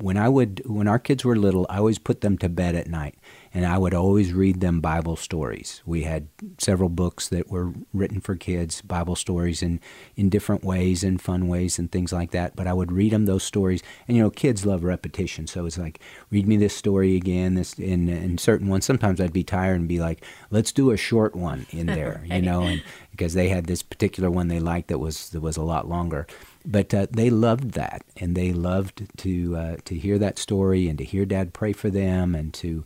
when 0.00 0.16
I 0.16 0.28
would 0.28 0.62
when 0.64 0.88
our 0.88 0.98
kids 0.98 1.24
were 1.24 1.36
little, 1.36 1.66
I 1.68 1.78
always 1.78 1.98
put 1.98 2.22
them 2.22 2.38
to 2.38 2.48
bed 2.48 2.74
at 2.74 2.88
night, 2.88 3.16
and 3.54 3.66
I 3.66 3.78
would 3.78 3.94
always 3.94 4.32
read 4.32 4.60
them 4.60 4.80
Bible 4.80 5.16
stories. 5.16 5.82
We 5.86 6.02
had 6.02 6.28
several 6.58 6.88
books 6.88 7.28
that 7.28 7.50
were 7.50 7.72
written 7.92 8.20
for 8.20 8.36
kids, 8.36 8.82
Bible 8.82 9.16
stories 9.16 9.62
in, 9.62 9.80
in 10.16 10.28
different 10.28 10.64
ways 10.64 11.02
and 11.02 11.20
fun 11.20 11.48
ways 11.48 11.78
and 11.78 11.90
things 11.90 12.12
like 12.12 12.30
that. 12.32 12.56
But 12.56 12.66
I 12.66 12.72
would 12.72 12.92
read 12.92 13.12
them 13.12 13.26
those 13.26 13.42
stories, 13.42 13.82
and 14.06 14.16
you 14.16 14.22
know, 14.22 14.30
kids 14.30 14.66
love 14.66 14.84
repetition, 14.84 15.46
so 15.46 15.66
it's 15.66 15.78
like, 15.78 16.00
read 16.30 16.46
me 16.46 16.56
this 16.56 16.76
story 16.76 17.16
again. 17.16 17.54
This 17.54 17.74
in 17.74 18.08
in 18.08 18.38
certain 18.38 18.68
ones. 18.68 18.84
Sometimes 18.84 19.20
I'd 19.20 19.32
be 19.32 19.44
tired 19.44 19.80
and 19.80 19.88
be 19.88 20.00
like, 20.00 20.24
let's 20.50 20.72
do 20.72 20.90
a 20.90 20.96
short 20.96 21.34
one 21.34 21.66
in 21.70 21.86
there, 21.98 22.22
you 22.24 22.42
know, 22.42 22.62
and 22.62 22.82
because 23.10 23.34
they 23.34 23.48
had 23.48 23.66
this 23.66 23.82
particular 23.82 24.30
one 24.30 24.48
they 24.48 24.60
liked 24.60 24.88
that 24.88 24.98
was 24.98 25.30
that 25.30 25.40
was 25.40 25.56
a 25.56 25.62
lot 25.62 25.88
longer 25.88 26.26
but 26.68 26.92
uh, 26.92 27.06
they 27.10 27.30
loved 27.30 27.72
that, 27.72 28.02
and 28.18 28.36
they 28.36 28.52
loved 28.52 29.06
to 29.18 29.56
uh, 29.56 29.76
to 29.86 29.94
hear 29.94 30.18
that 30.18 30.38
story 30.38 30.88
and 30.88 30.98
to 30.98 31.04
hear 31.04 31.24
Dad 31.24 31.54
pray 31.54 31.72
for 31.72 31.88
them 31.88 32.34
and 32.34 32.52
to 32.54 32.84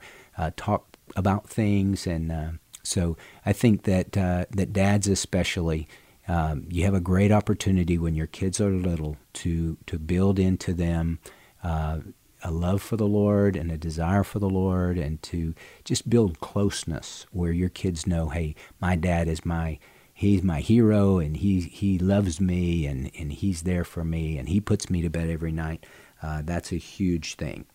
talk 0.56 0.96
about 1.16 1.48
things. 1.48 2.06
And 2.06 2.32
uh, 2.32 2.50
so 2.82 3.16
I 3.44 3.52
think 3.52 3.84
that 3.84 4.16
uh, 4.16 4.46
that 4.50 4.72
dads 4.72 5.08
especially, 5.08 5.88
um, 6.28 6.66
you 6.70 6.84
have 6.84 6.94
a 6.94 7.00
great 7.00 7.32
opportunity 7.32 7.98
when 7.98 8.14
your 8.14 8.26
kids 8.26 8.60
are 8.60 8.70
little 8.70 9.16
to 9.34 9.78
to 9.86 9.98
build 9.98 10.38
into 10.38 10.72
them. 10.74 11.18
Uh, 11.62 12.00
a 12.44 12.50
love 12.50 12.82
for 12.82 12.96
the 12.96 13.06
Lord 13.06 13.56
and 13.56 13.70
a 13.70 13.78
desire 13.78 14.24
for 14.24 14.38
the 14.40 14.50
Lord, 14.50 14.98
and 14.98 15.22
to 15.24 15.54
just 15.84 16.10
build 16.10 16.40
closeness 16.40 17.26
where 17.32 17.52
your 17.52 17.68
kids 17.68 18.06
know, 18.06 18.30
hey, 18.30 18.56
my 18.80 18.96
dad 18.96 19.28
is 19.28 19.46
my 19.46 19.78
he's 20.14 20.42
my 20.42 20.60
hero 20.60 21.18
and 21.18 21.38
he 21.38 21.60
he 21.60 21.98
loves 21.98 22.40
me 22.40 22.86
and 22.86 23.10
and 23.18 23.32
he's 23.32 23.62
there 23.62 23.84
for 23.84 24.04
me 24.04 24.38
and 24.38 24.48
he 24.48 24.60
puts 24.60 24.90
me 24.90 25.02
to 25.02 25.10
bed 25.10 25.30
every 25.30 25.52
night. 25.52 25.84
Uh, 26.22 26.42
that's 26.44 26.72
a 26.72 26.76
huge 26.76 27.34
thing. 27.36 27.66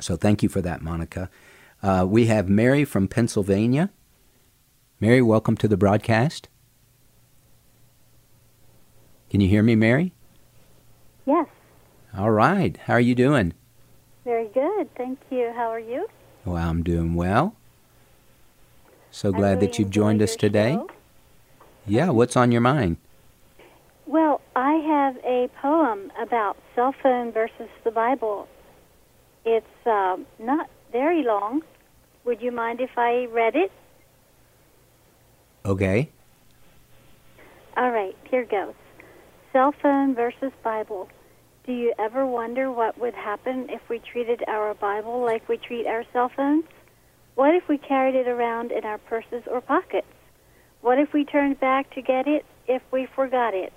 So 0.00 0.16
thank 0.16 0.42
you 0.42 0.48
for 0.48 0.60
that, 0.62 0.82
Monica. 0.82 1.30
Uh, 1.82 2.06
we 2.08 2.26
have 2.26 2.48
Mary 2.48 2.84
from 2.84 3.08
Pennsylvania. 3.08 3.90
Mary, 5.00 5.20
welcome 5.20 5.56
to 5.56 5.66
the 5.66 5.76
broadcast. 5.76 6.48
Can 9.30 9.40
you 9.40 9.48
hear 9.48 9.64
me, 9.64 9.74
Mary? 9.74 10.12
Yes. 11.26 11.48
All 12.16 12.30
right. 12.30 12.76
How 12.76 12.94
are 12.94 13.00
you 13.00 13.16
doing? 13.16 13.52
Very 14.24 14.46
good. 14.48 14.94
Thank 14.94 15.18
you. 15.30 15.52
How 15.56 15.70
are 15.70 15.80
you? 15.80 16.06
Well, 16.44 16.56
I'm 16.56 16.84
doing 16.84 17.14
well. 17.14 17.56
So 19.10 19.32
glad 19.32 19.56
really 19.56 19.66
that 19.66 19.78
you've 19.78 19.90
joined 19.90 20.22
us 20.22 20.36
today. 20.36 20.74
show. 20.74 20.88
Yeah, 21.86 22.10
what's 22.10 22.36
on 22.36 22.52
your 22.52 22.60
mind? 22.60 22.96
Well, 24.06 24.40
I 24.54 24.74
have 24.74 25.16
a 25.24 25.48
poem 25.60 26.12
about 26.20 26.56
cell 26.76 26.94
phone 27.02 27.32
versus 27.32 27.68
the 27.82 27.90
Bible. 27.90 28.46
It's 29.44 29.66
um, 29.84 30.26
not 30.38 30.70
very 30.92 31.24
long. 31.24 31.62
Would 32.24 32.40
you 32.40 32.52
mind 32.52 32.80
if 32.80 32.90
I 32.96 33.26
read 33.30 33.56
it? 33.56 33.72
Okay. 35.64 36.08
All 37.76 37.90
right, 37.90 38.16
here 38.30 38.44
goes. 38.44 38.74
Cell 39.52 39.74
phone 39.82 40.14
versus 40.14 40.52
Bible. 40.62 41.08
Do 41.66 41.72
you 41.72 41.94
ever 41.98 42.26
wonder 42.26 42.70
what 42.70 42.98
would 42.98 43.14
happen 43.14 43.68
if 43.70 43.80
we 43.88 44.00
treated 44.00 44.42
our 44.48 44.74
Bible 44.74 45.20
like 45.24 45.48
we 45.48 45.56
treat 45.56 45.86
our 45.86 46.04
cell 46.12 46.30
phones? 46.34 46.64
What 47.34 47.54
if 47.54 47.68
we 47.68 47.78
carried 47.78 48.14
it 48.14 48.28
around 48.28 48.72
in 48.72 48.84
our 48.84 48.98
purses 48.98 49.42
or 49.50 49.60
pockets? 49.60 50.06
What 50.80 50.98
if 50.98 51.12
we 51.12 51.24
turned 51.24 51.60
back 51.60 51.94
to 51.94 52.02
get 52.02 52.26
it 52.26 52.44
if 52.66 52.82
we 52.90 53.06
forgot 53.14 53.54
it? 53.54 53.72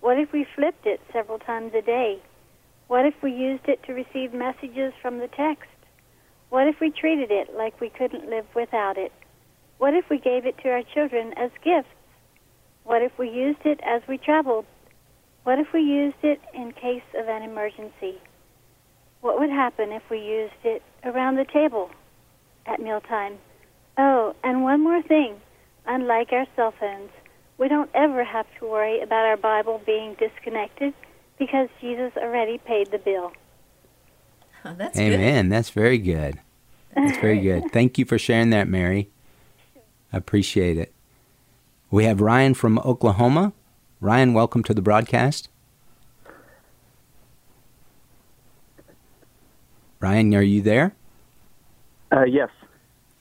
What 0.00 0.18
if 0.18 0.32
we 0.32 0.46
flipped 0.54 0.86
it 0.86 1.00
several 1.12 1.38
times 1.38 1.72
a 1.74 1.82
day? 1.82 2.20
What 2.88 3.06
if 3.06 3.14
we 3.22 3.32
used 3.32 3.68
it 3.68 3.82
to 3.84 3.94
receive 3.94 4.34
messages 4.34 4.92
from 5.00 5.18
the 5.18 5.28
text? 5.28 5.71
What 6.52 6.68
if 6.68 6.80
we 6.80 6.90
treated 6.90 7.30
it 7.30 7.56
like 7.56 7.80
we 7.80 7.88
couldn't 7.88 8.28
live 8.28 8.44
without 8.54 8.98
it? 8.98 9.10
What 9.78 9.94
if 9.94 10.10
we 10.10 10.18
gave 10.18 10.44
it 10.44 10.58
to 10.58 10.68
our 10.68 10.82
children 10.82 11.32
as 11.34 11.50
gifts? 11.64 11.88
What 12.84 13.00
if 13.00 13.10
we 13.18 13.30
used 13.30 13.64
it 13.64 13.80
as 13.82 14.02
we 14.06 14.18
traveled? 14.18 14.66
What 15.44 15.58
if 15.58 15.72
we 15.72 15.80
used 15.80 16.22
it 16.22 16.42
in 16.52 16.72
case 16.72 17.08
of 17.18 17.26
an 17.26 17.42
emergency? 17.42 18.20
What 19.22 19.38
would 19.40 19.48
happen 19.48 19.92
if 19.92 20.02
we 20.10 20.18
used 20.18 20.62
it 20.62 20.82
around 21.04 21.36
the 21.36 21.46
table 21.46 21.88
at 22.66 22.82
mealtime? 22.82 23.38
Oh, 23.96 24.36
and 24.44 24.62
one 24.62 24.84
more 24.84 25.00
thing. 25.00 25.40
Unlike 25.86 26.32
our 26.32 26.46
cell 26.54 26.74
phones, 26.78 27.12
we 27.56 27.68
don't 27.68 27.88
ever 27.94 28.24
have 28.24 28.46
to 28.58 28.68
worry 28.68 29.00
about 29.00 29.24
our 29.24 29.38
Bible 29.38 29.80
being 29.86 30.16
disconnected 30.20 30.92
because 31.38 31.70
Jesus 31.80 32.12
already 32.18 32.58
paid 32.58 32.90
the 32.90 32.98
bill. 32.98 33.32
that's 34.76 34.98
Amen. 34.98 35.48
That's 35.48 35.70
very 35.70 35.98
good. 35.98 36.38
That's 36.94 37.18
very 37.18 37.40
good. 37.40 37.72
Thank 37.72 37.98
you 37.98 38.04
for 38.04 38.18
sharing 38.18 38.50
that, 38.50 38.68
Mary. 38.68 39.10
I 40.12 40.16
appreciate 40.16 40.76
it. 40.76 40.92
We 41.90 42.04
have 42.04 42.20
Ryan 42.20 42.54
from 42.54 42.78
Oklahoma. 42.80 43.52
Ryan, 44.00 44.34
welcome 44.34 44.62
to 44.64 44.74
the 44.74 44.82
broadcast. 44.82 45.48
Ryan, 50.00 50.34
are 50.34 50.42
you 50.42 50.60
there? 50.62 50.94
Uh, 52.10 52.24
yes. 52.24 52.48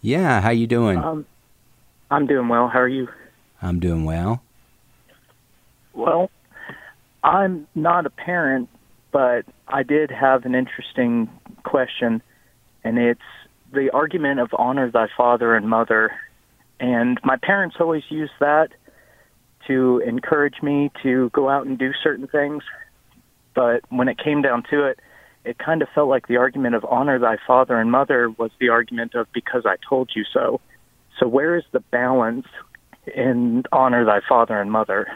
Yeah, 0.02 0.42
how 0.42 0.50
you 0.50 0.68
doing? 0.68 0.98
Um, 0.98 1.26
I'm 2.10 2.26
doing 2.26 2.48
well. 2.48 2.68
How 2.68 2.80
are 2.80 2.88
you? 2.88 3.08
I'm 3.62 3.80
doing 3.80 4.04
well. 4.04 4.42
Well, 5.94 6.32
I'm 7.24 7.68
not 7.76 8.06
a 8.06 8.10
parent, 8.10 8.70
but 9.12 9.45
I 9.68 9.84
did 9.84 10.12
have 10.12 10.45
an 10.45 10.55
interesting 10.55 11.30
question, 11.64 12.22
and 12.84 12.97
it's 12.97 13.20
the 13.74 13.89
argument 13.91 14.39
of 14.39 14.49
honor 14.57 14.89
thy 14.89 15.07
father 15.16 15.55
and 15.55 15.70
mother. 15.70 16.12
And 16.80 17.20
my 17.24 17.38
parents 17.38 17.78
always 17.80 18.03
used 18.09 18.34
that 18.39 18.70
to 19.68 20.01
encourage 20.05 20.62
me 20.62 20.91
to 21.03 21.30
go 21.34 21.49
out 21.49 21.66
and 21.66 21.78
do 21.78 21.91
certain 22.03 22.28
things. 22.28 22.64
But 23.53 23.82
when 23.89 24.07
it 24.07 24.18
came 24.18 24.41
down 24.41 24.64
to 24.72 24.86
it, 24.86 24.99
it 25.43 25.57
kind 25.57 25.82
of 25.82 25.89
felt 25.93 26.07
like 26.07 26.28
the 26.28 26.38
argument 26.38 26.76
of 26.76 26.86
honor 26.86 27.20
thy 27.20 27.38
father 27.45 27.80
and 27.80 27.91
mother 27.91 28.30
was 28.30 28.51
the 28.59 28.70
argument 28.70 29.16
of 29.16 29.28
because 29.34 29.64
I 29.66 29.76
told 29.88 30.12
you 30.16 30.24
so. 30.32 30.62
So 31.20 31.28
where 31.28 31.55
is 31.55 31.64
the 31.72 31.80
balance 31.80 32.47
in 33.16 33.64
honor 33.72 34.05
thy 34.05 34.22
father 34.28 34.59
and 34.59 34.72
mother? 34.72 35.07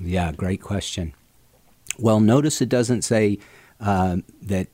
Yeah, 0.00 0.32
great 0.32 0.62
question. 0.62 1.14
Well, 1.98 2.20
notice 2.20 2.60
it 2.60 2.68
doesn't 2.68 3.02
say 3.02 3.38
uh, 3.80 4.18
that 4.42 4.68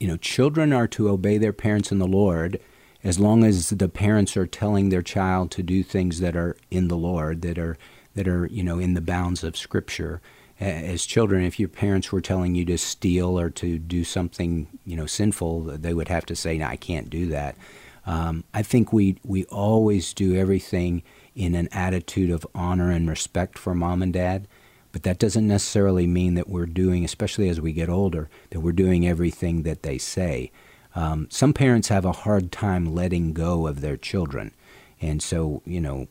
you 0.00 0.08
know 0.08 0.16
children 0.16 0.72
are 0.72 0.88
to 0.88 1.08
obey 1.08 1.38
their 1.38 1.52
parents 1.52 1.92
in 1.92 1.98
the 1.98 2.06
Lord 2.06 2.60
as 3.04 3.20
long 3.20 3.44
as 3.44 3.68
the 3.68 3.88
parents 3.88 4.36
are 4.36 4.46
telling 4.46 4.88
their 4.88 5.02
child 5.02 5.50
to 5.52 5.62
do 5.62 5.82
things 5.82 6.20
that 6.20 6.34
are 6.34 6.56
in 6.70 6.88
the 6.88 6.96
Lord, 6.96 7.42
that 7.42 7.58
are 7.58 7.76
that 8.14 8.26
are 8.26 8.46
you 8.46 8.62
know 8.64 8.78
in 8.78 8.94
the 8.94 9.00
bounds 9.00 9.44
of 9.44 9.56
Scripture. 9.56 10.20
As 10.60 11.04
children, 11.04 11.44
if 11.44 11.58
your 11.58 11.68
parents 11.68 12.12
were 12.12 12.20
telling 12.20 12.54
you 12.54 12.64
to 12.66 12.78
steal 12.78 13.38
or 13.38 13.50
to 13.50 13.78
do 13.78 14.04
something 14.04 14.66
you 14.84 14.96
know 14.96 15.06
sinful, 15.06 15.62
they 15.62 15.94
would 15.94 16.08
have 16.08 16.26
to 16.26 16.36
say, 16.36 16.58
"No, 16.58 16.66
I 16.66 16.76
can't 16.76 17.10
do 17.10 17.26
that." 17.28 17.56
Um, 18.06 18.44
I 18.54 18.62
think 18.62 18.92
we 18.92 19.18
we 19.24 19.44
always 19.46 20.12
do 20.12 20.34
everything 20.34 21.02
in 21.34 21.54
an 21.54 21.68
attitude 21.72 22.30
of 22.30 22.46
honor 22.54 22.90
and 22.90 23.08
respect 23.08 23.58
for 23.58 23.74
mom 23.74 24.02
and 24.02 24.12
dad, 24.12 24.46
but 24.94 25.02
that 25.02 25.18
doesn't 25.18 25.48
necessarily 25.48 26.06
mean 26.06 26.34
that 26.34 26.48
we're 26.48 26.66
doing, 26.66 27.04
especially 27.04 27.48
as 27.48 27.60
we 27.60 27.72
get 27.72 27.88
older, 27.88 28.28
that 28.50 28.60
we're 28.60 28.70
doing 28.70 29.08
everything 29.08 29.64
that 29.64 29.82
they 29.82 29.98
say. 29.98 30.52
Um, 30.94 31.26
some 31.32 31.52
parents 31.52 31.88
have 31.88 32.04
a 32.04 32.12
hard 32.12 32.52
time 32.52 32.94
letting 32.94 33.32
go 33.32 33.66
of 33.66 33.80
their 33.80 33.96
children, 33.96 34.54
and 35.00 35.20
so 35.20 35.62
you 35.66 35.80
know, 35.80 36.06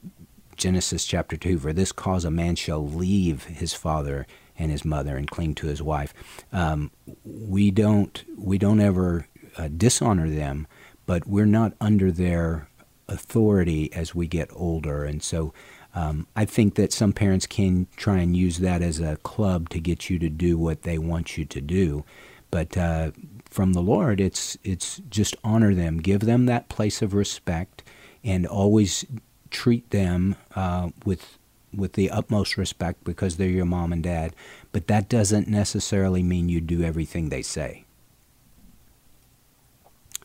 Genesis 0.58 1.06
chapter 1.06 1.38
two: 1.38 1.58
For 1.60 1.72
this 1.72 1.94
cause 1.94 2.26
a 2.26 2.30
man 2.30 2.58
shall 2.58 2.86
leave 2.86 3.46
his 3.46 3.74
father 3.74 4.28
and 4.60 4.70
his 4.70 4.84
mother 4.84 5.16
and 5.16 5.32
cling 5.32 5.56
to 5.56 5.68
his 5.68 5.82
wife. 5.82 6.14
Um, 6.52 6.92
we 7.24 7.72
don't 7.72 8.22
we 8.38 8.58
don't 8.58 8.82
ever 8.82 9.30
uh, 9.58 9.70
dishonor 9.70 10.30
them, 10.30 10.68
but 11.06 11.26
we're 11.26 11.46
not 11.46 11.72
under 11.80 12.12
their 12.12 12.68
authority 13.08 13.94
as 13.94 14.14
we 14.14 14.28
get 14.28 14.50
older. 14.52 15.06
And 15.06 15.24
so 15.24 15.54
um, 15.96 16.28
I 16.36 16.46
think 16.46 16.76
that 16.76 16.92
some 16.92 17.14
parents 17.14 17.46
can 17.46 17.88
try 17.96 18.20
and 18.20 18.36
use 18.36 18.60
that 18.60 18.82
as 18.82 19.00
a 19.00 19.18
club 19.18 19.70
to 19.70 19.80
get 19.80 20.10
you 20.10 20.18
to 20.20 20.30
do 20.30 20.58
what 20.58 20.84
they 20.84 20.98
want 20.98 21.38
you 21.38 21.46
to 21.46 21.62
do. 21.62 22.04
But 22.50 22.78
uh, 22.78 23.12
from 23.50 23.74
the 23.74 23.82
Lord, 23.82 24.20
it's 24.20 24.58
it's 24.64 25.02
just 25.10 25.36
honor 25.44 25.74
them, 25.74 25.98
give 25.98 26.22
them 26.22 26.46
that 26.48 26.70
place 26.70 27.02
of 27.02 27.14
respect, 27.14 27.84
and 28.24 28.48
always 28.48 29.06
treat 29.50 29.90
them 29.92 30.36
uh, 30.56 30.90
with 31.06 31.38
with 31.74 31.94
the 31.94 32.10
utmost 32.10 32.58
respect 32.58 33.04
because 33.04 33.38
they're 33.38 33.48
your 33.48 33.66
mom 33.66 33.94
and 33.94 34.04
dad. 34.04 34.36
But 34.72 34.88
that 34.88 35.10
doesn't 35.10 35.48
necessarily 35.48 36.24
mean 36.24 36.50
you 36.50 36.62
do 36.62 36.84
everything 36.84 37.30
they 37.30 37.42
say. 37.42 37.86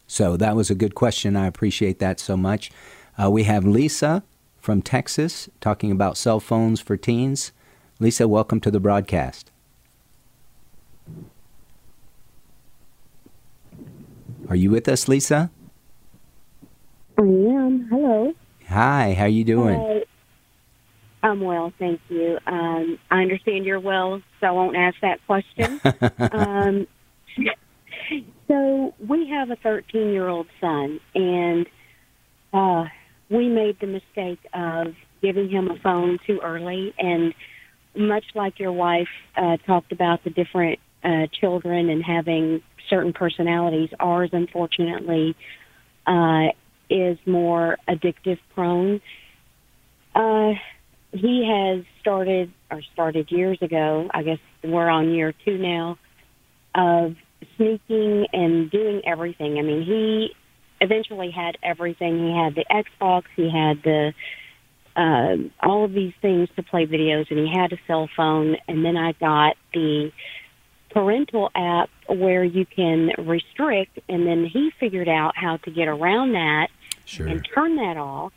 So 0.06 0.38
that 0.38 0.56
was 0.56 0.70
a 0.70 0.74
good 0.74 0.94
question. 0.94 1.36
I 1.36 1.46
appreciate 1.46 1.98
that 1.98 2.18
so 2.18 2.36
much. 2.36 2.70
Uh, 3.22 3.30
we 3.30 3.42
have 3.44 3.66
Lisa 3.66 4.22
from 4.68 4.82
Texas 4.82 5.48
talking 5.62 5.90
about 5.90 6.18
cell 6.18 6.40
phones 6.40 6.78
for 6.78 6.94
teens. 6.94 7.52
Lisa, 8.00 8.28
welcome 8.28 8.60
to 8.60 8.70
the 8.70 8.78
broadcast. 8.78 9.50
Are 14.50 14.56
you 14.56 14.70
with 14.70 14.86
us, 14.86 15.08
Lisa? 15.08 15.50
I 17.16 17.22
am. 17.22 17.88
Hello. 17.88 18.34
Hi, 18.66 19.14
how 19.14 19.24
you 19.24 19.42
doing? 19.42 19.80
Hi. 19.80 20.02
I'm 21.22 21.40
well, 21.40 21.72
thank 21.78 22.02
you. 22.10 22.38
Um, 22.46 22.98
I 23.10 23.22
understand 23.22 23.64
you're 23.64 23.80
well, 23.80 24.20
so 24.38 24.48
I 24.48 24.50
won't 24.50 24.76
ask 24.76 24.96
that 25.00 25.18
question. 25.26 25.80
um, 26.30 26.86
so 28.46 28.94
we 28.98 29.30
have 29.30 29.50
a 29.50 29.56
13 29.56 30.12
year 30.12 30.28
old 30.28 30.46
son, 30.60 31.00
and 31.14 31.66
uh, 32.52 32.84
we 33.30 33.48
made 33.48 33.78
the 33.80 33.86
mistake 33.86 34.40
of 34.52 34.94
giving 35.20 35.48
him 35.48 35.70
a 35.70 35.78
phone 35.80 36.18
too 36.26 36.40
early. 36.42 36.94
And 36.98 37.34
much 37.96 38.24
like 38.34 38.58
your 38.58 38.72
wife 38.72 39.08
uh, 39.36 39.56
talked 39.66 39.92
about 39.92 40.24
the 40.24 40.30
different 40.30 40.78
uh, 41.02 41.26
children 41.40 41.90
and 41.90 42.02
having 42.04 42.62
certain 42.88 43.12
personalities, 43.12 43.90
ours 44.00 44.30
unfortunately 44.32 45.36
uh, 46.06 46.48
is 46.88 47.18
more 47.26 47.76
addictive 47.88 48.38
prone. 48.54 49.00
Uh, 50.14 50.52
he 51.12 51.46
has 51.46 51.84
started, 52.00 52.52
or 52.70 52.82
started 52.92 53.30
years 53.30 53.58
ago. 53.62 54.08
I 54.12 54.22
guess 54.22 54.38
we're 54.62 54.88
on 54.88 55.10
year 55.10 55.32
two 55.44 55.58
now 55.58 55.98
of 56.74 57.16
sneaking 57.56 58.26
and 58.32 58.70
doing 58.70 59.02
everything. 59.06 59.58
I 59.58 59.62
mean, 59.62 59.82
he 59.82 60.34
eventually 60.80 61.30
had 61.30 61.56
everything. 61.62 62.18
He 62.18 62.36
had 62.36 62.54
the 62.54 62.64
Xbox, 62.70 63.24
he 63.36 63.50
had 63.50 63.82
the 63.82 64.12
uh, 64.98 65.36
all 65.62 65.84
of 65.84 65.92
these 65.92 66.12
things 66.20 66.48
to 66.56 66.62
play 66.62 66.84
videos, 66.84 67.30
and 67.30 67.38
he 67.38 67.52
had 67.54 67.72
a 67.72 67.78
cell 67.86 68.08
phone. 68.16 68.56
And 68.66 68.84
then 68.84 68.96
I 68.96 69.12
got 69.12 69.56
the 69.72 70.10
parental 70.90 71.50
app 71.54 71.88
where 72.08 72.42
you 72.42 72.66
can 72.66 73.10
restrict, 73.16 74.00
and 74.08 74.26
then 74.26 74.44
he 74.44 74.72
figured 74.80 75.08
out 75.08 75.36
how 75.36 75.58
to 75.58 75.70
get 75.70 75.86
around 75.86 76.32
that 76.32 76.68
sure. 77.04 77.28
and 77.28 77.46
turn 77.54 77.76
that 77.76 77.96
off. 77.96 78.32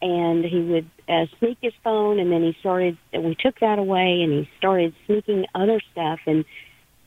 And 0.00 0.44
he 0.44 0.60
would 0.60 0.90
uh, 1.08 1.26
sneak 1.38 1.58
his 1.60 1.74
phone, 1.84 2.18
and 2.18 2.32
then 2.32 2.42
he 2.42 2.56
started. 2.58 2.96
We 3.12 3.36
took 3.38 3.60
that 3.60 3.78
away, 3.78 4.22
and 4.22 4.32
he 4.32 4.50
started 4.58 4.94
sneaking 5.06 5.44
other 5.54 5.80
stuff. 5.92 6.20
And 6.26 6.44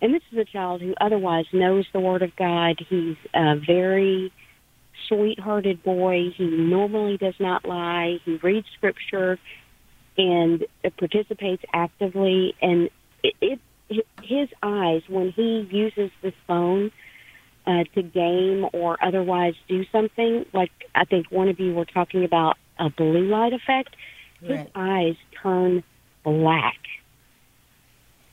and 0.01 0.13
this 0.13 0.21
is 0.31 0.37
a 0.37 0.45
child 0.45 0.81
who 0.81 0.93
otherwise 1.01 1.45
knows 1.51 1.85
the 1.91 1.99
Word 1.99 2.21
of 2.21 2.35
God. 2.35 2.79
He's 2.87 3.17
a 3.33 3.55
very 3.55 4.31
sweethearted 5.07 5.83
boy. 5.83 6.29
He 6.35 6.45
normally 6.45 7.17
does 7.17 7.35
not 7.39 7.65
lie. 7.65 8.19
He 8.25 8.37
reads 8.37 8.67
Scripture 8.75 9.39
and 10.17 10.65
participates 10.97 11.63
actively. 11.73 12.55
And 12.61 12.89
it, 13.23 13.35
it 13.41 13.59
his 14.23 14.49
eyes 14.63 15.03
when 15.07 15.31
he 15.31 15.67
uses 15.71 16.09
this 16.21 16.33
phone 16.47 16.91
uh, 17.67 17.83
to 17.93 18.01
game 18.01 18.67
or 18.73 18.97
otherwise 19.03 19.53
do 19.67 19.85
something, 19.91 20.45
like 20.53 20.71
I 20.93 21.05
think 21.05 21.31
one 21.31 21.49
of 21.49 21.59
you 21.59 21.73
were 21.73 21.85
talking 21.85 22.23
about 22.23 22.57
a 22.79 22.89
blue 22.89 23.27
light 23.27 23.53
effect. 23.53 23.95
His 24.41 24.49
Right. 24.57 24.71
eyes 24.75 25.15
turn 25.41 25.83
black 26.23 26.77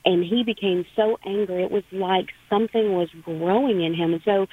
and 0.05 0.24
he 0.24 0.42
became 0.42 0.84
so 0.96 1.18
angry. 1.24 1.62
It 1.62 1.70
was 1.70 1.84
like 1.92 2.30
something 2.50 2.94
was 2.94 3.09
growing 3.22 3.82
in 3.82 3.94
him. 3.94 4.14
And 4.14 4.22
so 4.24 4.48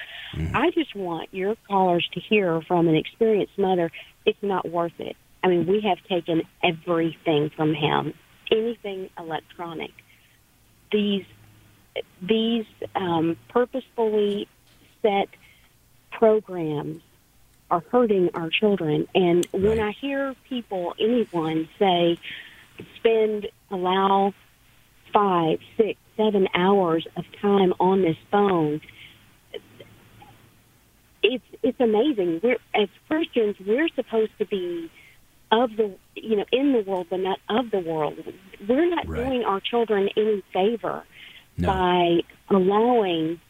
I 0.54 0.72
just 0.72 0.96
want 0.96 1.30
your 1.32 1.56
callers 1.68 2.08
to 2.14 2.20
hear 2.20 2.62
from 2.62 2.88
an 2.88 2.96
experienced 2.96 3.58
mother 3.58 3.92
it's 4.26 4.42
not 4.44 4.70
worth 4.70 5.00
it. 5.00 5.16
I 5.44 5.48
mean, 5.48 5.66
we 5.66 5.82
have 5.82 5.98
taken 6.08 6.44
everything 6.64 7.50
from 7.56 7.74
him, 7.74 8.14
anything 8.52 9.10
electronic. 9.18 9.92
These 10.92 11.26
these 12.22 12.66
um, 12.96 13.38
purposefully 13.50 14.48
set 15.02 15.30
programs 16.12 17.02
are 17.72 17.84
hurting 17.92 18.30
our 18.34 18.50
children. 18.50 19.08
And 19.16 19.48
when 19.52 19.80
I 19.80 19.92
hear 19.92 20.36
people, 20.48 20.94
anyone 21.00 21.68
say, 21.78 22.18
spend, 22.96 23.48
allow 23.70 24.34
five, 25.14 25.60
six, 25.78 26.00
seven 26.18 26.48
hours 26.54 27.08
of 27.16 27.24
time 27.42 27.74
on 27.80 28.02
this 28.02 28.18
phone. 28.32 28.82
It's 31.22 31.44
it's 31.64 31.80
amazing. 31.80 32.40
We're 32.44 32.58
as 32.74 32.88
Christians, 33.08 33.56
we're 33.66 33.90
supposed 33.96 34.32
to 34.40 34.46
be 34.46 34.90
of 35.52 35.72
the 35.76 35.94
you 36.16 36.38
know 36.38 36.46
in 36.52 36.74
the 36.74 36.80
world, 36.90 37.08
but 37.10 37.20
not 37.20 37.40
of 37.50 37.72
the 37.72 37.80
world. 37.80 38.18
We're 38.68 38.90
not 38.90 39.06
doing 39.06 39.44
our 39.44 39.60
children 39.60 40.10
any 40.16 40.44
favor 40.54 41.04
by 41.60 42.20
allowing 42.50 43.42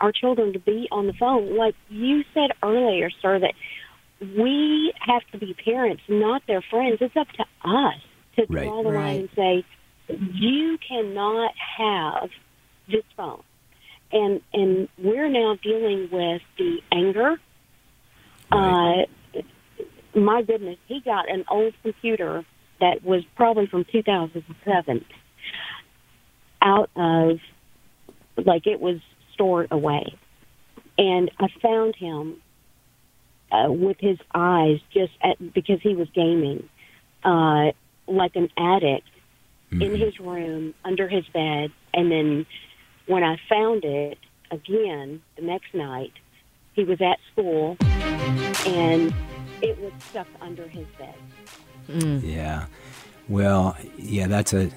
our 0.00 0.12
children 0.12 0.52
to 0.54 0.58
be 0.58 0.88
on 0.90 1.06
the 1.06 1.12
phone. 1.12 1.56
Like 1.56 1.74
you 1.90 2.24
said 2.32 2.50
earlier, 2.62 3.10
sir, 3.20 3.38
that 3.40 3.54
we 4.20 4.92
have 5.00 5.22
to 5.32 5.38
be 5.38 5.54
parents, 5.54 6.02
not 6.08 6.42
their 6.46 6.62
friends. 6.62 6.98
It's 7.00 7.16
up 7.16 7.28
to 7.32 7.44
us 7.68 7.94
to 8.36 8.46
Right. 8.48 8.64
draw 8.64 8.82
the 8.82 8.90
line 8.90 9.16
and 9.16 9.28
say, 9.36 9.64
you 10.08 10.78
cannot 10.86 11.52
have 11.76 12.30
this 12.90 13.04
phone. 13.16 13.42
And 14.10 14.40
and 14.52 14.88
we're 14.96 15.28
now 15.28 15.58
dealing 15.62 16.08
with 16.10 16.42
the 16.56 16.80
anger. 16.90 17.38
Uh, 18.50 19.04
my 20.14 20.42
goodness, 20.42 20.78
he 20.86 21.00
got 21.00 21.30
an 21.30 21.44
old 21.50 21.74
computer 21.82 22.44
that 22.80 23.04
was 23.04 23.22
probably 23.36 23.66
from 23.66 23.84
2007 23.84 25.04
out 26.62 26.90
of 26.96 27.38
like 28.36 28.66
it 28.66 28.80
was 28.80 29.00
stored 29.34 29.68
away, 29.70 30.16
and 30.96 31.30
I 31.38 31.48
found 31.60 31.94
him 31.94 32.40
uh, 33.52 33.70
with 33.70 33.98
his 34.00 34.18
eyes 34.34 34.80
just 34.92 35.12
at, 35.22 35.52
because 35.52 35.80
he 35.82 35.94
was 35.94 36.08
gaming, 36.14 36.68
uh, 37.24 37.72
like 38.06 38.36
an 38.36 38.48
addict 38.56 39.08
in 39.70 39.78
mm-hmm. 39.78 39.94
his 39.96 40.18
room 40.18 40.74
under 40.84 41.08
his 41.08 41.26
bed, 41.28 41.70
and 41.92 42.10
then 42.10 42.46
when 43.06 43.24
I 43.24 43.38
found 43.48 43.84
it 43.84 44.18
again 44.50 45.22
the 45.36 45.42
next 45.42 45.74
night, 45.74 46.12
he 46.74 46.84
was 46.84 47.00
at 47.00 47.18
school 47.32 47.76
and 47.80 49.12
it 49.62 49.78
was 49.80 49.92
stuck 50.10 50.28
under 50.40 50.66
his 50.68 50.86
bed. 50.98 51.14
Mm. 51.88 52.22
Yeah. 52.22 52.66
Well, 53.28 53.76
yeah, 53.98 54.26
that's 54.26 54.54
a 54.54 54.70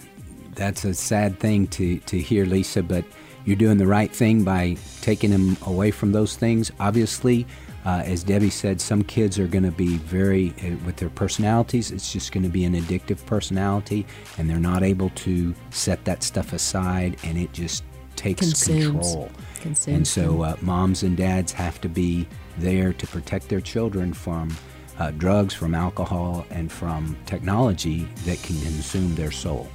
that's 0.55 0.83
a 0.83 0.93
sad 0.93 1.39
thing 1.39 1.67
to 1.67 1.99
to 1.99 2.19
hear, 2.19 2.45
Lisa. 2.45 2.83
But 2.83 3.05
you're 3.45 3.55
doing 3.55 3.77
the 3.77 3.87
right 3.87 4.11
thing 4.11 4.43
by 4.43 4.77
taking 5.01 5.31
him 5.31 5.57
away 5.65 5.91
from 5.91 6.11
those 6.11 6.35
things. 6.35 6.71
Obviously, 6.79 7.45
uh, 7.85 8.03
as 8.05 8.23
Debbie 8.23 8.49
said, 8.49 8.79
some 8.79 9.03
kids 9.03 9.39
are 9.39 9.47
going 9.47 9.63
to 9.63 9.71
be 9.71 9.97
very 9.97 10.53
uh, 10.63 10.75
with 10.85 10.97
their 10.97 11.09
personalities. 11.09 11.91
It's 11.91 12.11
just 12.11 12.31
going 12.31 12.43
to 12.43 12.49
be 12.49 12.63
an 12.65 12.75
addictive 12.75 13.25
personality, 13.25 14.05
and 14.37 14.49
they're 14.49 14.59
not 14.59 14.83
able 14.83 15.09
to 15.09 15.55
set 15.71 16.03
that 16.05 16.23
stuff 16.23 16.53
aside, 16.53 17.17
and 17.23 17.37
it 17.37 17.51
just 17.53 17.83
takes 18.15 18.41
Consumes. 18.41 18.91
control. 18.91 19.31
Consumes 19.61 19.97
and 19.97 20.07
so, 20.07 20.43
uh, 20.43 20.55
moms 20.61 21.03
and 21.03 21.17
dads 21.17 21.51
have 21.51 21.81
to 21.81 21.89
be 21.89 22.27
there 22.57 22.93
to 22.93 23.07
protect 23.07 23.49
their 23.49 23.61
children 23.61 24.13
from 24.13 24.55
uh, 24.99 25.11
drugs, 25.11 25.53
from 25.53 25.73
alcohol, 25.73 26.45
and 26.51 26.71
from 26.71 27.17
technology 27.25 28.07
that 28.25 28.41
can 28.43 28.59
consume 28.61 29.15
their 29.15 29.31
soul. 29.31 29.67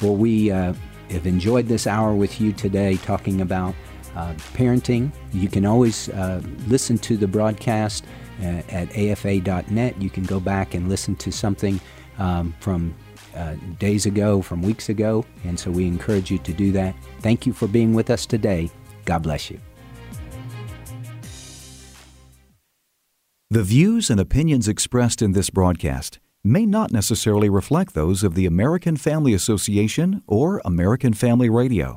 Well, 0.00 0.16
we 0.16 0.50
uh, 0.50 0.74
have 1.10 1.26
enjoyed 1.26 1.68
this 1.68 1.86
hour 1.86 2.14
with 2.14 2.40
you 2.40 2.52
today 2.52 2.96
talking 2.96 3.40
about 3.40 3.74
uh, 4.16 4.32
parenting. 4.54 5.12
You 5.32 5.48
can 5.48 5.64
always 5.66 6.08
uh, 6.08 6.42
listen 6.66 6.98
to 6.98 7.16
the 7.16 7.28
broadcast 7.28 8.04
uh, 8.40 8.62
at 8.70 8.88
afa.net. 8.96 10.00
You 10.00 10.10
can 10.10 10.24
go 10.24 10.40
back 10.40 10.74
and 10.74 10.88
listen 10.88 11.14
to 11.16 11.30
something 11.30 11.80
um, 12.18 12.54
from 12.60 12.94
uh, 13.34 13.54
days 13.78 14.06
ago, 14.06 14.40
from 14.40 14.62
weeks 14.62 14.88
ago, 14.88 15.24
and 15.44 15.60
so 15.60 15.70
we 15.70 15.86
encourage 15.86 16.30
you 16.30 16.38
to 16.38 16.52
do 16.52 16.72
that. 16.72 16.94
Thank 17.20 17.46
you 17.46 17.52
for 17.52 17.68
being 17.68 17.92
with 17.92 18.10
us 18.10 18.24
today. 18.24 18.70
God 19.04 19.22
bless 19.22 19.50
you. 19.50 19.60
The 23.50 23.62
views 23.62 24.10
and 24.10 24.18
opinions 24.18 24.66
expressed 24.66 25.22
in 25.22 25.32
this 25.32 25.50
broadcast 25.50 26.18
may 26.42 26.66
not 26.66 26.90
necessarily 26.92 27.48
reflect 27.48 27.94
those 27.94 28.24
of 28.24 28.34
the 28.34 28.46
American 28.46 28.96
Family 28.96 29.34
Association 29.34 30.22
or 30.26 30.60
American 30.64 31.12
Family 31.12 31.48
Radio. 31.50 31.94